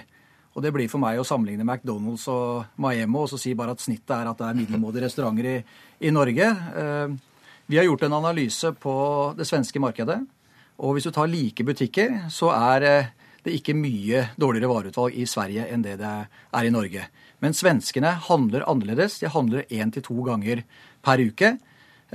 Og 0.56 0.64
det 0.64 0.72
blir 0.72 0.88
for 0.88 1.04
meg 1.04 1.20
å 1.20 1.28
sammenligne 1.28 1.66
McDonald's 1.68 2.30
og 2.32 2.80
Maemo 2.80 3.26
og 3.26 3.32
så 3.32 3.40
si 3.40 3.52
bare 3.60 3.76
at 3.76 3.84
snittet 3.84 4.14
er 4.16 4.30
at 4.32 4.40
det 4.40 4.48
er 4.48 4.60
middelmådige 4.62 5.10
restauranter 5.10 5.50
i, 5.52 5.58
i 6.08 6.14
Norge. 6.16 6.48
Eh, 6.48 7.16
vi 7.68 7.80
har 7.80 7.88
gjort 7.90 8.06
en 8.08 8.16
analyse 8.22 8.72
på 8.80 8.96
det 9.36 9.48
svenske 9.50 9.82
markedet. 9.84 10.22
Og 10.80 10.96
hvis 10.96 11.08
du 11.08 11.12
tar 11.16 11.32
like 11.32 11.64
butikker, 11.68 12.26
så 12.32 12.54
er 12.56 12.88
eh, 12.88 13.12
det 13.44 13.56
ikke 13.60 13.76
mye 13.78 14.30
dårligere 14.40 14.72
vareutvalg 14.72 15.18
i 15.20 15.28
Sverige 15.30 15.68
enn 15.72 15.84
det 15.84 15.98
det 16.00 16.14
er 16.16 16.68
i 16.68 16.74
Norge. 16.74 17.08
Men 17.44 17.56
svenskene 17.58 18.16
handler 18.30 18.64
annerledes. 18.70 19.20
De 19.20 19.32
handler 19.32 19.68
én 19.68 19.92
til 19.92 20.06
to 20.08 20.24
ganger 20.24 20.64
per 21.04 21.20
uke. 21.20 21.58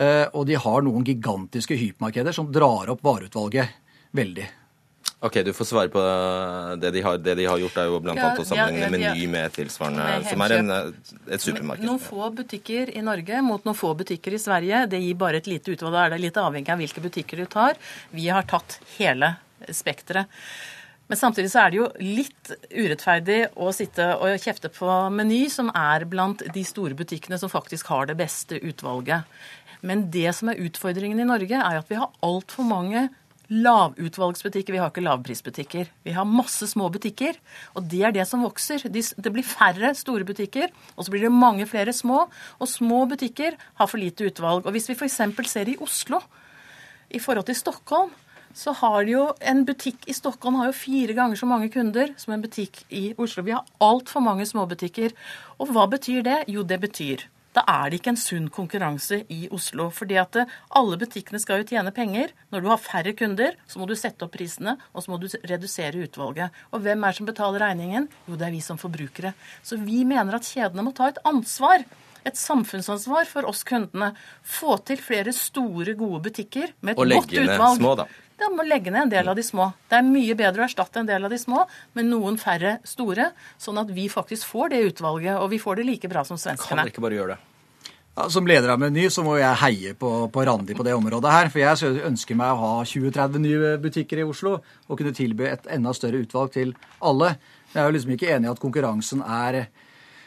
Eh, 0.01 0.27
og 0.33 0.49
de 0.49 0.57
har 0.57 0.87
noen 0.87 1.05
gigantiske 1.05 1.77
hypermarkeder 1.77 2.33
som 2.33 2.49
drar 2.53 2.89
opp 2.93 3.05
vareutvalget 3.05 3.77
veldig. 4.17 4.49
Ok, 5.21 5.35
Du 5.45 5.53
får 5.53 5.65
svare 5.69 5.89
på 5.93 6.01
det 6.81 6.91
de 6.95 7.03
har, 7.05 7.19
det 7.21 7.35
de 7.37 7.45
har 7.45 7.59
gjort, 7.61 7.77
er 7.77 7.91
jo 7.91 7.99
bl.a. 8.01 8.15
Ja, 8.17 8.31
å 8.41 8.45
sammenligne 8.49 8.87
ja, 8.87 9.11
ja. 9.11 9.13
Meny 9.13 9.27
med 9.29 9.53
tilsvarende, 9.53 10.07
Med 10.09 10.31
som 10.31 10.45
er 10.47 10.55
en, 10.57 10.73
et 11.29 11.45
supermarked. 11.45 11.85
Noen 11.85 12.01
få 12.01 12.31
butikker 12.39 12.95
i 12.97 13.05
Norge 13.05 13.43
mot 13.45 13.69
noen 13.69 13.77
få 13.77 13.93
butikker 13.99 14.39
i 14.39 14.41
Sverige. 14.41 14.87
Det 14.89 15.03
gir 15.03 15.21
bare 15.21 15.43
et 15.43 15.51
lite 15.51 15.75
utvalg. 15.75 15.93
Da 15.93 16.07
er 16.07 16.15
det 16.15 16.23
litt 16.25 16.41
avhengig 16.41 16.73
av 16.73 16.81
hvilke 16.81 17.05
butikker 17.05 17.45
du 17.45 17.51
tar. 17.53 17.77
Vi 18.17 18.31
har 18.33 18.49
tatt 18.49 18.79
hele 18.97 19.35
spekteret. 19.69 20.33
Men 21.11 21.19
samtidig 21.19 21.51
så 21.53 21.67
er 21.67 21.73
det 21.73 21.81
jo 21.81 21.87
litt 22.01 22.53
urettferdig 22.71 23.41
å 23.61 23.73
sitte 23.75 24.13
og 24.23 24.41
kjefte 24.41 24.71
på 24.73 24.89
Meny, 25.13 25.49
som 25.53 25.69
er 25.75 26.07
blant 26.09 26.45
de 26.55 26.63
store 26.65 26.97
butikkene 26.97 27.37
som 27.37 27.51
faktisk 27.53 27.91
har 27.93 28.09
det 28.09 28.17
beste 28.21 28.61
utvalget. 28.63 29.27
Men 29.85 30.07
det 30.15 30.31
som 30.39 30.53
er 30.53 30.61
utfordringen 30.65 31.21
i 31.21 31.27
Norge, 31.29 31.61
er 31.61 31.81
at 31.81 31.91
vi 31.91 31.99
har 31.99 32.15
altfor 32.25 32.65
mange 32.69 33.09
lavutvalgsbutikker. 33.51 34.75
Vi 34.75 34.81
har 34.81 34.93
ikke 34.93 35.05
lavprisbutikker. 35.05 35.91
Vi 36.07 36.15
har 36.15 36.29
masse 36.29 36.69
små 36.71 36.89
butikker, 36.95 37.37
og 37.75 37.89
det 37.91 38.03
er 38.07 38.15
det 38.15 38.27
som 38.31 38.45
vokser. 38.47 38.87
Det 38.87 39.33
blir 39.35 39.47
færre 39.47 39.93
store 39.99 40.27
butikker, 40.27 40.71
og 40.95 41.05
så 41.05 41.13
blir 41.13 41.27
det 41.27 41.35
mange 41.35 41.67
flere 41.67 41.93
små. 41.93 42.29
Og 42.61 42.71
små 42.71 43.05
butikker 43.11 43.59
har 43.59 43.91
for 43.91 43.99
lite 43.99 44.31
utvalg. 44.31 44.67
Og 44.67 44.77
hvis 44.77 44.89
vi 44.91 44.99
f.eks. 44.99 45.21
ser 45.51 45.73
i 45.73 45.79
Oslo 45.83 46.23
i 47.11 47.19
forhold 47.19 47.51
til 47.51 47.59
Stockholm, 47.59 48.15
så 48.55 48.73
har 48.75 49.07
jo 49.07 49.29
en 49.47 49.65
butikk 49.67 50.09
i 50.11 50.15
Stockholm 50.15 50.57
har 50.59 50.71
jo 50.71 50.79
fire 50.79 51.15
ganger 51.15 51.39
så 51.39 51.47
mange 51.47 51.69
kunder 51.71 52.11
som 52.19 52.35
en 52.35 52.43
butikk 52.43 52.83
i 52.91 53.13
Oslo. 53.19 53.45
Vi 53.47 53.55
har 53.55 53.67
altfor 53.79 54.25
mange 54.27 54.47
småbutikker. 54.47 55.15
Og 55.63 55.71
hva 55.71 55.87
betyr 55.91 56.25
det? 56.27 56.41
Jo, 56.51 56.65
det 56.67 56.81
betyr 56.83 57.29
da 57.57 57.65
er 57.67 57.91
det 57.91 57.99
ikke 57.99 58.13
en 58.13 58.21
sunn 58.21 58.47
konkurranse 58.53 59.25
i 59.33 59.49
Oslo. 59.51 59.89
fordi 59.91 60.19
at 60.21 60.37
eh, 60.39 60.53
alle 60.79 60.99
butikkene 61.01 61.41
skal 61.43 61.63
jo 61.63 61.71
tjene 61.73 61.91
penger. 61.95 62.31
Når 62.55 62.63
du 62.63 62.69
har 62.71 62.83
færre 62.83 63.15
kunder, 63.19 63.57
så 63.67 63.81
må 63.81 63.89
du 63.91 63.97
sette 63.99 64.27
opp 64.27 64.37
prisene, 64.37 64.77
og 64.95 65.03
så 65.03 65.11
må 65.11 65.19
du 65.19 65.27
redusere 65.51 66.05
utvalget. 66.07 66.55
Og 66.71 66.85
hvem 66.85 67.03
er 67.03 67.11
det 67.11 67.19
som 67.19 67.27
betaler 67.27 67.65
regningen? 67.67 68.07
Jo, 68.29 68.39
det 68.39 68.47
er 68.47 68.55
vi 68.55 68.63
som 68.63 68.79
forbrukere. 68.79 69.35
Så 69.67 69.81
vi 69.83 70.05
mener 70.07 70.39
at 70.39 70.47
kjedene 70.47 70.87
må 70.87 70.95
ta 70.95 71.11
et 71.11 71.21
ansvar. 71.27 71.85
Et 72.29 72.37
samfunnsansvar 72.37 73.27
for 73.27 73.49
oss 73.49 73.65
kundene. 73.67 74.13
Få 74.45 74.77
til 74.87 75.01
flere 75.03 75.33
store, 75.35 75.97
gode 75.99 76.23
butikker 76.29 76.75
med 76.85 76.95
et 76.95 77.01
godt 77.01 77.09
utvalg. 77.09 77.25
Og 77.25 77.39
legge 77.41 77.47
ned 77.51 77.79
små, 77.81 77.95
da. 77.99 78.11
Da 78.41 78.49
må 78.49 78.65
legge 78.65 78.89
ned 78.89 79.03
en 79.03 79.13
del 79.13 79.29
av 79.29 79.37
de 79.37 79.45
små. 79.45 79.69
Det 79.91 79.99
er 79.99 80.07
mye 80.07 80.35
bedre 80.39 80.65
å 80.65 80.69
erstatte 80.71 81.03
en 81.03 81.09
del 81.09 81.27
av 81.29 81.33
de 81.33 81.39
små 81.41 81.67
med 81.99 82.09
noen 82.09 82.39
færre 82.41 82.79
store, 82.89 83.31
sånn 83.61 83.81
at 83.83 83.93
vi 83.93 84.09
faktisk 84.09 84.49
får 84.49 84.73
det 84.73 84.81
utvalget, 84.95 85.37
og 85.37 85.51
vi 85.53 85.61
får 85.61 85.81
det 85.83 85.89
like 85.91 86.09
bra 86.09 86.25
som 86.25 86.39
Kan 86.39 86.57
svenskene. 86.57 86.81
dere 86.81 86.95
ikke 86.95 87.05
bare 87.05 87.19
gjøre 87.19 87.37
det? 87.37 87.41
Ja, 88.17 88.27
som 88.29 88.47
leder 88.47 88.73
av 88.73 88.81
Meny 88.81 89.07
så 89.13 89.23
må 89.23 89.37
jeg 89.39 89.59
heie 89.61 89.93
på, 89.95 90.09
på 90.33 90.45
Randi 90.45 90.75
på 90.75 90.85
det 90.85 90.97
området 90.97 91.31
her. 91.31 91.51
For 91.53 91.63
jeg 91.63 92.01
ønsker 92.09 92.37
meg 92.37 92.53
å 92.53 92.59
ha 92.65 92.73
20-30 92.83 93.45
nye 93.45 93.77
butikker 93.81 94.21
i 94.21 94.27
Oslo 94.27 94.57
og 94.59 94.99
kunne 94.99 95.15
tilby 95.17 95.47
et 95.47 95.69
enda 95.71 95.95
større 95.97 96.21
utvalg 96.25 96.51
til 96.57 96.75
alle. 96.99 97.37
Jeg 97.71 97.81
er 97.81 97.87
jo 97.87 97.95
liksom 97.95 98.17
ikke 98.17 98.33
enig 98.35 98.51
i 98.51 98.53
at 98.53 98.61
konkurransen 98.61 99.23
er, 99.23 99.61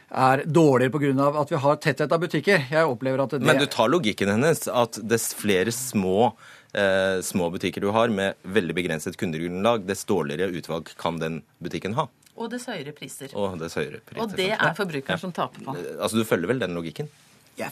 er 0.09 0.45
dårligere 0.47 0.95
pga. 0.95 1.27
at 1.43 1.51
vi 1.51 1.61
har 1.65 1.81
tetthet 1.83 2.15
av 2.15 2.23
butikker. 2.23 2.65
Jeg 2.71 2.87
opplever 2.87 3.25
at 3.25 3.35
det 3.35 3.41
Men 3.51 3.59
du 3.59 3.67
tar 3.67 3.91
logikken 3.91 4.31
hennes, 4.31 4.67
at 4.67 5.01
dess 5.03 5.33
flere 5.35 5.75
små, 5.75 6.31
eh, 6.73 7.21
små 7.25 7.49
butikker 7.53 7.81
du 7.83 7.91
har 7.95 8.11
med 8.13 8.35
veldig 8.43 8.75
begrenset 8.77 9.17
kundegrunnlag, 9.19 9.85
dess 9.87 10.05
dårligere 10.09 10.51
utvalg 10.59 10.91
kan 10.99 11.19
den 11.21 11.41
butikken 11.63 11.95
ha. 11.99 12.07
Og 12.33 12.49
dess 12.49 12.65
høyere 12.69 12.93
priser. 12.97 13.33
Og 13.37 13.59
dess 13.61 13.77
høyere 13.77 14.01
priser. 14.01 14.23
Og 14.23 14.33
det 14.37 14.49
er 14.55 14.73
forbrukeren 14.77 15.21
som 15.21 15.33
taper 15.35 15.65
på. 15.67 15.75
Altså, 15.99 16.17
Du 16.17 16.25
følger 16.25 16.49
vel 16.49 16.63
den 16.63 16.73
logikken? 16.77 17.09
ja, 17.57 17.69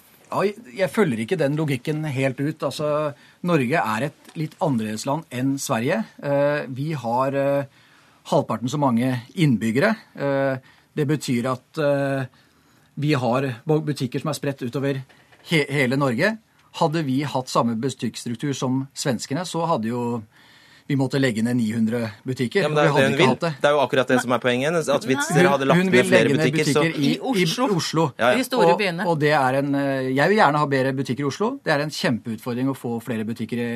jeg 0.77 0.87
følger 0.93 1.19
ikke 1.25 1.37
den 1.39 1.57
logikken 1.59 2.05
helt 2.07 2.39
ut. 2.39 2.63
Altså, 2.63 3.13
Norge 3.43 3.81
er 3.81 4.05
et 4.07 4.35
litt 4.39 4.53
annerledesland 4.63 5.25
enn 5.33 5.57
Sverige. 5.59 6.03
Eh, 6.23 6.61
vi 6.71 6.93
har 6.93 7.35
eh, 7.35 7.65
halvparten 8.31 8.71
så 8.71 8.79
mange 8.79 9.09
innbyggere. 9.35 9.95
Eh, 10.15 10.61
det 10.95 11.07
betyr 11.09 11.49
at 11.51 11.81
eh, 11.83 12.29
vi 13.01 13.13
har 13.17 13.49
butikker 13.65 14.21
som 14.21 14.31
er 14.31 14.37
spredt 14.37 14.63
utover 14.63 15.01
he 15.49 15.65
hele 15.73 15.97
Norge. 15.99 16.35
Hadde 16.79 17.03
vi 17.03 17.21
hatt 17.27 17.51
samme 17.51 17.75
butikkstruktur 17.75 18.53
som 18.55 18.85
svenskene, 18.95 19.43
så 19.47 19.65
hadde 19.67 19.91
jo 19.91 20.21
vi 20.91 20.97
måtte 20.99 21.19
legge 21.21 21.43
ned 21.45 21.55
900 21.55 21.99
butikker. 22.27 22.65
Ja, 22.65 22.69
men 22.69 22.75
det 22.75 22.83
er 22.89 23.13
det 23.13 23.23
ikke 23.23 23.35
det. 23.39 23.51
Det 23.61 23.69
er 23.69 23.75
jo 23.77 23.81
akkurat 23.83 24.09
det 24.11 24.17
som 24.23 24.33
er 24.35 24.41
poenget. 24.43 24.75
At 24.91 25.05
hvis 25.07 25.29
dere 25.31 25.53
hadde 25.53 25.67
lagt 25.69 25.79
Hun 25.79 25.91
ned 25.91 26.07
flere 26.09 26.27
legge 26.27 26.39
ned 26.39 26.51
butikker, 26.51 26.71
så 26.75 26.83
i, 26.89 27.13
I 27.13 27.43
Oslo. 27.45 27.67
I 27.67 27.77
Oslo. 27.79 28.05
Ja, 28.17 28.31
ja. 28.33 28.41
De 28.41 28.47
store 28.47 28.73
og, 28.73 28.79
byene. 28.81 29.05
Og 29.07 29.19
det 29.21 29.31
er 29.37 29.59
en, 29.61 29.75
eh, 29.79 30.09
jeg 30.11 30.33
vil 30.33 30.41
gjerne 30.41 30.61
ha 30.63 30.69
bedre 30.73 30.93
butikker 30.97 31.23
i 31.23 31.29
Oslo. 31.29 31.51
Det 31.63 31.71
er 31.75 31.85
en 31.85 31.93
kjempeutfordring 31.95 32.73
å 32.73 32.75
få 32.77 32.97
flere 33.05 33.27
butikker 33.29 33.61
i, 33.63 33.69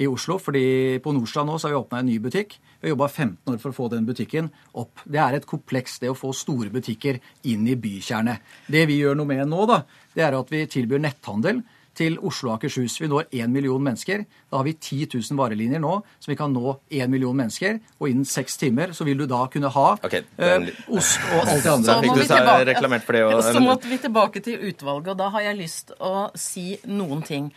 i 0.00 0.08
Oslo. 0.08 0.38
fordi 0.40 0.64
på 1.04 1.12
Nordstrand 1.12 1.52
nå 1.52 1.58
så 1.58 1.68
har 1.68 1.74
vi 1.74 1.82
åpna 1.82 2.00
en 2.00 2.08
ny 2.08 2.16
butikk. 2.24 2.56
Vi 2.80 2.88
har 2.88 2.94
jobba 2.94 3.10
15 3.10 3.52
år 3.52 3.60
for 3.60 3.74
å 3.74 3.78
få 3.82 3.90
den 3.92 4.08
butikken 4.08 4.48
opp. 4.72 5.04
Det 5.04 5.20
er 5.20 5.36
et 5.36 5.50
kompleks, 5.52 5.98
det 6.00 6.08
å 6.08 6.16
få 6.16 6.32
store 6.32 6.72
butikker 6.72 7.20
inn 7.52 7.68
i 7.68 7.76
bykjernet. 7.76 8.56
Det 8.72 8.86
vi 8.88 9.02
gjør 9.02 9.20
noe 9.20 9.28
med 9.28 9.44
nå, 9.50 9.68
da, 9.68 9.82
det 10.16 10.24
er 10.24 10.40
at 10.40 10.56
vi 10.56 10.64
tilbyr 10.72 11.04
netthandel 11.04 11.60
til 11.94 12.16
Oslo 12.24 12.50
og 12.50 12.56
Akershus. 12.58 12.98
Vi 13.00 13.08
når 13.10 13.26
1 13.32 13.50
million 13.52 13.82
mennesker. 13.82 14.24
Da 14.50 14.56
har 14.60 14.64
vi 14.64 14.72
10 14.74 15.06
000 15.14 15.36
varelinjer 15.38 15.80
nå, 15.82 15.92
så 16.20 16.30
vi 16.32 16.36
kan 16.36 16.52
nå 16.52 16.76
1 16.90 17.10
million 17.12 17.36
mennesker. 17.36 17.80
Og 18.00 18.08
innen 18.08 18.24
seks 18.24 18.56
timer 18.56 18.94
så 18.96 19.04
vil 19.04 19.18
du 19.18 19.26
da 19.26 19.42
kunne 19.52 19.68
ha 19.74 19.86
okay, 19.98 20.22
det 20.38 20.48
eh, 20.52 20.58
li- 20.66 20.76
ost 20.96 21.20
og 21.34 21.46
alt 21.48 21.62
det 21.62 21.72
andre. 21.72 21.92
Så, 21.92 21.96
må 22.06 22.14
vi 22.16 22.26
tilbake- 22.26 23.00
for 23.06 23.12
det, 23.12 23.22
og- 23.24 23.42
Så 23.44 23.60
måtte 23.60 23.88
vi 23.92 23.98
tilbake 23.98 24.42
til 24.42 24.58
utvalget, 24.72 25.08
og 25.08 25.18
da 25.18 25.28
har 25.30 25.40
jeg 25.50 25.56
lyst 25.58 25.92
å 26.00 26.30
si 26.34 26.78
noen 26.86 27.22
ting. 27.26 27.52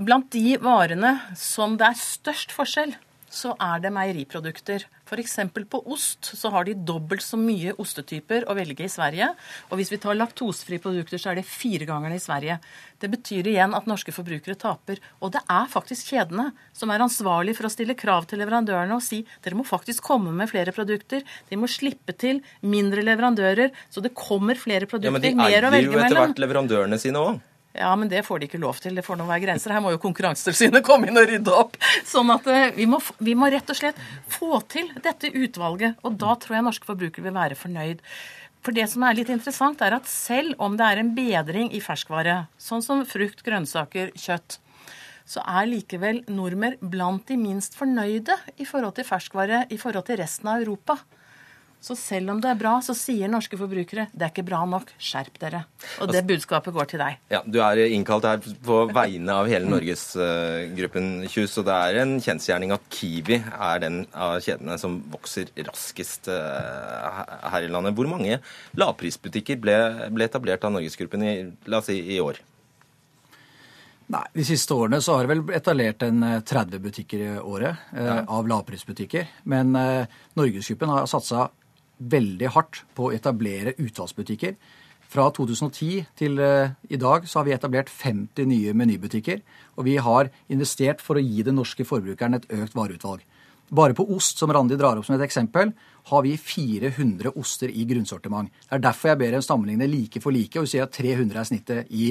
Blant 0.00 0.30
de 0.30 0.56
varene 0.62 1.20
som 1.36 1.76
det 1.76 1.86
er 1.88 1.98
størst 1.98 2.52
forskjell, 2.54 2.94
så 3.32 3.54
er 3.56 3.80
det 3.82 3.92
meieriprodukter. 3.94 4.84
F.eks. 5.08 5.38
på 5.72 5.80
ost 5.92 6.32
så 6.36 6.50
har 6.52 6.66
de 6.68 6.74
dobbelt 6.76 7.24
så 7.24 7.38
mye 7.40 7.72
ostetyper 7.80 8.46
å 8.48 8.56
velge 8.56 8.84
i 8.84 8.92
Sverige. 8.92 9.30
Og 9.70 9.80
hvis 9.80 9.92
vi 9.92 10.00
tar 10.02 10.18
laktosefrie 10.18 10.82
produkter, 10.82 11.20
så 11.20 11.32
er 11.32 11.40
det 11.40 11.48
fire 11.48 11.88
ganger 11.88 12.14
i 12.14 12.20
Sverige. 12.22 12.58
Det 13.00 13.10
betyr 13.12 13.48
igjen 13.50 13.76
at 13.76 13.88
norske 13.90 14.14
forbrukere 14.14 14.56
taper. 14.60 15.00
Og 15.20 15.32
det 15.34 15.42
er 15.50 15.70
faktisk 15.72 16.12
kjedene 16.12 16.50
som 16.76 16.92
er 16.92 17.04
ansvarlig 17.04 17.56
for 17.58 17.68
å 17.68 17.72
stille 17.72 17.96
krav 17.98 18.28
til 18.30 18.42
leverandørene 18.42 18.98
og 18.98 19.04
si 19.04 19.22
dere 19.44 19.58
må 19.58 19.66
faktisk 19.68 20.04
komme 20.12 20.34
med 20.36 20.50
flere 20.52 20.74
produkter. 20.76 21.24
De 21.48 21.60
må 21.60 21.70
slippe 21.70 22.14
til 22.16 22.42
mindre 22.60 23.04
leverandører, 23.06 23.72
så 23.90 24.04
det 24.04 24.14
kommer 24.18 24.60
flere 24.60 24.88
produkter. 24.90 25.08
Ja, 25.08 25.16
men 25.16 25.24
de 25.24 25.48
eier 25.48 25.70
jo 25.82 25.96
etter 25.96 26.20
hvert 26.20 26.44
leverandørene 26.44 27.00
sine 27.00 27.24
òg. 27.24 27.40
Ja, 27.72 27.94
men 27.96 28.10
det 28.12 28.22
får 28.26 28.42
de 28.42 28.48
ikke 28.50 28.60
lov 28.60 28.80
til. 28.84 28.96
Det 28.96 29.04
får 29.06 29.16
nå 29.16 29.24
være 29.28 29.46
grenser. 29.46 29.72
Her 29.72 29.80
må 29.84 29.94
jo 29.94 30.00
Konkurransetilsynet 30.02 30.84
komme 30.84 31.08
inn 31.08 31.16
og 31.16 31.28
rydde 31.28 31.54
opp. 31.56 31.78
Sånn 32.08 32.32
at 32.34 32.46
eh, 32.52 32.68
vi 32.76 32.84
må, 32.90 33.00
vi 33.22 33.34
må 33.38 33.48
rett 33.52 33.72
og 33.72 33.78
slett 33.78 34.00
få 34.30 34.60
til 34.72 34.90
dette 35.00 35.32
utvalget. 35.32 35.96
Og 36.04 36.18
da 36.20 36.36
tror 36.40 36.58
jeg 36.58 36.66
norske 36.68 36.88
forbrukere 36.88 37.24
vil 37.28 37.36
være 37.36 37.56
fornøyd. 37.56 38.02
For 38.62 38.76
det 38.76 38.84
som 38.92 39.02
er 39.02 39.16
litt 39.18 39.32
interessant, 39.32 39.80
er 39.82 39.96
at 39.96 40.10
selv 40.10 40.60
om 40.62 40.76
det 40.78 40.86
er 40.86 41.00
en 41.00 41.14
bedring 41.16 41.72
i 41.74 41.80
ferskvare, 41.82 42.44
sånn 42.60 42.84
som 42.84 43.02
frukt, 43.08 43.40
grønnsaker, 43.42 44.12
kjøtt, 44.14 44.60
så 45.26 45.42
er 45.48 45.70
likevel 45.70 46.20
nordmenn 46.30 46.76
blant 46.92 47.24
de 47.30 47.38
minst 47.40 47.74
fornøyde 47.78 48.36
i 48.60 48.66
forhold 48.68 48.98
til 48.98 49.06
ferskvare 49.08 49.64
i 49.72 49.78
forhold 49.80 50.06
til 50.06 50.20
resten 50.20 50.50
av 50.52 50.62
Europa. 50.62 50.98
Så 51.82 51.96
selv 51.98 52.30
om 52.30 52.38
det 52.38 52.46
er 52.46 52.58
bra, 52.60 52.76
så 52.84 52.94
sier 52.94 53.30
norske 53.30 53.58
forbrukere 53.58 54.04
det 54.14 54.22
er 54.22 54.30
ikke 54.30 54.44
bra 54.46 54.60
nok, 54.70 54.92
skjerp 55.02 55.40
dere. 55.42 55.64
Og 56.04 56.12
det 56.14 56.22
budskapet 56.28 56.74
går 56.76 56.90
til 56.92 57.02
deg. 57.02 57.16
Ja, 57.32 57.40
Du 57.42 57.58
er 57.64 57.80
innkalt 57.88 58.28
her 58.28 58.38
på 58.38 58.76
vegne 58.94 59.34
av 59.42 59.50
hele 59.50 59.66
Norgesgruppen 59.66 61.26
Kjus, 61.32 61.56
og 61.58 61.66
det 61.66 61.80
er 61.88 61.98
en 62.04 62.14
kjensgjerning 62.22 62.76
at 62.76 62.86
Kiwi 62.94 63.40
er 63.42 63.82
den 63.82 64.04
av 64.14 64.38
kjedene 64.44 64.78
som 64.78 65.00
vokser 65.10 65.50
raskest 65.66 66.30
uh, 66.30 67.24
her 67.50 67.66
i 67.66 67.72
landet. 67.72 67.98
Hvor 67.98 68.06
mange 68.14 68.38
lavprisbutikker 68.78 69.58
ble, 69.62 69.76
ble 70.14 70.30
etablert 70.30 70.62
av 70.62 70.76
Norgesgruppen 70.76 71.26
i, 71.26 71.34
la 71.66 71.82
oss 71.82 71.90
si, 71.90 71.98
i 72.14 72.22
år? 72.22 72.38
Nei, 74.12 74.24
De 74.34 74.44
siste 74.44 74.74
årene 74.76 75.00
så 75.02 75.16
har 75.16 75.24
det 75.24 75.32
vel 75.32 75.42
etablert 75.56 76.04
en 76.04 76.22
eh, 76.26 76.40
30 76.44 76.82
butikker 76.84 77.22
i 77.24 77.30
året 77.38 77.92
eh, 77.96 78.20
av 78.20 78.48
lavprisbutikker. 78.50 79.30
Men 79.48 79.76
eh, 79.78 80.10
Norgesgruppen 80.38 80.92
har 80.92 81.08
satsa 81.10 81.48
veldig 81.98 82.52
hardt 82.54 82.82
på 82.96 83.08
å 83.08 83.12
etablere 83.14 83.74
utvalgsbutikker. 83.78 84.56
Fra 85.12 85.26
2010 85.36 86.06
til 86.16 86.38
eh, 86.40 86.72
i 86.88 86.98
dag 87.00 87.26
så 87.28 87.40
har 87.40 87.48
vi 87.48 87.52
etablert 87.52 87.90
50 87.92 88.48
nye 88.48 88.72
menybutikker. 88.76 89.42
Og 89.76 89.86
vi 89.88 89.98
har 90.00 90.30
investert 90.52 91.04
for 91.04 91.20
å 91.20 91.24
gi 91.24 91.44
den 91.44 91.58
norske 91.60 91.84
forbrukeren 91.84 92.38
et 92.38 92.48
økt 92.56 92.76
vareutvalg. 92.78 93.24
Bare 93.72 93.96
på 93.96 94.04
ost, 94.12 94.40
som 94.40 94.52
Randi 94.52 94.76
drar 94.76 94.98
opp 95.00 95.06
som 95.08 95.16
et 95.16 95.24
eksempel, 95.24 95.72
har 96.10 96.24
vi 96.24 96.34
400 96.36 97.32
oster 97.40 97.72
i 97.72 97.86
grunnsortiment. 97.88 98.50
Det 98.66 98.76
er 98.76 98.84
derfor 98.84 99.12
jeg 99.12 99.20
ber 99.22 99.36
en 99.38 99.44
sammenligne 99.44 99.88
like 99.88 100.20
for 100.20 100.34
like, 100.34 100.60
og 100.60 100.68
sier 100.68 100.84
at 100.84 100.96
300 100.96 101.40
er 101.40 101.48
snittet 101.48 101.92
i, 101.92 102.10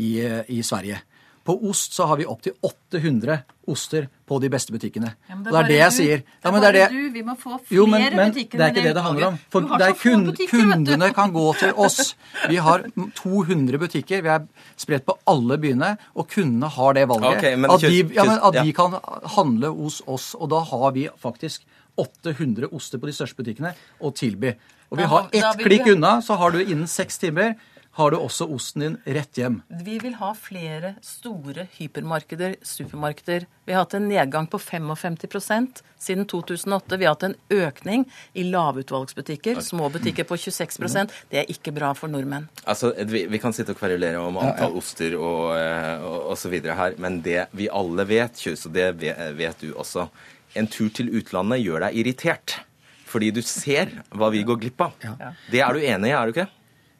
i, 0.00 0.10
i 0.54 0.60
Sverige. 0.64 1.00
På 1.48 1.54
ost 1.70 1.94
så 1.96 2.04
har 2.10 2.18
vi 2.20 2.26
opptil 2.28 2.52
800 2.60 3.38
oster 3.72 4.04
på 4.28 4.36
de 4.40 4.48
beste 4.52 4.72
butikkene. 4.74 5.14
Ja, 5.30 5.36
det, 5.40 5.46
og 5.48 5.54
det 5.54 5.60
er 5.62 5.68
det 5.68 5.78
jeg 5.78 5.90
du. 5.90 5.96
sier. 5.96 6.18
Det 6.18 6.44
Ja, 6.44 6.48
er 6.48 6.52
men 6.52 6.60
det 6.60 6.68
er 6.68 6.76
det. 6.76 6.88
du. 6.92 7.06
Vi 7.14 7.22
må 7.24 7.34
få 7.40 7.54
flere 7.56 7.76
Jo, 7.78 7.86
men, 7.88 8.04
men 8.16 8.32
butikker 8.34 8.58
det 8.60 8.66
er 8.66 8.74
ikke 8.74 8.84
det 8.88 8.94
det 8.98 9.04
handler 9.06 9.26
om. 9.30 9.38
For 9.54 9.60
det 9.72 9.86
er 9.88 9.96
kun, 10.02 10.24
butikker, 10.28 10.60
kundene 10.68 11.08
kan 11.16 11.32
gå 11.32 11.46
til 11.62 11.72
oss. 11.86 12.14
Vi 12.52 12.56
har 12.68 12.84
200 13.22 13.80
butikker. 13.80 14.22
Vi 14.26 14.32
er 14.34 14.44
spredt 14.76 15.06
på 15.08 15.16
alle 15.32 15.58
byene, 15.62 15.94
og 16.14 16.28
kundene 16.32 16.68
har 16.76 16.92
det 17.00 17.06
valget. 17.08 17.38
Okay, 17.40 17.56
men 17.56 17.70
at 17.72 17.80
de, 17.80 18.02
ja, 18.14 18.24
men 18.28 18.38
at 18.50 18.54
ja. 18.60 18.64
de 18.68 18.72
kan 18.76 18.98
handle 19.38 19.72
hos 19.80 20.02
oss. 20.06 20.34
Og 20.38 20.50
da 20.52 20.60
har 20.68 20.92
vi 20.96 21.08
faktisk 21.24 21.64
800 21.98 22.68
oster 22.72 23.00
på 23.02 23.08
de 23.08 23.16
største 23.16 23.40
butikkene 23.40 23.72
å 24.04 24.12
tilby. 24.14 24.52
Og 24.90 24.98
vi 25.00 25.04
har 25.04 25.22
har- 25.22 25.30
ett 25.32 25.58
klikk 25.64 25.86
unna, 25.96 26.20
så 26.22 26.36
har 26.38 26.50
du 26.52 26.60
innen 26.62 26.86
seks 26.86 27.18
timer 27.18 27.54
har 27.98 28.10
du 28.10 28.16
også 28.16 28.46
osten 28.54 28.82
din 28.84 28.96
rett 29.10 29.38
hjem. 29.40 29.56
Vi 29.82 29.96
vil 29.98 30.14
ha 30.20 30.28
flere 30.38 30.92
store 31.02 31.64
hypermarkeder, 31.74 32.52
supermarkeder. 32.62 33.46
Vi 33.66 33.74
har 33.74 33.82
hatt 33.82 33.96
en 33.98 34.04
nedgang 34.06 34.46
på 34.46 34.60
55% 34.62 35.80
siden 35.98 36.28
2008. 36.30 36.94
Vi 36.94 37.08
har 37.08 37.16
hatt 37.16 37.24
en 37.26 37.34
økning 37.50 38.04
i 38.38 38.44
lavutvalgsbutikker, 38.46 39.58
små 39.66 39.88
butikker 39.90 40.28
på 40.28 40.38
26% 40.38 41.16
Det 41.32 41.40
er 41.42 41.50
ikke 41.50 41.74
bra 41.74 41.90
for 41.98 42.12
nordmenn. 42.12 42.46
Altså, 42.70 42.92
vi, 43.10 43.24
vi 43.26 43.40
kan 43.42 43.56
sitte 43.56 43.74
og 43.74 43.80
kverulere 43.80 44.20
om 44.22 44.38
antall 44.44 44.78
oster 44.78 45.16
og, 45.18 45.56
eh, 45.56 45.98
og, 45.98 46.20
og 46.30 46.38
så 46.38 46.52
videre 46.52 46.78
her, 46.78 46.94
men 47.02 47.18
det 47.24 47.48
vi 47.58 47.66
alle 47.66 48.06
vet, 48.06 48.38
Kjus, 48.38 48.62
og 48.70 48.76
det 48.78 48.92
vet, 48.94 49.58
du 49.58 49.74
også, 49.74 50.06
en 50.54 50.70
tur 50.70 50.92
til 50.94 51.10
utlandet 51.18 51.64
gjør 51.64 51.88
deg 51.88 51.98
irritert. 51.98 52.60
Fordi 53.08 53.32
du 53.34 53.42
ser 53.42 53.90
hva 54.14 54.30
vi 54.30 54.44
går 54.46 54.62
glipp 54.62 54.86
av. 54.86 55.10
Det 55.50 55.64
er 55.64 55.74
du 55.74 55.82
enig 55.82 56.12
i, 56.12 56.14
er 56.14 56.28
du 56.28 56.36
ikke? 56.36 56.46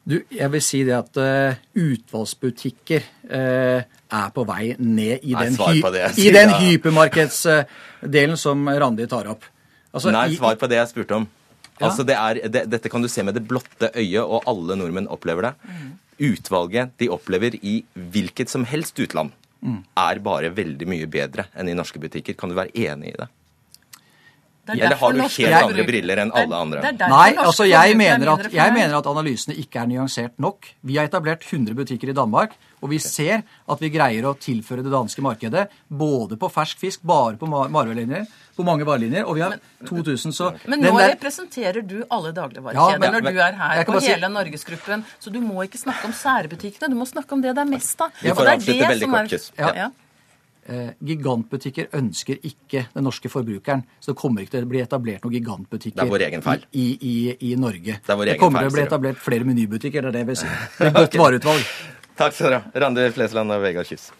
Du, 0.09 0.15
jeg 0.33 0.49
vil 0.55 0.63
si 0.65 0.81
det 0.87 0.95
at 0.97 1.19
uh, 1.21 1.59
utvalgsbutikker 1.77 3.03
uh, 3.29 3.81
er 3.85 4.31
på 4.33 4.45
vei 4.49 4.71
ned 4.79 5.21
i 5.21 5.35
Nei, 5.35 5.45
den, 5.45 5.57
hy 5.59 6.23
i 6.23 6.31
den 6.33 6.53
ja. 6.55 6.59
hypermarkedsdelen 6.63 8.39
som 8.41 8.65
Randi 8.81 9.05
tar 9.11 9.29
opp. 9.29 9.45
Altså, 9.93 10.13
Nei, 10.13 10.31
svar 10.37 10.57
på 10.61 10.69
det 10.71 10.79
jeg 10.79 10.91
spurte 10.93 11.19
om. 11.19 11.27
Ja. 11.77 11.87
Altså, 11.87 12.05
det 12.07 12.17
er, 12.17 12.41
det, 12.49 12.65
dette 12.73 12.89
kan 12.91 13.05
du 13.05 13.09
se 13.11 13.23
med 13.23 13.37
det 13.37 13.45
blotte 13.47 13.91
øyet, 13.93 14.23
og 14.25 14.49
alle 14.49 14.75
nordmenn 14.81 15.07
opplever 15.13 15.51
det. 15.51 15.53
Utvalget 16.31 16.97
de 16.99 17.07
opplever 17.13 17.55
i 17.61 17.77
hvilket 17.93 18.51
som 18.51 18.65
helst 18.67 18.97
utland, 18.99 19.35
Mm. 19.59 19.81
er 19.99 20.19
bare 20.23 20.49
veldig 20.55 20.87
mye 20.87 21.07
bedre 21.11 21.43
enn 21.51 21.67
i 21.67 21.75
norske 21.75 21.99
butikker. 21.99 22.37
Kan 22.39 22.47
du 22.47 22.55
være 22.55 22.71
enig 22.79 23.09
i 23.11 23.17
det? 23.19 23.25
Det 24.69 24.81
er 24.81 24.85
Eller 24.85 24.95
har 25.01 25.11
du 25.13 25.19
helt 25.21 25.63
andre 25.63 25.83
briller 25.87 26.17
enn 26.23 26.31
alle 26.31 26.55
andre? 26.55 26.81
Det 26.81 26.89
er 26.89 26.97
derfor 26.97 27.15
Nei, 27.17 27.35
altså 27.43 27.67
jeg 27.69 27.91
er 27.91 27.95
mener, 27.95 28.33
at, 28.33 28.51
jeg 28.53 28.73
mener 28.73 28.97
at 28.97 29.05
analysene 29.05 29.55
ikke 29.57 29.79
er 29.81 29.87
nyansert 29.87 30.31
nok. 30.39 30.67
Vi 30.83 30.95
har 30.97 31.07
etablert 31.09 31.41
100 31.43 31.73
butikker 31.75 32.09
i 32.09 32.13
Danmark, 32.13 32.53
og 32.81 32.89
vi 32.89 32.99
ser 32.99 33.43
at 33.67 33.79
vi 33.79 33.89
greier 33.89 34.23
å 34.29 34.35
tilføre 34.37 34.83
det 34.83 34.91
danske 34.91 35.21
markedet 35.21 35.67
både 35.89 36.37
på 36.39 36.49
fersk 36.51 36.77
fisk, 36.77 37.01
bare 37.03 37.35
på 37.35 37.47
på 38.59 38.65
mange 38.67 38.83
varelinjer, 38.85 39.23
og 39.25 39.35
vi 39.35 39.41
har 39.41 39.55
2000, 39.87 40.33
så 40.35 40.51
Men 40.67 40.81
nå 40.81 40.97
der- 40.97 41.15
representerer 41.15 41.81
du 41.87 42.03
alle 42.11 42.33
dagligvarekjeder 42.33 42.75
Ja, 42.75 42.97
når 42.97 43.21
men- 43.23 43.33
du 43.33 43.39
er 43.39 43.53
her, 43.53 43.83
på 43.85 44.01
si- 44.01 44.07
hele 44.07 44.27
Norgesgruppen. 44.27 45.03
Så 45.19 45.31
du 45.31 45.39
må 45.39 45.63
ikke 45.63 45.77
snakke 45.79 46.05
om 46.05 46.11
særbutikkene, 46.11 46.89
du 46.89 46.95
må 46.95 47.07
snakke 47.07 47.31
om 47.31 47.41
det 47.41 47.55
det 47.55 47.61
er 47.61 47.69
mest 47.71 48.01
av. 48.01 48.11
Vi 48.21 48.29
får 48.29 48.45
det 48.45 48.53
avslutte 48.59 48.87
veldig 48.87 48.99
som 48.99 49.11
kort, 49.11 49.33
er- 49.33 49.39
Ja. 49.57 49.73
Ja. 49.75 49.89
Eh, 50.69 50.89
gigantbutikker 51.11 51.89
ønsker 51.99 52.39
ikke 52.45 52.85
den 52.93 53.07
norske 53.07 53.31
forbrukeren. 53.31 53.83
Så 53.99 54.13
det 54.13 54.19
kommer 54.21 54.45
ikke 54.45 54.57
til 54.57 54.67
å 54.67 54.71
bli 54.73 54.83
etablert 54.83 55.25
noen 55.25 55.37
gigantbutikker 55.37 56.09
Det 56.09 56.31
er. 56.39 56.67
I, 56.71 56.87
i, 56.95 57.15
i 57.51 57.55
Norge. 57.59 57.99
Det 58.05 58.19
egen 58.19 58.41
kommer 58.41 58.63
feil, 58.63 58.69
til 58.69 58.73
å 58.73 58.77
bli 58.77 58.85
etablert 58.87 59.23
flere 59.23 59.47
menybutikker, 59.49 60.05
det 60.05 60.11
er 60.13 60.19
det 60.19 60.25
jeg 60.25 60.31
vil 60.33 60.43
si. 60.43 60.51
Med 60.83 60.99
godt 61.01 61.17
vareutvalg. 61.23 61.73
Takk 62.19 62.35
skal 62.35 62.49
dere 62.49 62.61
ha. 62.61 62.85
Randi 62.85 63.09
Flesland 63.15 63.55
og 63.55 63.63
Vegard 63.63 63.89
Kyss. 63.89 64.11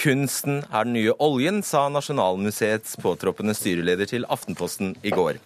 Kunsten 0.00 0.62
er 0.72 0.86
den 0.86 0.94
nye 0.96 1.12
oljen, 1.20 1.60
sa 1.66 1.82
Nasjonalmuseets 1.92 2.96
påtroppende 3.02 3.52
styreleder 3.52 4.08
til 4.08 4.24
Aftenposten 4.32 4.94
i 5.04 5.12
går. 5.12 5.36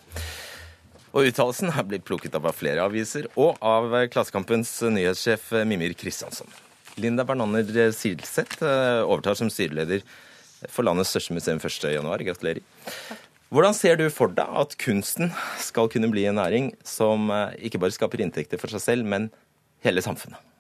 Og 1.15 1.29
uttalelsen 1.31 1.71
er 1.71 1.87
blitt 1.87 2.07
plukket 2.07 2.35
opp 2.35 2.49
av 2.51 2.57
flere 2.59 2.83
aviser, 2.83 3.29
og 3.39 3.61
av 3.63 3.93
Klassekampens 4.11 4.81
nyhetssjef 4.91 5.53
Mimir 5.69 5.95
Kristiansson. 5.99 6.51
Linda 6.99 7.25
Bernander 7.27 7.93
Silseth 7.95 8.63
eh, 8.63 9.03
overtar 9.03 9.39
som 9.39 9.51
styreleder 9.51 10.03
for 10.71 10.87
landets 10.87 11.13
største 11.15 11.35
museum 11.37 11.61
1.1. 11.63 12.27
Gratulerer. 12.27 12.63
Hvordan 13.55 13.77
ser 13.77 13.99
du 14.01 14.09
for 14.11 14.33
deg 14.35 14.59
at 14.63 14.75
kunsten 14.83 15.31
skal 15.63 15.91
kunne 15.93 16.11
bli 16.11 16.27
en 16.27 16.39
næring 16.41 16.73
som 16.87 17.31
eh, 17.31 17.55
ikke 17.69 17.83
bare 17.83 17.95
skaper 17.95 18.25
inntekter 18.25 18.59
for 18.59 18.75
seg 18.75 18.83
selv, 18.83 19.07
men 19.11 19.31
hele 19.87 20.03
samfunnet? 20.03 20.54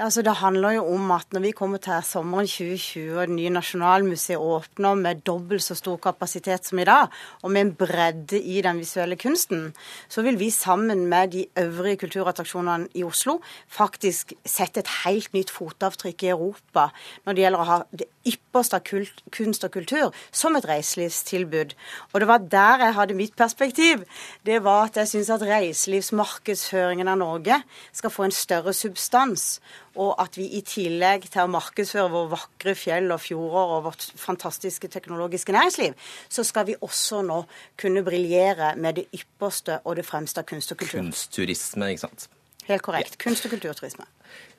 Altså 0.00 0.22
Det 0.24 0.32
handler 0.40 0.78
jo 0.78 0.84
om 0.94 1.10
at 1.12 1.34
når 1.36 1.42
vi 1.44 1.50
kommer 1.52 1.76
til 1.84 1.98
sommeren 2.08 2.46
2020 2.48 3.18
og 3.20 3.26
det 3.28 3.34
nye 3.36 3.50
Nasjonalmuseet 3.52 4.40
åpner 4.40 4.94
med 4.96 5.20
dobbelt 5.28 5.60
så 5.60 5.74
stor 5.76 5.98
kapasitet 6.00 6.64
som 6.64 6.80
i 6.80 6.86
dag, 6.88 7.10
og 7.42 7.50
med 7.50 7.60
en 7.60 7.72
bredde 7.74 8.40
i 8.40 8.62
den 8.64 8.80
visuelle 8.80 9.18
kunsten, 9.20 9.74
så 10.08 10.24
vil 10.24 10.38
vi 10.40 10.48
sammen 10.50 11.04
med 11.06 11.34
de 11.36 11.44
øvrige 11.58 12.00
kulturattraksjonene 12.00 12.88
i 12.94 13.04
Oslo 13.04 13.42
faktisk 13.68 14.32
sette 14.46 14.80
et 14.80 14.94
helt 15.04 15.34
nytt 15.36 15.52
fotavtrykk 15.52 16.24
i 16.24 16.32
Europa 16.32 16.88
når 17.26 17.36
det 17.36 17.44
gjelder 17.44 17.60
å 17.60 17.68
ha 17.68 17.78
ypperste 18.26 18.76
av 18.76 18.84
kunst 19.32 19.64
og 19.64 19.72
kultur 19.72 20.16
som 20.30 20.56
et 20.56 20.66
reiselivstilbud. 20.68 21.74
Og 22.12 22.20
det 22.20 22.28
var 22.28 22.44
der 22.52 22.84
jeg 22.84 22.96
hadde 22.98 23.18
mitt 23.18 23.36
perspektiv. 23.36 24.04
Det 24.46 24.60
var 24.64 24.90
at 24.90 25.00
jeg 25.00 25.12
syns 25.14 25.30
at 25.34 25.44
reiselivsmarkedsføringen 25.46 27.08
av 27.08 27.20
Norge 27.22 27.62
skal 27.92 28.12
få 28.12 28.28
en 28.28 28.34
større 28.34 28.74
substans 28.76 29.60
og 29.98 30.14
at 30.22 30.36
vi 30.38 30.46
i 30.56 30.60
tillegg 30.66 31.26
til 31.32 31.44
å 31.44 31.50
markedsføre 31.50 32.10
våre 32.12 32.30
vakre 32.36 32.74
fjell 32.78 33.10
og 33.10 33.22
fjorder 33.24 33.74
og 33.76 33.86
vårt 33.88 34.06
fantastiske 34.20 34.90
teknologiske 34.92 35.54
næringsliv, 35.54 35.96
så 36.28 36.44
skal 36.46 36.68
vi 36.70 36.78
også 36.80 37.24
nå 37.26 37.42
kunne 37.80 38.04
briljere 38.06 38.74
med 38.76 39.00
det 39.00 39.08
ypperste 39.16 39.80
og 39.84 39.98
det 39.98 40.06
fremste 40.06 40.44
av 40.44 40.48
kunst 40.50 40.72
og 40.72 40.80
kultur. 40.82 41.00
Kunstturisme, 41.00 41.90
ikke 41.90 42.06
sant? 42.06 42.28
Helt 42.70 42.86
korrekt. 42.86 43.18
Kunst- 43.18 43.48
og 43.48 43.56
kulturturisme. 43.56 44.06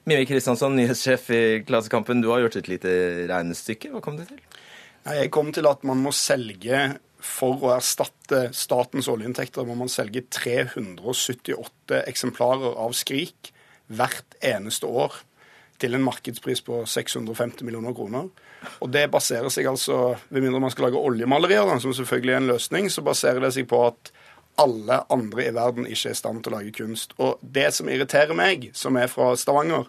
Mimir 0.10 0.26
Kristiansson, 0.26 0.76
nyhetssjef 0.76 1.30
i 1.36 1.44
Klassekampen. 1.68 2.24
Du 2.24 2.32
har 2.32 2.42
gjort 2.42 2.58
et 2.58 2.70
lite 2.72 2.92
regnestykke. 3.30 3.92
Hva 3.94 4.02
kom 4.02 4.18
det 4.18 4.32
til? 4.32 4.42
Jeg 5.06 5.32
kom 5.34 5.52
til 5.54 5.68
at 5.70 5.84
man 5.86 6.02
må 6.02 6.14
selge 6.14 6.82
for 7.22 7.62
å 7.62 7.74
erstatte 7.76 8.48
statens 8.58 9.10
oljeinntekter 9.12 9.66
må 9.68 9.76
man 9.78 9.92
selge 9.94 10.24
378 10.34 12.02
eksemplarer 12.10 12.80
av 12.82 12.96
Skrik 12.98 13.52
hvert 13.92 14.38
eneste 14.42 14.90
år 14.90 15.20
til 15.82 15.98
en 15.98 16.06
markedspris 16.06 16.62
på 16.66 16.82
650 16.90 17.66
millioner 17.66 17.94
kroner. 17.98 18.30
Og 18.82 18.92
det 18.94 19.08
baserer 19.14 19.50
seg 19.50 19.66
altså, 19.70 20.16
Med 20.30 20.44
mindre 20.46 20.62
man 20.62 20.74
skal 20.74 20.90
lage 20.90 21.02
oljemalerier, 21.02 21.72
som 21.82 21.94
selvfølgelig 21.98 22.34
er 22.34 22.42
en 22.42 22.52
løsning, 22.52 22.90
så 22.94 23.06
baserer 23.06 23.42
det 23.42 23.54
seg 23.56 23.70
på 23.70 23.80
at 23.88 24.12
alle 24.60 25.02
andre 25.14 25.46
i 25.48 25.54
verden 25.56 25.88
ikke 25.88 26.12
er 26.12 26.16
i 26.16 26.20
stand 26.20 26.44
til 26.44 26.54
å 26.54 26.58
lage 26.60 26.74
kunst. 26.76 27.16
Og 27.22 27.40
det 27.42 27.70
som 27.76 27.90
irriterer 27.90 28.36
meg, 28.38 28.70
som 28.78 28.98
er 29.00 29.12
fra 29.12 29.32
Stavanger, 29.40 29.88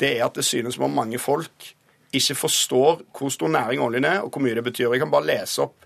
det 0.00 0.16
er 0.18 0.26
at 0.28 0.38
det 0.38 0.46
synes 0.46 0.78
som 0.78 0.86
om 0.88 1.00
mange 1.00 1.20
folk 1.22 1.72
ikke 2.14 2.36
forstår 2.38 3.02
hvor 3.16 3.32
stor 3.34 3.50
næring 3.50 3.82
oljen 3.82 4.06
er, 4.06 4.20
og 4.22 4.30
hvor 4.30 4.44
mye 4.44 4.54
det 4.54 4.64
betyr. 4.66 4.92
Jeg 4.92 5.02
kan 5.02 5.12
bare 5.12 5.28
lese 5.32 5.64
opp 5.66 5.84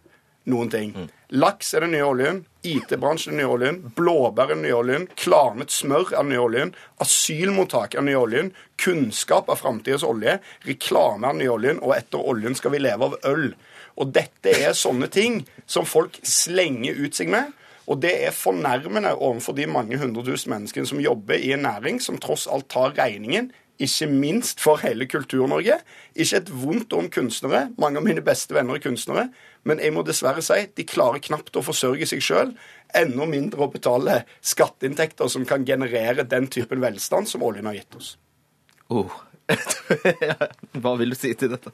noen 0.49 0.70
ting. 0.72 0.93
Laks 1.29 1.74
er 1.76 1.85
den 1.85 1.93
nye 1.93 2.07
oljen. 2.09 2.41
IT-bransjen 2.64 3.35
er 3.35 3.37
den 3.37 3.43
nye 3.43 3.55
oljen. 3.55 3.81
Blåbær 3.97 4.49
er 4.49 4.57
den 4.57 4.64
nye 4.64 4.76
oljen. 4.76 5.07
Klarnet 5.20 5.72
smør 5.72 6.12
er 6.14 6.22
den 6.22 6.33
nye 6.33 6.45
oljen. 6.45 6.74
Asylmottak 7.05 7.95
er 7.95 8.01
den 8.01 8.11
nye 8.11 8.22
oljen. 8.22 8.53
Kunnskap 8.81 9.51
er 9.53 9.61
framtidas 9.61 10.07
olje. 10.09 10.39
Reklame 10.68 11.29
er 11.29 11.37
den 11.37 11.43
nye 11.45 11.55
oljen. 11.57 11.83
Og 11.85 11.95
etter 11.99 12.24
oljen 12.33 12.57
skal 12.59 12.72
vi 12.74 12.83
leve 12.83 13.11
av 13.11 13.18
øl. 13.29 13.51
Og 13.99 14.12
dette 14.14 14.55
er 14.55 14.76
sånne 14.79 15.11
ting 15.12 15.43
som 15.66 15.89
folk 15.89 16.20
slenger 16.26 16.97
ut 16.97 17.18
seg 17.18 17.33
med. 17.35 17.53
Og 17.89 18.03
det 18.03 18.12
er 18.26 18.36
fornærmende 18.36 19.14
overfor 19.16 19.57
de 19.57 19.66
mange 19.70 19.99
hundre 19.99 20.24
tusen 20.26 20.53
menneskene 20.53 20.89
som 20.89 21.01
jobber 21.01 21.41
i 21.41 21.55
en 21.57 21.64
næring 21.64 22.03
som 22.05 22.20
tross 22.20 22.47
alt 22.51 22.68
tar 22.72 22.95
regningen 22.99 23.51
ikke 23.78 24.07
minst 24.11 24.61
for 24.61 24.80
hele 24.82 25.07
Kultur-Norge. 25.07 25.78
Ikke 26.14 26.41
et 26.41 26.51
vondt 26.51 26.93
om 26.93 27.07
kunstnere. 27.11 27.68
Mange 27.78 28.01
av 28.01 28.07
mine 28.07 28.24
beste 28.26 28.55
venner 28.57 28.78
er 28.78 28.82
kunstnere. 28.82 29.28
Men 29.68 29.78
jeg 29.82 29.95
må 29.95 30.03
dessverre 30.07 30.43
si 30.43 30.64
de 30.74 30.86
klarer 30.89 31.22
knapt 31.22 31.57
å 31.57 31.62
forsørge 31.62 32.09
seg 32.11 32.24
sjøl. 32.24 32.53
Enda 32.99 33.28
mindre 33.30 33.66
å 33.66 33.70
betale 33.70 34.24
skatteinntekter 34.43 35.30
som 35.30 35.47
kan 35.47 35.66
generere 35.68 36.26
den 36.26 36.51
typen 36.51 36.82
velstand 36.82 37.30
som 37.30 37.45
oljen 37.47 37.70
har 37.70 37.78
gitt 37.78 37.99
oss. 37.99 38.16
Oh, 38.91 39.12
Hva 40.82 40.97
vil 40.99 41.14
du 41.14 41.16
si 41.18 41.30
til 41.39 41.53
dette? 41.55 41.72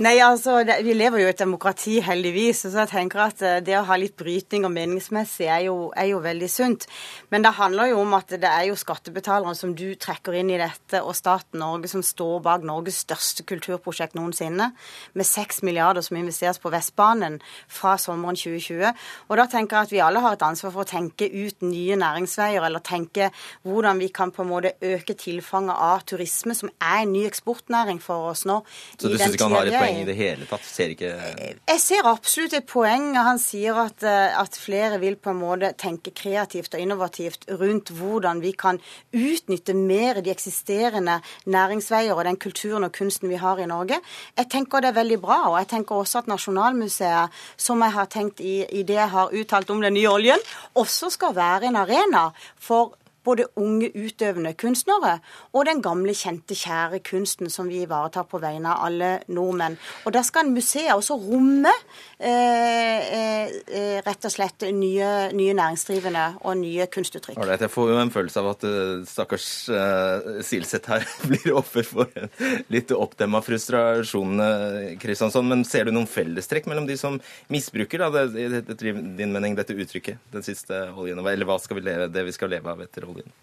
Nei, 0.00 0.14
altså, 0.24 0.62
det, 0.64 0.78
Vi 0.80 0.94
lever 0.96 1.20
jo 1.20 1.28
i 1.28 1.30
et 1.34 1.38
demokrati, 1.42 1.98
heldigvis. 2.00 2.62
så 2.62 2.70
jeg 2.72 2.88
tenker 2.88 3.20
at 3.20 3.42
eh, 3.44 3.58
Det 3.60 3.74
å 3.76 3.84
ha 3.84 3.96
litt 4.00 4.14
brytning 4.16 4.64
og 4.64 4.72
meningsmessig 4.72 5.44
er 5.44 5.66
jo, 5.66 5.74
er 5.92 6.06
jo, 6.14 6.22
veldig 6.24 6.48
sunt. 6.48 6.86
Men 7.28 7.44
det 7.44 7.52
handler 7.58 7.90
jo 7.90 7.98
om 8.00 8.14
at 8.16 8.32
det 8.32 8.48
er 8.48 8.70
jo 8.70 8.78
skattebetalerne 8.80 9.52
som 9.54 9.74
du 9.76 9.92
trekker 10.00 10.38
inn 10.40 10.48
i 10.54 10.56
dette, 10.56 11.02
og 11.04 11.12
staten 11.18 11.60
Norge 11.60 11.90
som 11.92 12.00
står 12.00 12.40
bak 12.46 12.64
Norges 12.64 13.02
største 13.04 13.44
kulturprosjekt 13.44 14.16
noensinne, 14.16 14.70
med 15.12 15.28
6 15.28 15.60
milliarder 15.68 16.00
som 16.00 16.16
investeres 16.16 16.62
på 16.62 16.72
Vestbanen 16.72 17.36
fra 17.68 17.98
sommeren 18.00 18.40
2020. 18.40 18.96
Og 19.28 19.36
Da 19.36 19.46
tenker 19.52 19.76
jeg 19.76 19.90
at 19.90 19.92
vi 19.92 20.02
alle 20.06 20.24
har 20.24 20.38
et 20.38 20.46
ansvar 20.48 20.72
for 20.72 20.86
å 20.86 20.88
tenke 20.88 21.28
ut 21.28 21.60
nye 21.60 22.00
næringsveier, 22.00 22.64
eller 22.64 22.80
tenke 22.80 23.28
hvordan 23.68 24.00
vi 24.00 24.08
kan 24.08 24.32
på 24.32 24.48
en 24.48 24.52
måte 24.54 24.72
øke 24.80 25.12
tilfanget 25.12 25.76
av 25.76 26.08
turisme, 26.08 26.56
som 26.56 26.72
er 26.80 27.04
en 27.04 27.12
ny 27.12 27.28
eksportnæring 27.28 28.00
for 28.00 28.32
oss 28.32 28.46
nå. 28.48 28.62
Så 28.96 29.12
du 29.12 29.18
synes 29.18 29.36
ikke 29.36 29.52
han 29.52 29.60
har 29.60 29.68
et 29.68 29.76
poeng? 29.76 29.89
Poeng 29.90 30.02
i 30.02 30.06
det 30.08 30.16
hele 30.18 30.46
tatt? 30.48 30.64
Ser 30.66 30.94
ikke 30.94 31.10
Jeg 31.10 31.80
ser 31.82 32.08
absolutt 32.08 32.54
et 32.56 32.66
poeng. 32.68 33.12
Han 33.16 33.40
sier 33.42 33.76
at, 33.82 34.02
eh, 34.06 34.38
at, 34.38 34.56
flere 34.60 34.98
vil 35.02 35.16
på 35.16 35.32
en 35.32 35.40
måte 35.40 35.72
tenke 35.80 36.12
kreativt 36.16 36.74
og 36.74 36.82
innovativt 36.82 37.46
rundt 37.60 37.92
hvordan 37.96 38.42
vi 38.42 38.52
kan 38.52 38.80
utnytte 39.12 39.74
mer 39.74 40.20
de 40.20 40.32
eksisterende 40.32 41.20
næringsveier 41.46 42.14
og 42.14 42.24
den 42.24 42.36
kulturen 42.36 42.84
og 42.84 42.92
kunsten 42.92 43.28
vi 43.30 43.40
har 43.40 43.58
i 43.58 43.66
Norge. 43.66 44.00
Jeg 44.36 44.50
tenker 44.50 44.80
det 44.80 44.92
er 44.92 45.00
veldig 45.00 45.20
bra. 45.20 45.40
Og 45.50 45.58
jeg 45.58 45.70
tenker 45.74 45.96
også 45.96 46.22
at 46.22 46.30
Nasjonalmuseet, 46.30 47.30
som 47.56 47.82
jeg 47.82 47.96
har 47.96 48.06
tenkt 48.06 48.40
i, 48.40 48.64
i 48.64 48.82
det 48.82 48.98
jeg 48.98 49.10
har 49.10 49.34
uttalt 49.34 49.70
om 49.70 49.80
den 49.80 49.94
nye 49.94 50.10
oljen, 50.10 50.48
også 50.74 51.10
skal 51.10 51.34
være 51.36 51.70
en 51.70 51.76
arena 51.76 52.30
for 52.60 52.99
både 53.24 53.46
unge 53.60 53.90
utøvende 53.94 54.52
kunstnere 54.58 55.18
og 55.52 55.66
den 55.68 55.82
gamle, 55.84 56.14
kjente, 56.16 56.56
kjære 56.56 57.00
kunsten 57.06 57.50
som 57.52 57.68
vi 57.70 57.82
ivaretar 57.84 58.26
på 58.30 58.40
vegne 58.42 58.72
av 58.72 58.86
alle 58.88 59.10
nordmenn. 59.28 59.76
Og 60.06 60.14
Da 60.14 60.22
skal 60.26 60.50
museet 60.50 60.92
også 60.94 61.16
romme 61.20 61.72
eh, 62.18 63.12
eh, 63.16 64.00
rett 64.04 64.26
og 64.26 64.32
slett 64.32 64.66
nye, 64.74 65.10
nye, 65.36 65.54
næringsdrivende 65.56 66.26
og 66.44 66.58
nye 66.60 66.86
kunstuttrykk. 66.92 67.38
Right, 67.40 67.60
jeg 67.60 67.72
får 67.72 67.92
jo 67.92 68.00
en 68.00 68.12
følelse 68.14 68.42
av 68.42 68.50
at 68.54 68.66
uh, 68.66 69.02
stakkars 69.08 69.48
uh, 69.72 70.40
Silseth 70.44 70.92
her 70.92 71.06
blir 71.30 71.54
offer 71.56 71.86
for 71.86 72.10
litt 72.72 72.92
oppdemma 72.94 73.42
frustrasjon, 73.44 74.44
Kristiansson. 75.00 75.48
Men 75.50 75.64
ser 75.68 75.88
du 75.88 75.94
noen 75.94 76.08
fellestrekk 76.10 76.68
mellom 76.70 76.88
de 76.88 76.96
som 77.00 77.18
misbruker 77.52 78.04
da, 78.04 78.24
det, 78.30 78.62
det, 78.68 78.76
din 79.18 79.34
mening, 79.34 79.56
dette 79.58 79.76
uttrykket, 79.76 80.20
den 80.32 80.46
siste 80.46 80.86
oljen? 80.94 81.20
Eller 81.20 81.48
hva 81.48 81.58
skal 81.62 81.80
vi 81.80 81.86
leve, 81.88 82.10
det 82.12 82.26
vi 82.26 82.34
skal 82.36 82.52
leve 82.52 82.72
av 82.72 82.82
etter 82.84 83.09
oljen? 83.10 83.36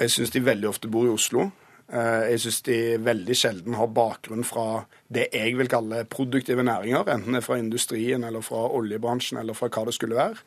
Jeg 0.00 0.10
syns 0.10 0.32
de 0.34 0.42
veldig 0.42 0.68
ofte 0.70 0.90
bor 0.90 1.06
i 1.06 1.12
Oslo. 1.14 1.50
Eh, 1.92 2.30
jeg 2.32 2.40
syns 2.46 2.62
de 2.66 2.78
veldig 3.04 3.36
sjelden 3.36 3.76
har 3.78 3.90
bakgrunn 3.92 4.46
fra 4.46 4.84
det 5.12 5.28
jeg 5.34 5.58
vil 5.58 5.68
kalle 5.70 6.04
produktive 6.08 6.64
næringer, 6.64 7.04
enten 7.12 7.36
det 7.36 7.42
er 7.42 7.46
fra 7.46 7.58
industrien 7.60 8.24
eller 8.24 8.44
fra 8.44 8.64
oljebransjen 8.72 9.38
eller 9.42 9.56
fra 9.56 9.68
hva 9.68 9.84
det 9.86 9.94
skulle 9.94 10.18
være. 10.18 10.40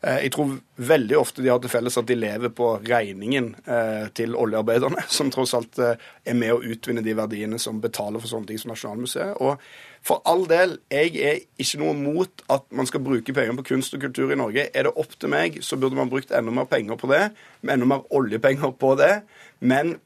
Eh, 0.00 0.20
jeg 0.24 0.32
tror 0.34 0.52
veldig 0.78 1.16
ofte 1.18 1.42
de 1.42 1.50
har 1.50 1.58
til 1.62 1.72
felles 1.72 1.96
at 1.98 2.06
de 2.06 2.14
lever 2.14 2.52
på 2.54 2.70
regningen 2.86 3.50
eh, 3.66 4.06
til 4.14 4.36
oljearbeiderne, 4.38 5.02
som 5.16 5.32
tross 5.34 5.56
alt 5.58 5.80
eh, 5.82 5.98
er 6.22 6.38
med 6.38 6.54
å 6.54 6.62
utvinne 6.62 7.02
de 7.02 7.16
verdiene 7.18 7.58
som 7.62 7.80
betaler 7.82 8.22
for 8.22 8.30
sånne 8.30 8.50
ting 8.50 8.60
som 8.62 8.70
Nasjonalmuseet. 8.72 9.40
Og 9.42 9.58
for 10.06 10.22
all 10.30 10.46
del, 10.50 10.76
jeg 10.94 11.16
er 11.18 11.42
ikke 11.58 11.82
noe 11.82 11.96
mot 11.98 12.46
at 12.54 12.68
man 12.70 12.86
skal 12.86 13.02
bruke 13.02 13.34
penger 13.34 13.58
på 13.58 13.66
kunst 13.72 13.98
og 13.98 14.06
kultur 14.06 14.30
i 14.30 14.38
Norge. 14.38 14.68
Er 14.70 14.86
det 14.86 14.94
opp 14.94 15.18
til 15.18 15.34
meg, 15.34 15.58
så 15.66 15.80
burde 15.80 15.98
man 15.98 16.12
brukt 16.12 16.30
enda 16.30 16.54
mer 16.54 16.70
penger 16.70 17.00
på 17.00 17.10
det, 17.10 17.24
med 17.62 17.74
enda 17.74 17.92
mer 17.96 18.06
oljepenger 18.14 18.74
på 18.78 18.94
det. 19.00 19.12
Men 19.58 19.96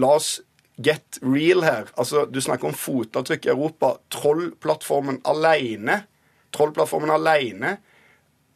la 0.00 0.16
oss 0.16 0.38
get 0.80 1.20
real 1.22 1.62
her. 1.62 1.92
Altså, 2.00 2.24
Du 2.24 2.40
snakker 2.40 2.72
om 2.72 2.74
fotavtrykk 2.74 3.44
i 3.46 3.52
Europa. 3.52 3.98
Trollplattformen 4.10 5.20
alene, 5.28 6.00
Trollplattformen 6.56 7.12
alene 7.12 7.76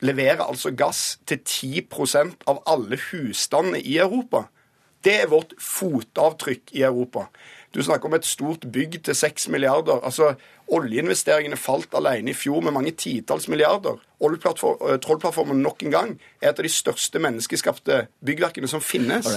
leverer 0.00 0.44
altså 0.46 0.70
gass 0.76 1.18
til 1.26 1.40
10% 1.44 2.44
av 2.46 2.62
alle 2.66 2.98
husstandene 3.10 3.80
i 3.80 3.98
Europa. 3.98 4.46
Det 5.04 5.14
er 5.22 5.30
vårt 5.30 5.54
fotavtrykk 5.62 6.74
i 6.74 6.82
Europa. 6.82 7.28
Du 7.74 7.82
snakker 7.82 8.08
om 8.08 8.14
et 8.16 8.26
stort 8.26 8.64
bygg 8.72 9.02
til 9.04 9.14
6 9.14 9.48
milliarder. 9.48 10.00
Altså, 10.04 10.34
Oljeinvesteringene 10.68 11.56
falt 11.56 11.94
alene 11.94 12.32
i 12.32 12.36
fjor 12.36 12.60
med 12.60 12.72
mange 12.72 12.90
titalls 12.90 13.48
milliarder. 13.48 14.00
Eh, 14.20 14.98
Trollplattformen 15.04 15.62
nok 15.62 15.82
en 15.82 15.90
gang 15.90 16.14
er 16.42 16.50
et 16.50 16.58
av 16.58 16.64
de 16.64 16.72
største 16.72 17.18
menneskeskapte 17.18 18.06
byggverkene 18.24 18.68
som 18.68 18.80
finnes. 18.80 19.28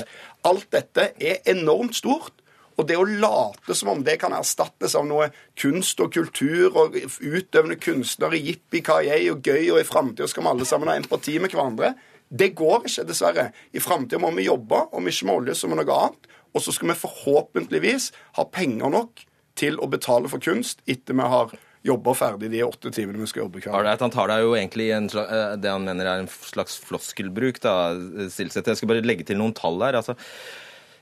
Alt 0.44 0.68
dette 0.72 1.12
er 1.20 1.44
enormt 1.46 1.96
stort. 1.96 2.34
Og 2.80 2.88
det 2.88 2.98
å 3.00 3.08
late 3.08 3.76
som 3.78 3.92
om 3.94 4.04
det 4.06 4.18
kan 4.22 4.34
erstattes 4.36 4.96
av 4.98 5.08
noe 5.08 5.30
kunst 5.60 6.00
og 6.04 6.14
kultur 6.14 6.78
og 6.78 6.96
utøvende 6.96 7.78
kunstnere, 7.82 8.40
jippi-kayei 8.40 9.26
og 9.34 9.44
gøy, 9.46 9.72
og 9.74 9.82
i 9.82 9.88
framtida 9.88 10.30
skal 10.32 10.46
vi 10.46 10.54
alle 10.54 10.68
sammen 10.70 10.92
ha 10.92 10.98
empati 11.00 11.38
med 11.42 11.54
hverandre, 11.54 11.94
det 12.32 12.54
går 12.56 12.88
ikke, 12.88 13.04
dessverre. 13.10 13.50
I 13.76 13.82
framtida 13.84 14.22
må 14.24 14.32
vi 14.38 14.48
jobbe, 14.48 14.86
om 14.96 15.10
ikke 15.10 15.28
med 15.28 15.42
olje, 15.42 15.58
så 15.60 15.68
med 15.68 15.82
noe 15.82 15.98
annet. 15.98 16.30
Og 16.56 16.64
så 16.64 16.72
skal 16.76 16.92
vi 16.92 17.02
forhåpentligvis 17.02 18.12
ha 18.38 18.48
penger 18.48 18.92
nok 18.94 19.26
til 19.60 19.78
å 19.84 19.90
betale 19.92 20.32
for 20.32 20.44
kunst 20.44 20.80
etter 20.90 21.18
vi 21.18 21.28
har 21.34 21.52
jobber 21.86 22.14
ferdig 22.14 22.52
de 22.54 22.62
åtte 22.64 22.92
timene 22.94 23.24
vi 23.24 23.28
skal 23.30 23.46
jobbe 23.46 23.62
hver 23.64 23.86
dag. 23.88 24.00
Han 24.04 24.14
tar 24.14 24.30
deg 24.30 24.44
jo 24.44 24.52
egentlig 24.54 24.92
i 24.92 24.96
eh, 24.96 25.56
det 25.58 25.72
han 25.72 25.86
mener 25.88 26.08
er 26.08 26.24
en 26.24 26.30
slags 26.30 26.78
floskelbruk, 26.86 27.58
da, 27.64 27.76
Silseth. 28.30 28.70
Jeg 28.70 28.80
skal 28.80 28.92
bare 28.92 29.06
legge 29.06 29.26
til 29.28 29.40
noen 29.42 29.56
tall 29.58 29.82
her. 29.82 29.98
altså 30.00 30.16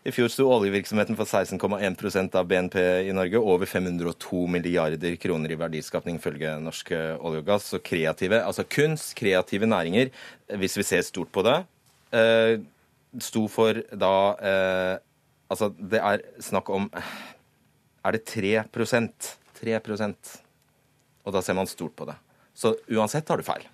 i 0.04 0.12
fjor 0.16 0.30
sto 0.32 0.46
oljevirksomheten 0.48 1.18
for 1.20 1.28
16,1% 1.28 2.36
av 2.40 2.48
BNP 2.48 2.80
i 3.10 3.14
Norge. 3.16 3.40
Over 3.40 3.68
502 3.68 4.46
milliarder 4.48 5.16
kroner 5.20 5.52
i 5.52 5.58
verdiskapning, 5.60 6.22
følge 6.24 6.54
Norsk 6.64 6.94
olje 6.96 7.42
og 7.42 7.50
gass. 7.50 7.68
Så 7.74 7.82
kreative, 7.84 8.40
altså 8.46 8.64
kunst, 8.64 9.12
kreative 9.20 9.68
næringer, 9.68 10.14
hvis 10.62 10.80
vi 10.80 10.88
ser 10.88 11.04
stort 11.08 11.32
på 11.36 11.44
det, 11.44 11.58
eh, 12.16 12.62
sto 13.20 13.48
for 13.52 13.84
da 13.92 14.16
eh, 14.40 14.96
Altså, 15.50 15.72
det 15.74 15.98
er 15.98 16.22
snakk 16.46 16.68
om 16.70 16.84
Er 18.06 18.14
det 18.14 18.28
3% 18.30 19.32
3% 19.58 20.36
Og 21.26 21.34
da 21.34 21.42
ser 21.42 21.58
man 21.58 21.68
stort 21.68 21.96
på 21.98 22.06
det. 22.06 22.14
Så 22.54 22.76
uansett 22.86 23.28
har 23.28 23.38
du 23.38 23.44
feil. 23.44 23.66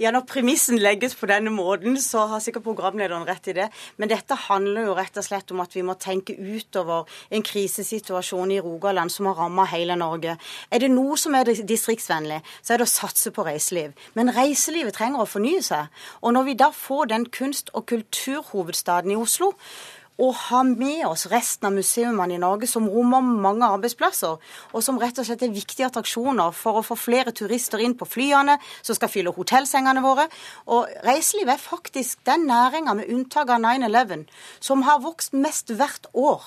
Ja, 0.00 0.08
Når 0.10 0.22
premissen 0.24 0.78
legges 0.80 1.12
på 1.12 1.26
denne 1.28 1.50
måten, 1.52 1.98
så 2.00 2.22
har 2.30 2.40
sikkert 2.40 2.64
programlederen 2.64 3.26
rett 3.28 3.50
i 3.52 3.54
det. 3.58 3.66
Men 4.00 4.08
dette 4.08 4.38
handler 4.46 4.86
jo 4.86 4.94
rett 4.96 5.20
og 5.20 5.26
slett 5.26 5.52
om 5.52 5.60
at 5.60 5.76
vi 5.76 5.82
må 5.84 5.92
tenke 6.00 6.32
utover 6.40 7.04
en 7.28 7.44
krisesituasjon 7.44 8.54
i 8.54 8.62
Rogaland 8.64 9.12
som 9.12 9.28
har 9.28 9.36
ramma 9.42 9.68
hele 9.68 9.98
Norge. 10.00 10.38
Er 10.72 10.80
det 10.80 10.88
noe 10.94 11.20
som 11.20 11.36
er 11.36 11.52
distriktsvennlig, 11.52 12.40
så 12.62 12.72
er 12.72 12.80
det 12.80 12.88
å 12.88 12.94
satse 12.94 13.28
på 13.28 13.44
reiseliv. 13.44 13.92
Men 14.16 14.32
reiselivet 14.32 14.96
trenger 14.96 15.20
å 15.20 15.28
fornye 15.28 15.60
seg. 15.68 15.92
Og 16.24 16.32
når 16.32 16.48
vi 16.48 16.58
da 16.64 16.72
får 16.72 17.12
den 17.12 17.28
kunst- 17.28 17.68
og 17.76 17.84
kulturhovedstaden 17.92 19.12
i 19.12 19.20
Oslo, 19.20 19.52
å 20.20 20.30
ha 20.36 20.60
med 20.66 21.04
oss 21.08 21.26
resten 21.32 21.70
av 21.70 21.76
museumene 21.76 22.36
i 22.36 22.40
Norge, 22.40 22.68
som 22.68 22.88
rommer 22.90 23.24
mange 23.24 23.66
arbeidsplasser, 23.66 24.36
og 24.74 24.84
som 24.84 25.00
rett 25.00 25.18
og 25.20 25.26
slett 25.26 25.44
er 25.46 25.54
viktige 25.54 25.88
attraksjoner 25.88 26.52
for 26.56 26.80
å 26.80 26.84
få 26.84 26.98
flere 26.98 27.34
turister 27.36 27.82
inn 27.82 27.96
på 27.98 28.08
flyene, 28.08 28.58
som 28.82 28.98
skal 28.98 29.12
fylle 29.12 29.34
hotellsengene 29.36 30.04
våre. 30.04 30.28
Og 30.68 30.88
reiseliv 31.06 31.52
er 31.52 31.60
faktisk 31.60 32.24
den 32.28 32.48
næringa, 32.50 32.96
med 33.00 33.12
unntak 33.12 33.50
av 33.52 33.62
9-11, 33.64 34.26
som 34.60 34.84
har 34.88 35.04
vokst 35.04 35.36
mest 35.36 35.72
hvert 35.72 36.08
år 36.12 36.42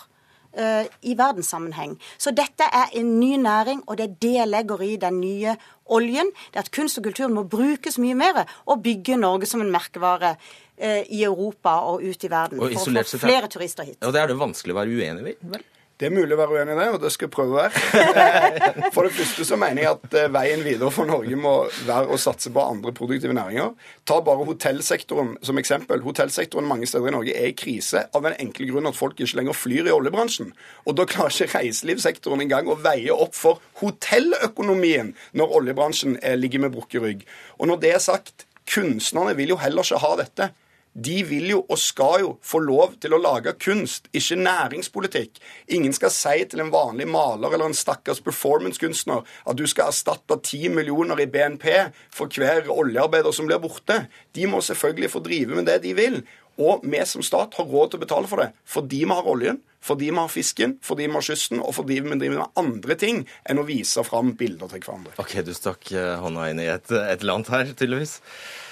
uh, 0.60 0.84
i 1.02 1.16
verdenssammenheng. 1.18 1.96
Så 2.18 2.34
dette 2.36 2.68
er 2.68 2.94
en 3.00 3.16
ny 3.20 3.38
næring, 3.42 3.86
og 3.88 3.98
det 3.98 4.10
er 4.10 4.20
det 4.26 4.36
jeg 4.38 4.52
legger 4.52 4.84
i 4.86 4.98
den 5.02 5.22
nye 5.24 5.56
oljen. 5.94 6.30
Det 6.52 6.62
er 6.62 6.68
at 6.68 6.76
kunst 6.76 7.00
og 7.02 7.08
kultur 7.10 7.32
må 7.34 7.46
brukes 7.50 7.98
mye 8.02 8.18
mer, 8.18 8.44
og 8.70 8.84
bygge 8.86 9.18
Norge 9.18 9.50
som 9.50 9.64
en 9.64 9.74
merkevare 9.74 10.36
Eh, 10.73 10.73
i 10.84 11.24
Europa 11.24 11.78
og 11.92 12.04
ut 12.04 12.24
i 12.26 12.32
verden. 12.32 12.60
for 12.60 12.74
å 12.74 13.06
få 13.06 13.22
flere 13.22 13.48
turister 13.52 13.88
hit. 13.88 14.00
Og 14.04 14.14
Det 14.14 14.22
er 14.22 14.34
det 14.34 14.40
vanskelig 14.40 14.76
å 14.76 14.82
være 14.82 14.98
uenig 15.00 15.36
i? 15.36 15.38
vel? 15.54 15.64
Det 15.94 16.08
er 16.10 16.16
mulig 16.18 16.34
å 16.34 16.40
være 16.40 16.58
uenig 16.58 16.74
i 16.74 16.78
det, 16.80 16.86
og 16.90 17.02
det 17.04 17.10
skal 17.14 17.28
jeg 17.28 17.32
prøve 17.36 17.54
å 17.54 17.58
være. 17.62 18.88
For 18.96 19.06
det 19.06 19.12
første 19.14 19.46
så 19.46 19.58
mener 19.62 19.84
jeg 19.84 19.92
at 19.94 20.16
eh, 20.18 20.32
veien 20.34 20.64
videre 20.66 20.90
for 20.92 21.06
Norge 21.08 21.38
må 21.40 21.52
være 21.86 22.10
å 22.12 22.18
satse 22.20 22.50
på 22.52 22.64
andre 22.66 22.92
produktive 22.98 23.36
næringer. 23.38 23.70
Ta 24.10 24.18
bare 24.26 24.44
hotellsektoren 24.48 25.36
som 25.46 25.62
eksempel. 25.62 26.02
Hotellsektoren 26.04 26.66
mange 26.68 26.90
steder 26.90 27.12
i 27.12 27.14
Norge 27.14 27.36
er 27.38 27.52
i 27.52 27.56
krise 27.56 28.08
av 28.10 28.26
den 28.26 28.36
enkle 28.42 28.68
grunn 28.72 28.90
at 28.90 28.98
folk 28.98 29.22
ikke 29.22 29.38
lenger 29.40 29.56
flyr 29.56 29.92
i 29.92 29.94
oljebransjen. 29.94 30.50
Og 30.90 30.98
da 30.98 31.06
klarer 31.08 31.46
ikke 31.46 31.62
reiselivssektoren 31.62 32.42
engang 32.44 32.74
å 32.74 32.80
veie 32.84 33.14
opp 33.14 33.38
for 33.38 33.62
hotelløkonomien 33.84 35.14
når 35.38 35.56
oljebransjen 35.62 36.18
eh, 36.24 36.36
ligger 36.42 36.66
med 36.66 36.74
brukket 36.76 37.06
rygg. 37.06 37.24
Og 37.62 37.70
når 37.70 37.80
det 37.86 37.94
er 37.94 38.04
sagt, 38.04 38.48
kunstnerne 38.74 39.38
vil 39.38 39.54
jo 39.54 39.62
heller 39.62 39.86
ikke 39.86 40.02
ha 40.04 40.14
dette 40.20 40.52
de 40.94 41.24
vil 41.26 41.50
jo 41.50 41.62
og 41.64 41.80
skal 41.82 42.22
jo 42.22 42.32
få 42.46 42.62
lov 42.64 42.94
til 43.02 43.16
å 43.16 43.22
lage 43.22 43.56
kunst, 43.62 44.10
ikke 44.14 44.38
næringspolitikk. 44.40 45.40
Ingen 45.74 45.96
skal 45.96 46.14
si 46.14 46.46
til 46.50 46.62
en 46.62 46.72
vanlig 46.74 47.08
maler 47.10 47.56
eller 47.56 47.72
en 47.72 47.78
stakkars 47.78 48.22
performancekunstner 48.26 49.24
at 49.24 49.58
du 49.58 49.66
skal 49.70 49.90
erstatte 49.90 50.38
ti 50.46 50.68
millioner 50.70 51.20
i 51.24 51.30
BNP 51.30 51.66
for 52.14 52.30
hver 52.30 52.70
oljearbeider 52.70 53.34
som 53.34 53.50
blir 53.50 53.62
borte. 53.64 54.04
De 54.38 54.48
må 54.50 54.62
selvfølgelig 54.62 55.12
få 55.16 55.24
drive 55.26 55.58
med 55.58 55.70
det 55.70 55.82
de 55.84 55.96
vil. 55.98 56.22
Og 56.62 56.84
vi 56.86 57.02
som 57.10 57.26
stat 57.26 57.56
har 57.58 57.70
råd 57.70 57.94
til 57.94 58.02
å 58.02 58.06
betale 58.06 58.30
for 58.30 58.44
det 58.44 58.52
fordi 58.70 59.04
vi 59.04 59.14
har 59.14 59.30
oljen, 59.30 59.62
fordi 59.84 60.10
vi 60.12 60.16
har 60.16 60.30
fisken, 60.32 60.78
fordi 60.84 61.08
vi 61.10 61.14
har 61.18 61.26
kysten, 61.26 61.60
og 61.60 61.74
fordi 61.76 61.98
vi 62.00 62.16
driver 62.16 62.40
med 62.40 62.60
andre 62.60 62.96
ting 63.00 63.24
enn 63.50 63.60
å 63.60 63.66
vise 63.68 64.04
fram 64.08 64.32
bilder 64.40 64.72
til 64.72 64.84
hverandre. 64.86 65.16
Ok, 65.20 65.36
du 65.44 65.52
stakk 65.56 65.92
eh, 65.92 66.14
hånda 66.24 66.46
inn 66.52 66.62
i 66.64 66.70
et, 66.72 66.92
et 66.96 67.26
land 67.28 67.50
her, 67.52 67.68
tydeligvis. 67.74 68.16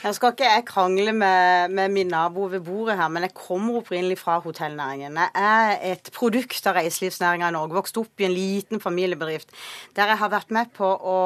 Jeg 0.01 0.17
skal 0.17 0.31
ikke 0.33 0.47
jeg 0.47 0.65
krangle 0.69 1.13
med, 1.13 1.73
med, 1.75 1.91
min 1.93 2.09
nabo 2.09 2.47
ved 2.49 2.63
bordet 2.65 2.95
her, 2.97 3.11
men 3.11 3.27
jeg 3.27 3.35
kommer 3.37 3.81
opprinnelig 3.81 4.21
fra 4.21 4.39
hotellnæringen. 4.41 5.19
Jeg 5.19 5.35
er 5.35 5.83
et 5.91 6.11
produkt 6.15 6.69
av 6.69 6.79
reiselivsnæringa 6.79 7.51
i 7.51 7.57
Norge. 7.57 7.75
Vokst 7.81 7.99
opp 8.01 8.23
i 8.23 8.29
en 8.29 8.35
liten 8.35 8.81
familiebedrift 8.83 9.51
der 9.97 10.13
jeg 10.13 10.21
har 10.23 10.31
vært 10.31 10.55
med 10.55 10.71
på 10.77 10.87
å 10.87 11.17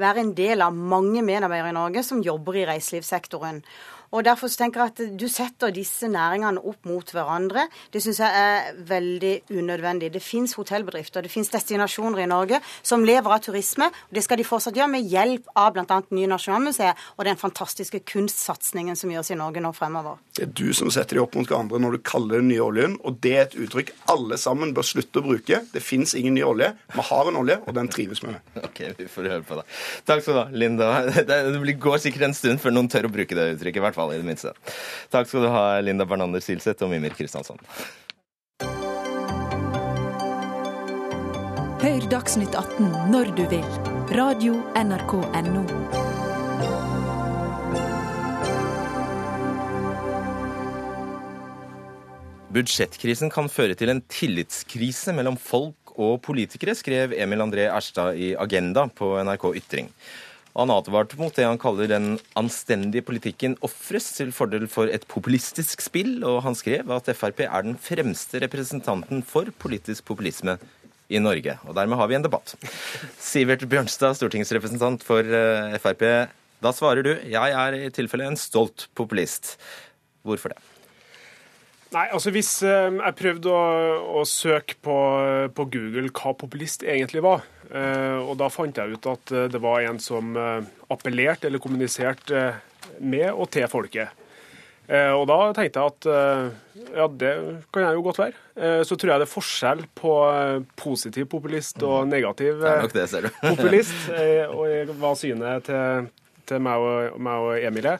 være 0.00 0.24
en 0.24 0.32
del 0.38 0.64
av 0.64 0.74
mange 0.74 1.22
medarbeidere 1.26 1.74
i 1.74 1.76
Norge 1.76 2.06
som 2.06 2.24
jobber 2.24 2.56
i 2.56 2.66
reiselivssektoren. 2.72 3.60
Og 4.12 4.24
Derfor 4.26 4.50
så 4.50 4.64
tenker 4.64 4.82
jeg 4.82 4.92
at 4.92 5.18
du 5.20 5.26
setter 5.30 5.72
disse 5.74 6.08
næringene 6.10 6.62
opp 6.66 6.86
mot 6.88 7.10
hverandre. 7.14 7.66
Det 7.94 8.02
syns 8.02 8.20
jeg 8.22 8.40
er 8.40 8.72
veldig 8.88 9.34
unødvendig. 9.54 10.10
Det 10.14 10.22
finnes 10.24 10.56
hotellbedrifter, 10.58 11.22
det 11.22 11.30
finnes 11.32 11.52
destinasjoner 11.52 12.24
i 12.24 12.28
Norge 12.30 12.60
som 12.82 13.04
lever 13.06 13.36
av 13.36 13.42
turisme. 13.44 13.86
og 13.86 14.14
Det 14.18 14.24
skal 14.26 14.40
de 14.40 14.48
fortsatt 14.48 14.76
gjøre 14.76 14.92
med 14.96 15.06
hjelp 15.10 15.50
av 15.54 15.72
bl.a. 15.76 16.00
nye 16.16 16.30
Nasjonalmuseet 16.30 17.06
og 17.16 17.24
den 17.28 17.38
fantastiske 17.40 18.02
kunstsatsingen 18.08 18.98
som 18.98 19.12
gjøres 19.12 19.32
i 19.32 19.38
Norge 19.38 19.62
nå 19.62 19.72
fremover. 19.76 20.18
Det 20.36 20.46
er 20.48 20.52
du 20.58 20.72
som 20.76 20.90
setter 20.92 21.16
de 21.16 21.22
opp 21.22 21.36
mot 21.38 21.48
hverandre 21.48 21.80
når 21.82 21.96
du 21.96 22.04
kaller 22.06 22.36
det 22.36 22.42
den 22.42 22.50
nye 22.52 22.64
oljen, 22.64 22.98
og 23.06 23.20
det 23.24 23.34
er 23.36 23.44
et 23.46 23.56
uttrykk 23.66 23.92
alle 24.12 24.38
sammen 24.40 24.74
bør 24.76 24.86
slutte 24.86 25.22
å 25.22 25.26
bruke. 25.26 25.62
Det 25.72 25.82
fins 25.84 26.14
ingen 26.18 26.36
ny 26.36 26.44
olje. 26.46 26.72
Vi 26.94 27.04
har 27.08 27.30
en 27.30 27.38
olje, 27.40 27.58
og 27.64 27.76
den 27.76 27.88
trives 27.92 28.22
vi 28.22 28.32
med. 28.32 28.42
Ok, 28.62 28.82
vi 28.98 29.08
får 29.10 29.30
høre 29.32 29.46
på 29.46 29.58
det. 29.60 29.66
Takk 30.08 30.22
skal 30.24 30.36
du 30.36 30.40
ha, 30.42 30.46
Linda. 30.52 30.90
Det 31.26 31.76
går 31.82 31.98
sikkert 32.02 32.28
en 32.28 32.36
stund 32.36 32.60
før 32.62 32.74
noen 32.74 32.88
tør 32.92 33.08
å 33.08 33.12
bruke 33.12 33.36
det 33.36 33.48
uttrykket, 33.56 33.80
i 33.80 33.84
hvert 33.96 34.04
fall 34.04 34.14
i 34.14 34.20
det 34.20 34.28
minste. 34.28 34.52
Takk 35.12 35.28
skal 35.30 35.46
du 35.46 35.52
ha, 35.52 35.80
Linda 35.80 36.04
Bernander 36.04 36.42
Silseth 36.44 36.84
og 36.84 36.92
Mimir 36.92 37.16
Kristiansson. 37.16 37.60
Hør 41.86 42.08
Dagsnytt 42.10 42.56
18 42.56 43.12
når 43.12 43.32
du 43.36 43.44
vil. 43.50 43.66
Radio 44.16 44.58
NRK 44.76 45.12
Radio.nrk.no. 45.22 45.64
Budsjettkrisen 52.56 53.28
kan 53.28 53.50
føre 53.52 53.76
til 53.76 53.90
en 53.92 54.00
tillitskrise 54.08 55.12
mellom 55.12 55.36
folk 55.36 55.92
og 55.96 56.22
politikere, 56.24 56.76
skrev 56.78 57.12
Emil 57.16 57.44
André 57.44 57.66
Erstad 57.68 58.16
i 58.16 58.30
Agenda 58.40 58.86
på 58.88 59.10
NRK 59.26 59.50
Ytring. 59.60 59.90
Han 60.56 60.72
advarte 60.72 61.18
mot 61.20 61.34
det 61.36 61.44
han 61.44 61.58
kaller 61.60 61.90
den 61.90 62.14
anstendige 62.38 63.04
politikken 63.04 63.58
ofres 63.66 64.08
til 64.16 64.30
fordel 64.32 64.64
for 64.72 64.88
et 64.88 65.04
populistisk 65.10 65.84
spill, 65.84 66.22
og 66.24 66.40
han 66.46 66.56
skrev 66.56 66.88
at 66.96 67.10
Frp 67.12 67.42
er 67.44 67.66
den 67.66 67.76
fremste 67.76 68.40
representanten 68.40 69.20
for 69.26 69.52
politisk 69.60 70.06
populisme 70.08 70.56
i 71.12 71.20
Norge. 71.20 71.58
Og 71.68 71.76
dermed 71.76 72.00
har 72.00 72.08
vi 72.08 72.16
en 72.16 72.24
debatt. 72.24 72.54
Sivert 73.20 73.66
Bjørnstad, 73.68 74.16
stortingsrepresentant 74.16 75.04
for 75.06 75.20
eh, 75.20 75.76
Frp. 75.82 76.06
Da 76.64 76.72
svarer 76.72 77.04
du 77.04 77.12
jeg 77.12 77.58
er 77.60 77.76
i 77.76 77.92
tilfelle 77.92 78.30
en 78.30 78.40
stolt 78.40 78.88
populist. 78.96 79.58
Hvorfor 80.24 80.56
det? 80.56 80.75
Nei, 81.94 82.06
altså 82.10 82.32
hvis 82.34 82.50
eh, 82.66 82.90
Jeg 82.98 83.16
prøvde 83.20 83.52
å, 83.52 83.64
å 84.20 84.24
søke 84.26 84.78
på, 84.82 84.96
på, 85.54 85.68
Google 85.70 86.10
hva 86.10 86.34
populist 86.38 86.84
egentlig 86.86 87.22
var. 87.24 87.46
Eh, 87.70 88.18
og 88.22 88.36
da 88.40 88.50
fant 88.52 88.78
jeg 88.78 88.96
ut 88.96 89.10
at 89.10 89.34
eh, 89.34 89.48
det 89.52 89.62
var 89.62 89.86
en 89.86 90.00
som 90.02 90.36
appellerte 90.92 91.48
eller 91.48 91.62
kommuniserte 91.62 92.46
med 93.00 93.30
og 93.32 93.50
til 93.54 93.68
folket. 93.70 94.22
Og 94.86 95.24
da 95.26 95.36
tenkte 95.50 95.82
jeg 95.82 95.90
at 95.90 96.06
ja, 96.94 97.06
det 97.10 97.30
kan 97.74 97.82
jeg 97.82 97.96
jo 97.96 98.04
godt 98.06 98.20
være. 98.20 98.84
Så 98.86 98.94
tror 98.94 99.10
jeg 99.10 99.18
det 99.18 99.26
er 99.26 99.32
forskjell 99.32 99.80
på 99.98 100.12
positiv 100.78 101.26
populist 101.32 101.82
og 101.82 102.04
mm. 102.04 102.12
negativ 102.12 102.62
det, 102.62 103.32
populist. 103.42 103.96
Og 104.54 104.92
hva 105.00 105.10
synet 105.18 105.66
til, 105.66 106.06
til 106.46 106.62
meg 106.62 106.86
og, 106.86 107.18
meg 107.18 107.48
og 107.48 107.66
Emilie. 107.66 107.96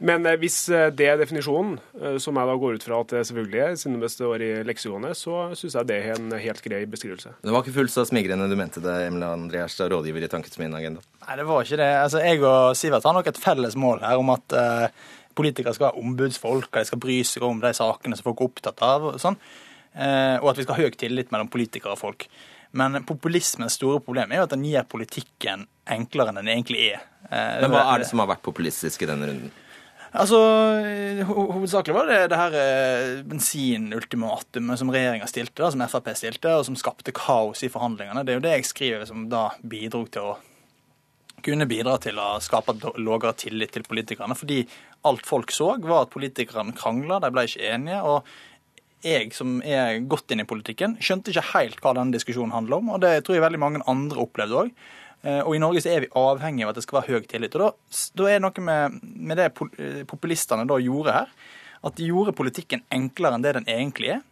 Men 0.00 0.24
eh, 0.26 0.38
hvis 0.40 0.56
eh, 0.72 0.88
det 0.96 1.06
er 1.12 1.18
definisjonen, 1.20 1.76
eh, 2.00 2.16
som 2.22 2.38
jeg 2.40 2.48
da 2.48 2.56
går 2.62 2.78
ut 2.78 2.84
fra 2.86 3.00
at 3.04 3.12
det 3.12 3.22
selvfølgelig 3.28 3.60
er, 3.60 3.76
siden 3.76 4.00
det 4.00 4.08
står 4.12 4.44
i 4.44 4.50
leksikonet, 4.64 5.18
så 5.18 5.50
syns 5.58 5.76
jeg 5.76 5.88
det 5.90 5.98
er 6.00 6.14
en 6.14 6.32
helt 6.40 6.62
grei 6.64 6.80
beskrivelse. 6.88 7.34
Det 7.44 7.52
var 7.52 7.64
ikke 7.64 7.76
fullt 7.76 7.92
så 7.92 8.06
smigrende 8.08 8.48
du 8.48 8.56
mente 8.58 8.82
det, 8.84 8.96
Emil 9.10 9.26
André 9.28 9.66
rådgiver 9.68 10.24
i 10.24 10.30
Tankesmien 10.32 10.76
Agenda? 10.76 11.04
Nei, 11.26 11.36
det 11.36 11.46
var 11.50 11.66
ikke 11.66 11.80
det. 11.82 11.90
Altså, 12.00 12.24
Jeg 12.24 12.40
og 12.40 12.76
Sivert 12.80 13.08
har 13.08 13.16
nok 13.16 13.28
et 13.28 13.40
felles 13.40 13.76
mål 13.76 14.00
her 14.06 14.20
om 14.20 14.32
at 14.32 14.56
uh, 14.56 15.12
politikere 15.36 15.76
skal 15.76 15.90
være 15.90 16.00
ombudsfolk, 16.00 16.70
og 16.70 16.80
de 16.80 16.88
skal 16.88 17.02
bry 17.02 17.20
seg 17.26 17.44
om 17.44 17.60
de 17.60 17.76
sakene 17.76 18.16
som 18.16 18.30
folk 18.30 18.40
er 18.40 18.48
opptatt 18.48 18.84
av, 18.86 19.08
og 19.12 19.20
sånn. 19.20 19.36
Uh, 19.92 20.40
og 20.40 20.52
at 20.52 20.60
vi 20.60 20.64
skal 20.64 20.78
ha 20.78 20.86
høy 20.86 20.96
tillit 20.96 21.32
mellom 21.34 21.50
politikere 21.52 21.92
og 21.92 22.00
folk. 22.00 22.28
Men 22.72 23.02
populismens 23.04 23.76
store 23.76 24.00
problem 24.00 24.32
er 24.32 24.40
jo 24.40 24.48
at 24.48 24.54
den 24.54 24.64
gir 24.64 24.86
politikken 24.88 25.66
enklere 25.90 26.32
enn 26.32 26.40
den 26.40 26.52
egentlig 26.54 26.92
er. 26.94 27.02
Uh, 27.26 27.66
Men 27.66 27.74
hva 27.74 27.88
er 27.90 28.04
det 28.04 28.08
som 28.08 28.22
har 28.22 28.30
vært 28.32 28.46
populistisk 28.46 29.04
i 29.04 29.10
denne 29.10 29.28
runden? 29.28 29.52
Altså, 30.10 30.38
Hovedsakelig 31.28 31.94
var 31.94 32.08
det 32.10 32.20
det 32.32 32.38
her 32.38 32.54
eh, 32.58 33.20
bensinultimatumet 33.30 34.80
som 34.80 34.90
regjeringa 34.90 35.28
stilte, 35.30 35.62
da, 35.62 35.70
som 35.70 35.84
Frp 35.86 36.10
stilte, 36.18 36.54
og 36.58 36.66
som 36.66 36.78
skapte 36.78 37.14
kaos 37.14 37.62
i 37.62 37.70
forhandlingene. 37.70 38.24
Det 38.26 38.34
er 38.34 38.40
jo 38.40 38.46
det 38.48 38.54
jeg 38.56 38.70
skriver 38.72 39.06
som 39.06 39.28
da 39.30 39.48
bidro 39.62 40.02
til 40.10 40.32
å 40.32 40.36
kunne 41.46 41.68
bidra 41.70 41.94
til 42.02 42.18
å 42.20 42.34
skape 42.42 42.74
lavere 42.98 43.32
tillit 43.38 43.72
til 43.76 43.86
politikerne. 43.86 44.36
Fordi 44.36 44.64
alt 45.08 45.26
folk 45.26 45.54
så, 45.54 45.76
var 45.84 46.04
at 46.04 46.14
politikerne 46.14 46.74
krangla, 46.76 47.20
de 47.22 47.30
ble 47.32 47.46
ikke 47.46 47.74
enige. 47.74 48.02
og 48.02 48.26
jeg 49.00 49.30
som 49.32 49.60
er 49.64 50.02
godt 50.04 50.34
inne 50.34 50.44
i 50.44 50.48
politikken, 50.48 50.98
skjønte 51.00 51.32
ikke 51.32 51.52
helt 51.54 51.78
hva 51.80 51.94
denne 51.96 52.12
diskusjonen 52.12 52.52
handler 52.52 52.82
om. 52.82 52.90
Og 52.96 53.00
det 53.00 53.14
tror 53.24 53.38
jeg 53.38 53.46
veldig 53.46 53.62
mange 53.62 53.84
andre 53.88 54.20
opplevde 54.20 54.58
òg. 54.64 54.74
Eh, 55.22 55.40
og 55.40 55.56
i 55.56 55.60
Norge 55.60 55.82
så 55.84 55.92
er 55.92 56.04
vi 56.04 56.12
avhengig 56.16 56.64
av 56.64 56.72
at 56.72 56.80
det 56.80 56.84
skal 56.86 57.00
være 57.00 57.18
høy 57.18 57.28
tillit. 57.28 57.56
Og 57.56 57.64
da, 57.64 57.70
da 58.16 58.28
er 58.28 58.38
det 58.38 58.44
noe 58.46 58.66
med, 58.66 59.00
med, 59.02 59.40
det 59.40 59.50
eh, 59.50 60.02
populistene 60.08 60.68
da 60.68 60.78
gjorde 60.80 61.16
her, 61.16 61.34
at 61.80 61.96
de 61.96 62.08
gjorde 62.10 62.36
politikken 62.36 62.84
enklere 62.92 63.36
enn 63.36 63.44
det 63.44 63.56
den 63.58 63.68
egentlig 63.68 64.14
er. 64.16 64.22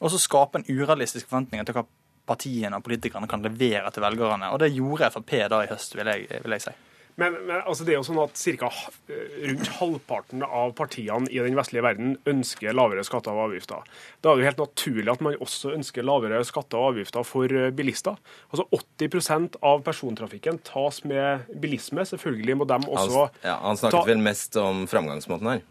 Og 0.00 0.12
så 0.12 0.20
skape 0.22 0.60
en 0.60 0.68
urealistisk 0.68 1.28
forventning 1.28 1.66
til 1.66 1.76
hva 1.76 1.86
partiene 2.30 2.78
og 2.78 2.86
politikerne 2.86 3.28
kan 3.30 3.42
levere 3.42 3.90
til 3.92 4.04
velgerne. 4.04 4.52
Og 4.54 4.62
det 4.62 4.72
gjorde 4.74 5.10
Frp 5.12 5.34
da 5.50 5.64
i 5.64 5.70
høst, 5.70 5.96
vil 5.98 6.10
jeg, 6.10 6.40
vil 6.44 6.56
jeg 6.56 6.68
si. 6.68 6.76
Men, 7.20 7.36
men 7.44 7.58
altså 7.60 7.84
det 7.84 7.94
er 7.94 7.98
jo 7.98 8.06
sånn 8.06 8.20
at 8.22 8.38
ca. 8.60 8.70
Eh, 9.12 9.34
rundt 9.50 9.70
halvparten 9.76 10.44
av 10.46 10.72
partiene 10.78 11.28
i 11.28 11.40
den 11.42 11.58
vestlige 11.58 11.84
verden 11.84 12.14
ønsker 12.30 12.76
lavere 12.76 13.04
skatter 13.06 13.36
og 13.36 13.50
avgifter. 13.50 13.84
Da 14.20 14.30
er 14.30 14.38
det 14.38 14.44
jo 14.44 14.48
helt 14.48 14.62
naturlig 14.64 15.12
at 15.12 15.24
man 15.26 15.36
også 15.44 15.74
ønsker 15.76 16.06
lavere 16.06 16.40
skatter 16.48 16.80
og 16.80 16.94
avgifter 16.94 17.26
for 17.28 17.52
eh, 17.52 17.72
bilister. 17.76 18.16
Altså 18.48 18.66
80% 19.02 19.60
av 19.72 19.84
persontrafikken 19.86 20.62
tas 20.66 21.02
med 21.04 21.50
bilisme. 21.60 22.06
Selvfølgelig 22.08 22.60
må 22.62 22.68
de 22.70 22.80
også 22.86 23.26
han, 23.26 23.42
ja, 23.44 23.58
han 23.66 23.80
snakket 23.80 24.00
ta... 24.00 24.08
vel 24.08 24.24
mest 24.24 24.56
om 24.60 24.86
framgangsmåten 24.90 25.54
her? 25.54 25.62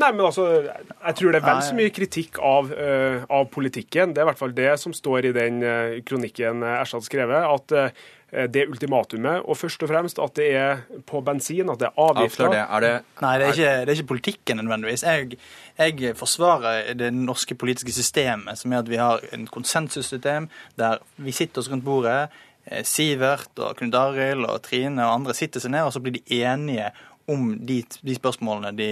Nei, 0.00 0.12
men 0.14 0.24
altså, 0.26 0.46
Jeg 0.64 1.16
tror 1.18 1.34
det 1.34 1.40
er 1.40 1.48
vel 1.48 1.60
så 1.64 1.76
mye 1.76 1.92
kritikk 1.94 2.40
av, 2.44 2.70
uh, 2.72 3.26
av, 3.28 3.50
politikken. 3.52 4.14
Det 4.14 4.22
er 4.22 4.26
i 4.26 4.30
hvert 4.30 4.40
fall 4.40 4.56
det 4.56 4.70
som 4.80 4.94
står 4.96 5.28
i 5.28 5.34
den 5.36 5.60
uh, 5.64 5.98
kronikken 6.06 6.64
Erstad 6.64 7.04
skrevet. 7.06 7.44
At 7.44 7.76
uh, 7.76 8.08
det 8.30 8.68
ultimatumet, 8.70 9.42
og 9.42 9.56
først 9.58 9.82
og 9.82 9.90
fremst 9.90 10.20
at 10.22 10.36
det 10.38 10.50
er 10.54 10.84
på 11.08 11.18
bensin, 11.26 11.66
at 11.72 11.80
det 11.80 11.88
er 11.88 11.96
avgifter. 11.98 12.52
Det. 12.52 12.60
Er 12.62 12.84
det, 12.84 12.92
Nei, 13.24 13.32
det 13.40 13.46
er, 13.46 13.56
ikke, 13.56 13.72
det 13.72 13.88
er, 13.88 13.96
ikke, 13.96 14.10
politikken 14.12 14.60
nødvendigvis. 14.62 15.02
Jeg, 15.02 15.40
jeg, 15.80 16.14
forsvarer 16.16 16.92
det 16.94 17.10
norske 17.16 17.56
politiske 17.58 17.92
systemet, 17.96 18.60
som 18.60 18.70
er 18.70 18.84
at 18.84 18.92
vi 18.92 19.02
har 19.02 19.26
en 19.34 19.48
konsensussystem 19.50 20.46
der 20.78 21.02
vi 21.18 21.34
sitter 21.34 21.64
oss 21.64 21.72
rundt 21.72 21.84
bordet. 21.84 22.30
Sivert 22.86 23.58
og 23.58 23.78
Knut 23.80 23.96
Arild 23.98 24.44
og 24.46 24.60
Trine 24.62 25.02
og 25.02 25.16
andre 25.16 25.34
sitter 25.34 25.62
seg 25.62 25.72
ned, 25.74 25.88
og 25.88 25.94
så 25.96 26.02
blir 26.04 26.20
de 26.20 26.42
enige 26.44 26.92
om 27.30 27.52
de, 27.66 27.80
de 28.06 28.16
spørsmålene 28.16 28.72
de, 28.76 28.88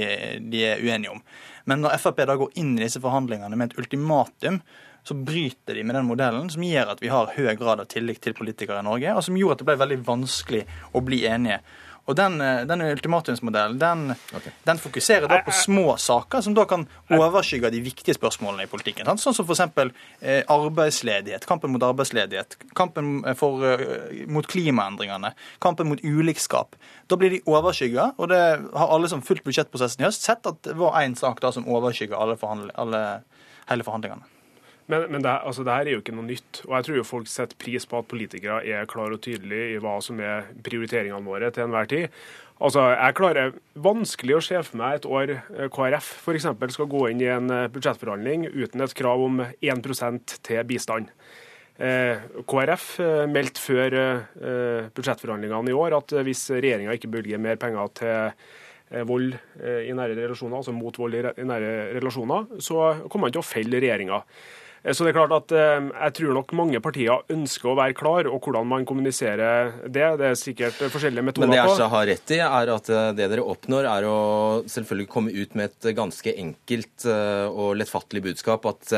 de, 0.52 0.64
er 0.72 0.82
uenige 0.84 1.14
om. 1.16 1.22
Men 1.68 1.82
når 1.84 1.98
Frp 2.02 2.22
da 2.28 2.36
går 2.38 2.54
inn 2.60 2.76
i 2.76 2.84
disse 2.84 3.02
forhandlingene 3.02 3.58
med 3.58 3.72
et 3.72 3.82
ultimatum, 3.82 4.60
så 5.08 5.14
bryter 5.14 5.78
de 5.78 5.84
med 5.86 5.96
den 5.96 6.08
modellen 6.08 6.50
som 6.52 6.64
gjør 6.64 6.92
at 6.92 7.02
vi 7.02 7.10
har 7.12 7.32
høy 7.36 7.54
grad 7.56 7.80
av 7.80 7.88
tillit 7.88 8.20
til 8.24 8.36
politikere 8.36 8.82
i 8.82 8.86
Norge, 8.86 9.14
og 9.16 9.24
som 9.24 9.38
gjorde 9.38 9.58
at 9.58 9.62
det 9.62 9.68
ble 9.70 9.78
veldig 9.82 10.00
vanskelig 10.08 10.64
å 10.92 11.04
bli 11.04 11.22
enige. 11.28 11.62
Og 12.08 12.16
Den, 12.16 12.40
eh, 12.40 12.64
den 12.64 12.80
ultimatumsmodellen 12.80 13.78
den, 13.78 14.14
okay. 14.34 14.52
den, 14.64 14.78
fokuserer 14.80 15.28
da 15.28 15.42
på 15.44 15.52
små 15.52 15.96
saker 16.00 16.40
som 16.40 16.54
da 16.56 16.64
kan 16.64 16.86
overskygge 17.12 17.70
de 17.70 17.82
viktige 17.84 18.16
spørsmålene 18.16 18.64
i 18.64 18.70
politikken. 18.70 19.10
Sånn 19.20 19.36
som 19.36 19.44
f.eks. 19.44 19.92
Eh, 20.22 20.40
arbeidsledighet, 20.48 21.44
kampen 21.48 21.74
mot 21.74 21.84
arbeidsledighet, 21.84 22.56
kampen 22.78 23.20
eh, 23.26 23.36
for, 23.36 23.60
mot 24.26 24.48
klimaendringene, 24.48 25.34
kampen 25.60 25.92
mot 25.92 26.00
ulikskap. 26.00 26.78
Da 27.12 27.20
blir 27.20 27.36
de 27.36 27.42
overskygga, 27.44 28.14
og 28.16 28.32
det 28.32 28.40
har 28.40 28.96
alle 28.96 29.12
som 29.12 29.22
fulgt 29.24 29.44
budsjettprosessen 29.44 30.00
i 30.00 30.08
høst 30.08 30.24
sett 30.24 30.48
at 30.48 30.62
det 30.64 30.78
var 30.80 30.96
én 31.02 31.16
sak 31.18 31.44
da 31.44 31.52
som 31.52 31.68
overskygger 31.68 32.16
alle, 32.16 32.40
alle, 32.80 33.04
hele 33.68 33.84
forhandlingene. 33.84 34.37
Men, 34.88 35.04
men 35.12 35.20
det, 35.24 35.30
altså, 35.44 35.64
det, 35.64 35.74
her 35.74 35.88
er 35.88 35.96
jo 35.96 36.02
ikke 36.02 36.16
noe 36.16 36.26
nytt. 36.26 36.62
Og 36.64 36.74
jeg 36.78 36.86
tror 36.86 36.96
jo 36.96 37.06
folk 37.06 37.28
setter 37.28 37.58
pris 37.60 37.84
på 37.88 38.00
at 38.00 38.08
politikere 38.08 38.60
er 38.64 38.88
klare 38.88 39.18
og 39.18 39.24
tydelige 39.24 39.74
i 39.74 39.80
hva 39.84 39.98
som 40.04 40.20
er 40.24 40.48
prioriteringene 40.64 41.28
våre 41.28 41.50
til 41.52 41.66
enhver 41.66 41.90
tid. 41.90 42.14
Altså, 42.58 42.88
Jeg 42.90 43.14
klarer 43.14 43.52
vanskelig 43.78 44.34
å 44.34 44.42
se 44.42 44.62
for 44.66 44.80
meg 44.80 44.96
et 44.98 45.06
år 45.06 45.34
eh, 45.36 45.68
KrF 45.70 46.08
f.eks. 46.24 46.48
skal 46.74 46.88
gå 46.90 47.04
inn 47.12 47.20
i 47.22 47.28
en 47.30 47.52
eh, 47.54 47.68
budsjettforhandling 47.70 48.48
uten 48.50 48.82
et 48.82 48.94
krav 48.98 49.22
om 49.28 49.44
1 49.44 49.84
til 50.48 50.64
bistand. 50.66 51.12
Eh, 51.78 52.24
KrF 52.50 52.86
meldte 53.30 53.62
før 53.62 53.98
budsjettforhandlingene 54.96 55.70
i 55.70 55.76
år 55.76 56.00
at 56.00 56.16
hvis 56.26 56.48
regjeringa 56.56 56.96
ikke 56.96 57.12
bevilger 57.12 57.44
mer 57.44 57.60
penger 57.60 57.92
til 58.00 59.04
vold 59.04 59.34
i 59.60 59.92
nære 59.92 60.16
relasjoner, 60.16 60.56
altså 60.56 60.72
mot 60.72 60.96
vold 60.96 61.14
i 61.14 61.44
nære 61.44 61.72
relasjoner, 61.98 62.56
så 62.64 63.04
kommer 63.04 63.28
man 63.28 63.36
til 63.36 63.44
å 63.44 63.46
felle 63.46 63.82
regjeringa. 63.84 64.22
Eh, 64.82 64.92
så 64.94 65.04
det 65.04 65.12
er 65.12 65.18
klart 65.18 65.34
at 65.36 65.54
eh, 65.54 65.88
Jeg 65.92 66.14
tror 66.18 66.36
nok 66.38 66.54
mange 66.56 66.80
partier 66.84 67.24
ønsker 67.32 67.72
å 67.72 67.76
være 67.78 67.96
klar, 67.98 68.28
og 68.30 68.44
hvordan 68.44 68.68
man 68.68 68.86
kommuniserer 68.88 69.72
det. 69.86 70.06
Det 70.20 70.28
er 70.30 70.38
sikkert 70.38 70.78
forskjellige 70.92 71.24
metoder 71.30 71.46
på. 71.46 71.50
Men 71.50 71.56
det 71.56 71.64
Ersa 71.64 71.88
har 71.92 72.06
rett 72.10 72.34
i, 72.34 72.40
er 72.44 72.72
at 72.74 72.92
eh, 72.92 73.10
det 73.18 73.30
dere 73.32 73.46
oppnår, 73.46 73.88
er 73.90 74.08
å 74.08 74.18
selvfølgelig 74.70 75.10
komme 75.12 75.34
ut 75.34 75.56
med 75.58 75.72
et 75.72 75.90
ganske 75.98 76.34
enkelt 76.38 77.06
og 77.08 77.76
lettfattelig 77.78 78.22
budskap. 78.28 78.66
At 78.68 78.92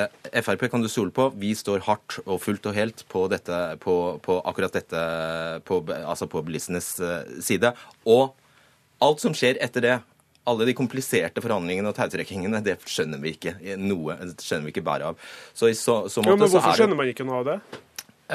Frp 0.45 0.66
kan 0.72 0.83
du 0.83 0.89
stole 0.91 1.12
på, 1.14 1.28
vi 1.41 1.53
står 1.57 1.85
hardt 1.87 2.18
og 2.24 2.41
fullt 2.43 2.68
og 2.70 2.76
helt 2.76 3.05
på, 3.11 3.26
dette, 3.33 3.59
på, 3.83 3.97
på 4.24 4.39
akkurat 4.49 4.74
dette, 4.76 5.03
på, 5.68 5.81
altså 6.01 6.28
på 6.31 6.43
bilistenes 6.47 6.93
side. 7.45 7.72
Og 8.09 8.33
alt 9.05 9.22
som 9.22 9.37
skjer 9.37 9.61
etter 9.62 9.85
det, 9.85 9.97
alle 10.49 10.66
de 10.68 10.74
kompliserte 10.76 11.43
forhandlingene 11.45 11.91
og 11.91 11.97
tautrekkingene, 11.99 12.62
det 12.64 12.78
skjønner 12.88 13.20
vi 13.22 13.34
ikke 13.36 13.55
noe, 13.80 14.16
det 14.32 14.41
skjønner 14.41 14.68
vi 14.68 14.74
ikke 14.74 14.86
bare 14.86 15.12
av. 15.12 15.30
Så 15.55 15.68
i 15.70 15.76
så, 15.76 16.03
så 16.09 16.24
måte, 16.24 16.32
jo, 16.32 16.41
men 16.41 16.53
hvorfor 16.55 16.78
skjønner 16.78 16.99
man 16.99 17.12
ikke 17.12 17.26
noe 17.28 17.43
av 17.43 17.49
det? 17.51 17.59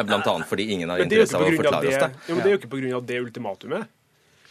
Blant 0.06 0.28
annet 0.28 0.50
fordi 0.50 0.68
ingen 0.76 0.92
har 0.92 1.00
interesse 1.00 1.38
av 1.38 1.46
å 1.46 1.52
forklare 1.56 1.88
oss 1.88 2.02
det. 2.04 2.10
Jo, 2.28 2.36
men 2.36 2.44
Det 2.44 2.50
er 2.50 2.56
jo 2.58 2.60
ikke 2.60 2.72
pga. 2.74 3.02
det 3.10 3.20
ultimatumet. 3.24 3.94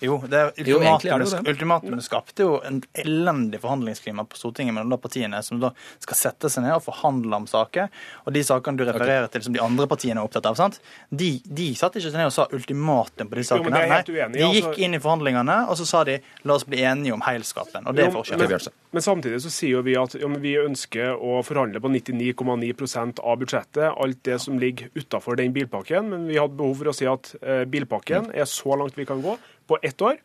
Jo, 0.04 0.18
det 0.28 0.42
ultimatumet, 0.60 1.48
ultimatum 1.48 2.00
skapte 2.04 2.44
jo 2.44 2.58
en 2.66 2.82
elendig 3.00 3.60
forhandlingsklima 3.62 4.26
på 4.28 4.38
Stortinget 4.38 4.76
mellom 4.76 4.92
de 4.92 4.98
partiene 5.00 5.40
som 5.44 5.60
da 5.62 5.72
skal 6.02 6.18
sette 6.18 6.50
seg 6.52 6.66
ned 6.66 6.76
og 6.76 6.84
forhandle 6.84 7.40
om 7.42 7.48
saker. 7.48 7.90
Og 8.24 8.36
de 8.36 8.42
sakene 8.46 8.80
du 8.80 8.84
refererer 8.86 9.30
til 9.32 9.46
som 9.46 9.56
de 9.56 9.62
andre 9.64 9.88
partiene 9.90 10.20
er 10.20 10.28
opptatt 10.28 10.48
av, 10.50 10.58
sant? 10.58 10.80
De, 11.08 11.30
de 11.44 11.70
satt 11.78 11.96
ikke 11.96 12.10
seg 12.10 12.20
ned 12.20 12.30
og 12.30 12.36
sa 12.36 12.46
ultimatum 12.54 13.30
på 13.30 13.40
de 13.40 13.46
sakene. 13.48 13.84
Jo, 13.84 13.90
Nei, 13.94 14.02
de 14.34 14.44
gikk 14.44 14.70
altså- 14.70 14.84
inn 14.84 14.98
i 14.98 15.02
forhandlingene 15.02 15.58
og 15.68 15.78
så 15.80 15.86
sa 15.88 16.04
de 16.04 16.18
la 16.42 16.58
oss 16.58 16.66
bli 16.68 16.82
enige 16.84 17.14
om 17.16 17.24
heilskapen. 17.24 17.86
Og 17.88 17.96
det 17.96 18.08
er 18.08 18.14
forskjellen. 18.14 18.50
Men, 18.50 18.76
men, 18.98 19.02
samtidig 19.02 19.40
så 19.44 19.52
sier 19.52 19.78
jo 19.78 19.82
vi 19.86 19.96
at 19.98 20.16
ja, 20.18 20.28
vi 20.44 20.54
ønsker 20.60 21.14
å 21.16 21.40
forhandle 21.46 21.80
på 21.82 21.90
99,9% 21.92 23.22
av 23.24 23.40
budsjettet, 23.40 23.88
alt 23.90 24.22
det 24.26 24.38
som 24.42 24.58
ligger 24.60 24.92
utafor 24.94 25.38
den 25.40 25.54
bilpakken. 25.56 26.10
Men 26.12 26.28
vi 26.30 26.38
hadde 26.40 26.58
behov 26.58 26.76
for 26.80 26.92
å 26.92 26.96
si 26.96 27.08
at 27.10 27.34
eh, 27.42 27.64
bilpakken 27.70 28.30
er 28.34 28.48
så 28.50 28.76
langt 28.78 28.98
vi 28.98 29.08
kan 29.08 29.22
gå 29.24 29.36
på 29.66 29.78
ett 29.82 30.02
år. 30.02 30.18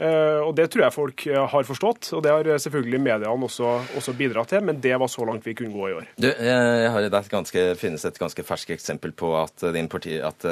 Uh, 0.00 0.46
og 0.46 0.54
Det 0.56 0.70
tror 0.72 0.86
jeg 0.86 0.96
folk 0.96 1.22
uh, 1.28 1.42
har 1.52 1.66
forstått, 1.68 2.08
og 2.16 2.22
det 2.24 2.32
har 2.32 2.46
uh, 2.48 2.56
selvfølgelig 2.62 3.02
mediene 3.04 3.46
også, 3.48 3.74
også, 3.98 4.14
bidratt 4.16 4.48
til. 4.54 4.64
Men 4.64 4.80
det 4.80 4.96
var 4.96 5.12
så 5.12 5.26
langt 5.28 5.44
vi 5.44 5.54
kunne 5.58 5.74
gå 5.74 5.90
i 5.90 5.96
år. 5.98 6.08
Du, 6.16 6.30
jeg 6.30 6.92
har 6.94 7.04
det 7.04 7.66
finnes 7.76 8.04
et 8.08 8.18
ganske 8.18 8.44
ferskt 8.46 8.72
eksempel 8.78 9.12
på 9.12 9.34
at, 9.36 9.66
din 9.76 9.90
parti, 9.92 10.16
at 10.24 10.46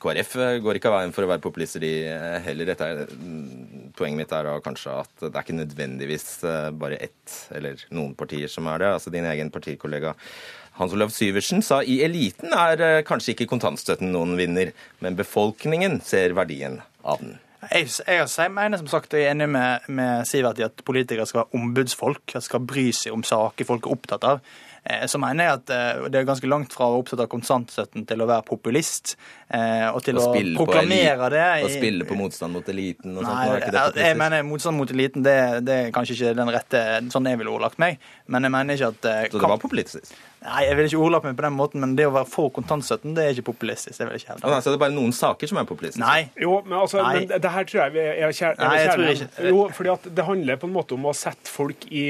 KrF 0.00 0.32
går 0.64 0.78
ikke 0.78 0.88
av 0.88 0.98
veien 0.98 1.12
for 1.12 1.24
å 1.24 1.28
være 1.28 1.44
populister, 1.44 1.80
de 1.80 2.08
heller. 2.44 2.72
Er, 2.72 3.04
mm, 3.10 3.92
poenget 3.96 4.22
mitt 4.22 4.32
er 4.32 4.48
da 4.48 4.58
kanskje 4.64 4.96
at 5.02 5.24
det 5.24 5.32
er 5.32 5.44
ikke 5.44 5.60
nødvendigvis 5.60 6.28
bare 6.80 7.00
ett 7.00 7.38
eller 7.56 7.80
noen 7.96 8.12
partier 8.16 8.48
som 8.52 8.68
er 8.72 8.84
det. 8.84 8.92
Altså 8.96 9.12
Din 9.12 9.28
egen 9.28 9.52
partikollega 9.52 10.14
Hans 10.76 10.92
Olav 10.92 11.12
Syversen 11.16 11.64
sa 11.64 11.80
i 11.80 12.02
eliten 12.04 12.52
er 12.52 13.00
kanskje 13.08 13.32
ikke 13.32 13.48
kontantstøtten 13.48 14.12
noen 14.12 14.36
vinner, 14.40 14.72
men 15.00 15.16
befolkningen 15.16 16.02
ser 16.04 16.36
verdien 16.36 16.82
av 17.00 17.24
den. 17.24 17.38
Jeg, 17.72 17.90
jeg, 18.06 18.28
jeg, 18.28 18.52
mener 18.54 18.80
som 18.80 18.88
sagt, 18.90 19.14
jeg 19.14 19.26
er 19.26 19.34
enig 19.34 19.48
med, 19.50 19.88
med 19.88 20.28
Sivert 20.28 20.60
i 20.60 20.66
at 20.66 20.84
politikere 20.86 21.26
skal 21.26 21.44
være 21.44 21.60
ombudsfolk. 21.60 22.36
Skal 22.42 22.64
bry 22.66 22.88
seg 22.94 23.16
om 23.16 23.24
saker 23.26 23.68
folk 23.68 23.88
er 23.88 23.96
opptatt 23.96 24.26
av. 24.26 24.42
Eh, 24.86 25.06
så 25.10 25.18
mener 25.18 25.48
jeg 25.48 25.58
at 25.58 25.72
eh, 25.74 26.04
det 26.12 26.20
er 26.20 26.28
ganske 26.28 26.50
langt 26.50 26.74
fra 26.76 26.86
å 26.86 26.94
være 26.94 27.02
opptatt 27.02 27.22
av 27.24 27.30
kontantstøtten 27.32 28.06
til 28.06 28.22
å 28.22 28.28
være 28.30 28.46
populist. 28.46 29.16
Eh, 29.48 29.88
og 29.90 29.98
til 30.06 30.20
å, 30.20 30.28
å 30.30 30.44
proklamere 30.60 31.30
det. 31.34 31.46
Og 31.66 31.74
spille 31.74 32.06
på 32.06 32.18
motstand 32.18 32.54
mot 32.54 32.70
eliten 32.70 33.16
og 33.16 33.26
nei, 33.26 33.34
sånt. 33.50 33.66
Jeg, 33.66 33.96
jeg 34.04 34.20
mener 34.20 34.46
motstand 34.46 34.78
mot 34.78 34.94
eliten 34.94 35.26
det, 35.26 35.36
det, 35.66 35.80
er 35.88 35.92
kanskje 35.96 36.18
ikke 36.18 36.36
den 36.38 36.54
rette 36.54 36.84
sånn 37.14 37.30
jeg 37.32 37.42
ville 37.42 37.54
ordlagt 37.56 37.82
meg. 37.82 37.98
Men 38.30 38.46
jeg 38.46 38.54
mener 38.54 38.78
ikke 38.78 38.92
at 38.94 39.32
Så 39.32 39.42
det 39.42 39.52
var 39.56 39.62
populistisk? 39.62 40.14
Nei, 40.46 40.62
jeg 40.68 40.78
vil 40.78 40.88
ikke 40.88 41.02
ordlappe 41.02 41.30
meg 41.30 41.38
på 41.38 41.44
den 41.46 41.56
måten, 41.58 41.82
men 41.82 41.94
det 41.98 42.06
å 42.06 42.14
være 42.14 42.30
for 42.30 42.52
kontantstøtten, 42.54 43.16
det 43.16 43.24
er 43.24 43.34
ikke 43.34 43.48
populistisk. 43.50 43.98
det 43.98 44.06
vil 44.06 44.14
jeg 44.14 44.24
ikke 44.24 44.32
hevde. 44.36 44.52
Altså, 44.54 44.70
det 44.70 44.78
er 44.78 44.84
bare 44.84 44.96
noen 44.96 45.14
saker 45.16 45.50
som 45.50 45.60
er 45.60 45.68
populistiske? 45.68 46.04
Nei. 46.06 46.30
Jo, 46.42 46.60
men, 46.66 46.78
altså, 46.78 47.02
Nei. 47.02 47.26
men 47.26 47.42
det 47.42 47.52
her 47.56 47.68
tror 47.68 47.82
jeg 47.82 47.96
vi 47.96 48.02
er, 48.04 48.14
er 48.22 48.58
Nei, 48.62 48.72
jeg 48.80 48.94
tror 48.94 49.12
ikke. 49.12 49.50
Jo, 49.50 49.68
fordi 49.76 49.94
at 49.96 50.10
det 50.20 50.26
handler 50.30 50.60
på 50.62 50.70
en 50.70 50.76
måte 50.76 50.96
om 50.98 51.08
å 51.10 51.14
sette 51.16 51.50
folk 51.50 51.88
i 51.90 52.06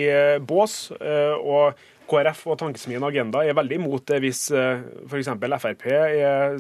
bås. 0.47 0.79
og 0.97 1.85
KrF 2.07 2.43
og 2.53 2.59
Tankesmien 2.61 3.05
Agenda 3.07 3.43
er 3.45 3.57
veldig 3.57 3.79
imot 3.81 4.07
det 4.11 4.21
hvis 4.25 4.47
eh, 4.55 4.83
f.eks. 5.07 5.31
Frp 5.57 5.87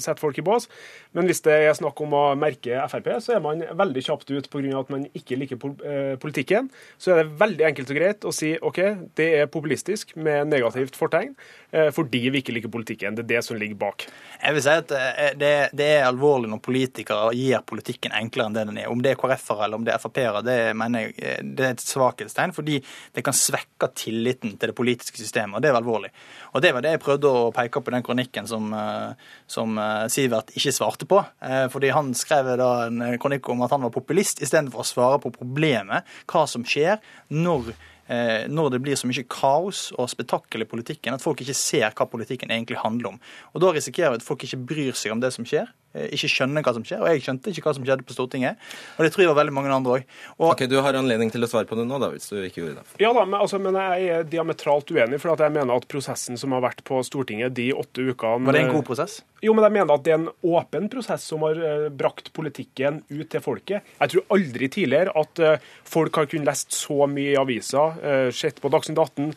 setter 0.02 0.20
folk 0.20 0.38
i 0.40 0.44
bås. 0.46 0.68
Men 1.16 1.28
hvis 1.30 1.42
det 1.44 1.54
er 1.54 1.76
snakk 1.76 2.00
om 2.04 2.14
å 2.16 2.22
merke 2.38 2.80
Frp, 2.90 3.08
så 3.24 3.36
er 3.36 3.44
man 3.44 3.62
veldig 3.62 4.02
kjapt 4.04 4.32
ut 4.32 4.48
pga. 4.52 4.80
at 4.80 4.90
man 4.92 5.06
ikke 5.16 5.38
liker 5.38 5.60
eh, 5.86 6.16
politikken. 6.20 6.70
Så 6.98 7.12
er 7.12 7.22
det 7.22 7.38
veldig 7.40 7.68
enkelt 7.70 7.92
og 7.92 8.00
greit 8.00 8.26
å 8.26 8.34
si 8.34 8.52
OK, 8.58 8.80
det 9.16 9.28
er 9.40 9.52
populistisk 9.52 10.16
med 10.16 10.50
negativt 10.50 10.98
fortegn 10.98 11.34
eh, 11.70 11.90
fordi 11.94 12.24
vi 12.32 12.42
ikke 12.42 12.56
liker 12.56 12.72
politikken. 12.72 13.16
Det 13.16 13.26
er 13.26 13.32
det 13.36 13.44
som 13.46 13.60
ligger 13.60 13.78
bak. 13.80 14.08
Jeg 14.42 14.56
vil 14.56 14.66
si 14.66 14.74
at 14.82 14.92
det, 15.38 15.54
det 15.76 15.88
er 15.98 16.08
alvorlig 16.08 16.50
når 16.50 16.62
politikere 16.64 17.30
gir 17.36 17.62
politikken 17.66 18.14
enklere 18.16 18.50
enn 18.50 18.58
det 18.58 18.66
den 18.72 18.82
er. 18.82 18.90
Om 18.92 19.04
det 19.04 19.14
er 19.14 19.20
KrF-ere 19.20 19.68
eller 19.68 19.80
om 19.80 19.86
det 19.86 19.94
er 19.94 20.02
Frp-ere, 20.02 20.44
det 20.46 20.58
mener 20.76 21.06
jeg 21.06 21.46
det 21.56 21.64
er 21.64 21.74
et 21.74 21.82
svakhetstegn, 21.82 22.52
fordi 22.56 22.80
det 23.16 23.24
kan 23.24 23.36
svekke 23.36 23.88
tilliten 23.96 24.56
til 24.56 24.72
det 24.72 24.76
politiske 24.76 25.18
systemet 25.20 25.35
systemet, 25.36 25.56
og 25.56 25.62
det 25.62 25.70
er 25.70 25.78
alvorlig. 25.78 26.10
Og 26.54 26.62
Det 26.62 26.72
var 26.72 26.82
det 26.82 26.94
jeg 26.94 27.02
prøvde 27.04 27.28
å 27.28 27.52
peke 27.52 27.80
på 27.80 27.90
i 27.90 27.96
den 27.96 28.02
kronikken 28.02 28.46
som, 28.48 28.72
eh, 28.72 29.14
som 29.46 29.76
eh, 29.78 30.08
Sivert 30.08 30.50
ikke 30.56 30.72
svarte 30.72 31.06
på. 31.06 31.24
Eh, 31.42 31.68
fordi 31.68 31.92
Han 31.92 32.14
skrev 32.14 32.56
da 32.56 32.86
en 32.86 33.18
kronikk 33.18 33.48
om 33.48 33.62
at 33.62 33.70
han 33.70 33.82
var 33.82 33.90
populist, 33.90 34.40
istedenfor 34.40 34.80
å 34.80 34.86
svare 34.86 35.20
på 35.20 35.32
problemet, 35.32 36.04
hva 36.26 36.46
som 36.46 36.64
skjer 36.64 36.98
når 37.30 37.74
når 38.06 38.70
det 38.70 38.78
blir 38.78 38.94
så 38.94 39.08
mye 39.10 39.24
kaos 39.26 39.88
og 39.98 40.06
spetakkel 40.06 40.62
i 40.62 40.68
politikken 40.70 41.16
at 41.16 41.20
folk 41.24 41.40
ikke 41.42 41.56
ser 41.58 41.90
hva 41.90 42.06
politikken 42.06 42.52
egentlig 42.54 42.78
handler 42.78 43.08
om. 43.08 43.16
Og 43.52 43.60
Da 43.60 43.72
risikerer 43.74 44.12
vi 44.12 44.20
at 44.20 44.22
folk 44.22 44.44
ikke 44.46 44.62
bryr 44.62 44.94
seg 44.94 45.10
om 45.10 45.18
det 45.18 45.32
som 45.34 45.42
skjer, 45.42 45.66
ikke 46.14 46.30
skjønner 46.30 46.64
hva 46.64 46.74
som 46.76 46.84
skjer. 46.86 47.02
Og 47.02 47.10
jeg 47.10 47.24
skjønte 47.24 47.52
ikke 47.52 47.64
hva 47.66 47.74
som 47.76 47.86
skjedde 47.86 48.06
på 48.06 48.16
Stortinget. 48.16 48.60
Og 48.96 49.06
det 49.06 49.12
tror 49.14 49.24
jeg 49.24 49.30
var 49.32 49.38
veldig 49.40 49.54
mange 49.56 49.72
andre 49.74 49.98
òg. 49.98 50.16
Ok, 50.48 50.64
Du 50.70 50.76
har 50.82 50.98
anledning 50.98 51.32
til 51.32 51.44
å 51.44 51.50
svare 51.50 51.68
på 51.68 51.78
det 51.78 51.86
nå, 51.88 51.98
da, 52.02 52.10
hvis 52.12 52.28
du 52.30 52.40
ikke 52.40 52.62
gjorde 52.62 52.80
det. 52.80 53.00
Ja 53.02 53.12
da, 53.16 53.24
men, 53.24 53.38
altså, 53.40 53.60
men 53.62 53.78
jeg 53.78 54.08
er 54.16 54.28
diametralt 54.30 54.90
uenig, 54.92 55.20
for 55.22 55.34
jeg 55.34 55.54
mener 55.54 55.74
at 55.76 55.88
prosessen 55.90 56.40
som 56.40 56.54
har 56.56 56.64
vært 56.64 56.82
på 56.86 57.00
Stortinget 57.06 57.56
de 57.56 57.70
åtte 57.76 58.06
ukene 58.06 58.48
Var 58.48 58.58
det 58.58 58.64
en 58.66 58.74
god 58.76 58.86
prosess? 58.88 59.20
Jo, 59.44 59.52
men 59.56 59.66
jeg 59.66 59.76
mener 59.76 59.94
at 59.94 60.06
det 60.06 60.14
er 60.14 60.20
en 60.22 60.30
åpen 60.48 60.88
prosess 60.92 61.26
som 61.28 61.44
har 61.46 61.60
uh, 61.60 61.88
brakt 61.92 62.32
politikken 62.36 63.02
ut 63.12 63.28
til 63.30 63.44
folket. 63.44 63.84
Jeg 64.00 64.12
tror 64.12 64.26
aldri 64.36 64.70
tidligere 64.72 65.12
at 65.16 65.44
uh, 65.44 65.68
folk 65.86 66.16
har 66.18 66.30
kunnet 66.30 66.48
lest 66.48 66.74
så 66.74 67.06
mye 67.10 67.34
i 67.34 67.38
aviser, 67.38 68.32
sett 68.34 68.58
på 68.62 68.70
Dagsnytt 68.72 68.98
18, 68.98 69.30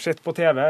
sett 0.00 0.20
på 0.24 0.32
TV 0.36 0.60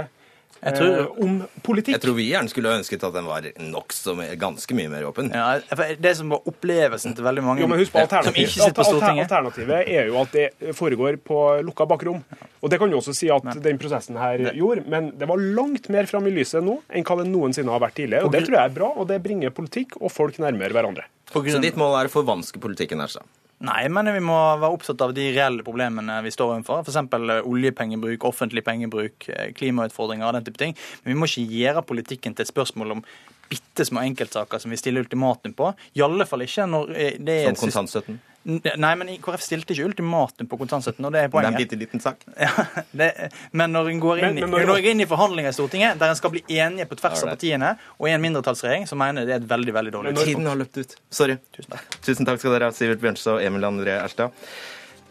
tror, 0.77 0.99
eh, 1.01 1.25
om 1.25 1.35
politikk. 1.63 1.95
Jeg 1.97 2.03
tror 2.03 2.17
vi 2.17 2.27
gjerne 2.31 2.51
skulle 2.53 2.73
ønsket 2.79 3.05
at 3.07 3.15
den 3.17 3.29
var 3.29 3.47
nokså 3.61 4.15
ganske 4.41 4.77
mye 4.79 4.91
mer 4.93 5.07
åpen. 5.09 5.31
Ja, 5.35 5.61
det 6.01 6.15
som 6.19 6.33
var 6.33 6.49
opplevelsen 6.49 7.17
til 7.17 7.27
veldig 7.27 7.45
mange 7.45 7.65
jo, 7.65 7.69
men 7.71 7.81
husk 7.83 7.95
på 7.95 8.05
som 8.09 8.33
ikke 8.33 8.53
sitter 8.55 8.77
på 8.77 8.87
Stortinget 8.89 9.27
Alternativet 9.27 9.93
er 9.93 10.11
jo 10.11 10.21
at 10.23 10.35
det 10.37 10.75
foregår 10.77 11.21
på 11.23 11.41
lukka 11.67 11.87
bakrom. 11.89 12.23
Og 12.63 12.73
det 12.73 12.81
kan 12.83 12.91
jo 12.91 13.01
også 13.03 13.15
si 13.15 13.31
at 13.33 13.45
men, 13.47 13.63
den 13.63 13.81
prosessen 13.81 14.19
her 14.21 14.41
det. 14.49 14.55
gjorde, 14.59 14.87
men 14.91 15.13
det 15.19 15.29
var 15.29 15.39
langt 15.39 15.91
mer 15.93 16.09
fram 16.11 16.27
i 16.27 16.35
lyset 16.35 16.65
nå 16.65 16.81
enn 16.89 17.07
hva 17.07 17.21
det 17.21 17.29
noensinne 17.31 17.73
har 17.73 17.83
vært 17.85 18.01
tidligere. 18.01 18.27
Og 18.27 18.35
det 18.35 18.47
tror 18.47 18.59
jeg 18.59 18.73
er 18.73 18.77
bra, 18.81 18.93
og 18.97 19.11
det 19.11 19.21
bringer 19.25 19.55
politikk 19.55 19.99
og 20.01 20.11
folk 20.15 20.41
nærmere 20.43 20.75
hverandre. 20.75 21.07
Så 21.31 21.61
ditt 21.63 21.79
mål 21.79 22.01
er 22.01 22.09
å 22.09 22.13
forvanske 22.13 22.63
politikken, 22.63 23.03
altså? 23.03 23.23
Nei, 23.65 23.87
men 23.89 24.11
vi 24.13 24.21
må 24.21 24.37
være 24.61 24.69
opptatt 24.75 25.01
av 25.01 25.15
de 25.17 25.31
reelle 25.33 25.65
problemene 25.65 26.19
vi 26.27 26.33
står 26.35 26.59
overfor. 26.59 26.83
F.eks. 26.85 26.99
Eh, 27.17 27.49
oljepengebruk, 27.49 28.27
offentlig 28.29 28.63
pengebruk, 28.67 29.29
eh, 29.33 29.49
klimautfordringer 29.57 30.29
og 30.29 30.37
den 30.37 30.45
type 30.49 30.61
ting. 30.61 30.77
Men 31.05 31.15
vi 31.15 31.19
må 31.23 31.29
ikke 31.31 31.47
gjøre 31.63 31.87
politikken 31.89 32.37
til 32.37 32.45
et 32.45 32.53
spørsmål 32.53 32.99
om 32.99 33.03
bitte 33.49 33.87
små 33.87 34.03
enkeltsaker 34.05 34.61
som 34.61 34.75
vi 34.75 34.81
stiller 34.81 35.07
ultimatum 35.07 35.55
på. 35.57 35.71
I 35.97 36.05
alle 36.05 36.27
fall 36.29 36.45
ikke 36.45 36.69
når 36.69 36.93
eh, 36.97 37.17
det 37.17 37.39
er 37.41 37.55
Som 37.55 37.71
kontantstøtten? 37.71 38.21
Nei, 38.47 38.93
men 38.95 39.09
KrF 39.23 39.43
stilte 39.43 39.75
ikke 39.75 39.89
ultimatum 39.89 40.47
på 40.47 40.59
kontantstøtten, 40.61 41.09
og 41.09 41.15
det 41.15 41.25
er 41.25 41.31
poenget. 41.33 41.57
Det 41.57 41.57
er 41.57 41.57
en 41.57 41.65
bitte 41.65 41.79
liten 41.81 42.03
sak. 42.03 42.23
Ja, 42.47 42.53
det, 42.95 43.09
men 43.57 43.73
når 43.75 43.91
en 43.91 44.03
går 44.03 44.21
inn, 44.21 44.39
men, 44.39 44.53
men 44.53 44.69
når... 44.69 44.87
inn 44.93 45.03
i 45.03 45.09
forhandlinger 45.09 45.51
i 45.51 45.57
Stortinget, 45.57 45.99
der 45.99 46.13
en 46.13 46.19
skal 46.19 46.31
bli 46.35 46.45
enige 46.55 46.87
på 46.87 46.99
tvers 47.01 47.25
av 47.25 47.33
partiene, 47.33 47.73
og 47.99 48.07
i 48.11 48.15
en 48.15 48.23
mindretallsregjering, 48.23 48.87
så 48.87 48.99
mener 48.99 49.25
jeg 49.25 49.31
det 49.33 49.37
er 49.37 49.43
et 49.43 49.51
veldig 49.51 49.75
veldig 49.81 49.95
dårlig 49.97 50.15
men 50.15 50.31
Tiden 50.31 50.47
har 50.47 50.61
løpt 50.61 50.79
ut. 50.79 50.97
Sorry. 51.11 51.39
Tusen 51.57 51.75
takk. 51.75 51.99
Tusen 52.07 52.29
takk 52.29 52.43
skal 52.43 52.57
dere 52.57 52.71
ha, 52.71 52.77
Sivert 52.77 53.03
Bjørnstad 53.03 53.41
og 53.41 53.49
Emil 53.49 53.67
André 53.67 53.99
Erstad. 53.99 54.47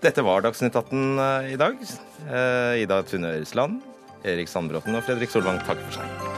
Dette 0.06 0.24
var 0.24 0.46
Dagsnytt 0.46 0.76
18 0.76 1.20
eh, 1.26 1.52
i 1.56 1.60
dag. 1.60 1.84
Eh, 2.30 2.84
Ida 2.86 3.02
Tune 3.10 3.36
Øresland, 3.36 3.84
Erik 4.24 4.52
Sandbråten 4.52 4.96
og 4.96 5.06
Fredrik 5.08 5.34
Solvang 5.34 5.60
takker 5.66 5.88
for 5.90 6.00
seg. 6.00 6.35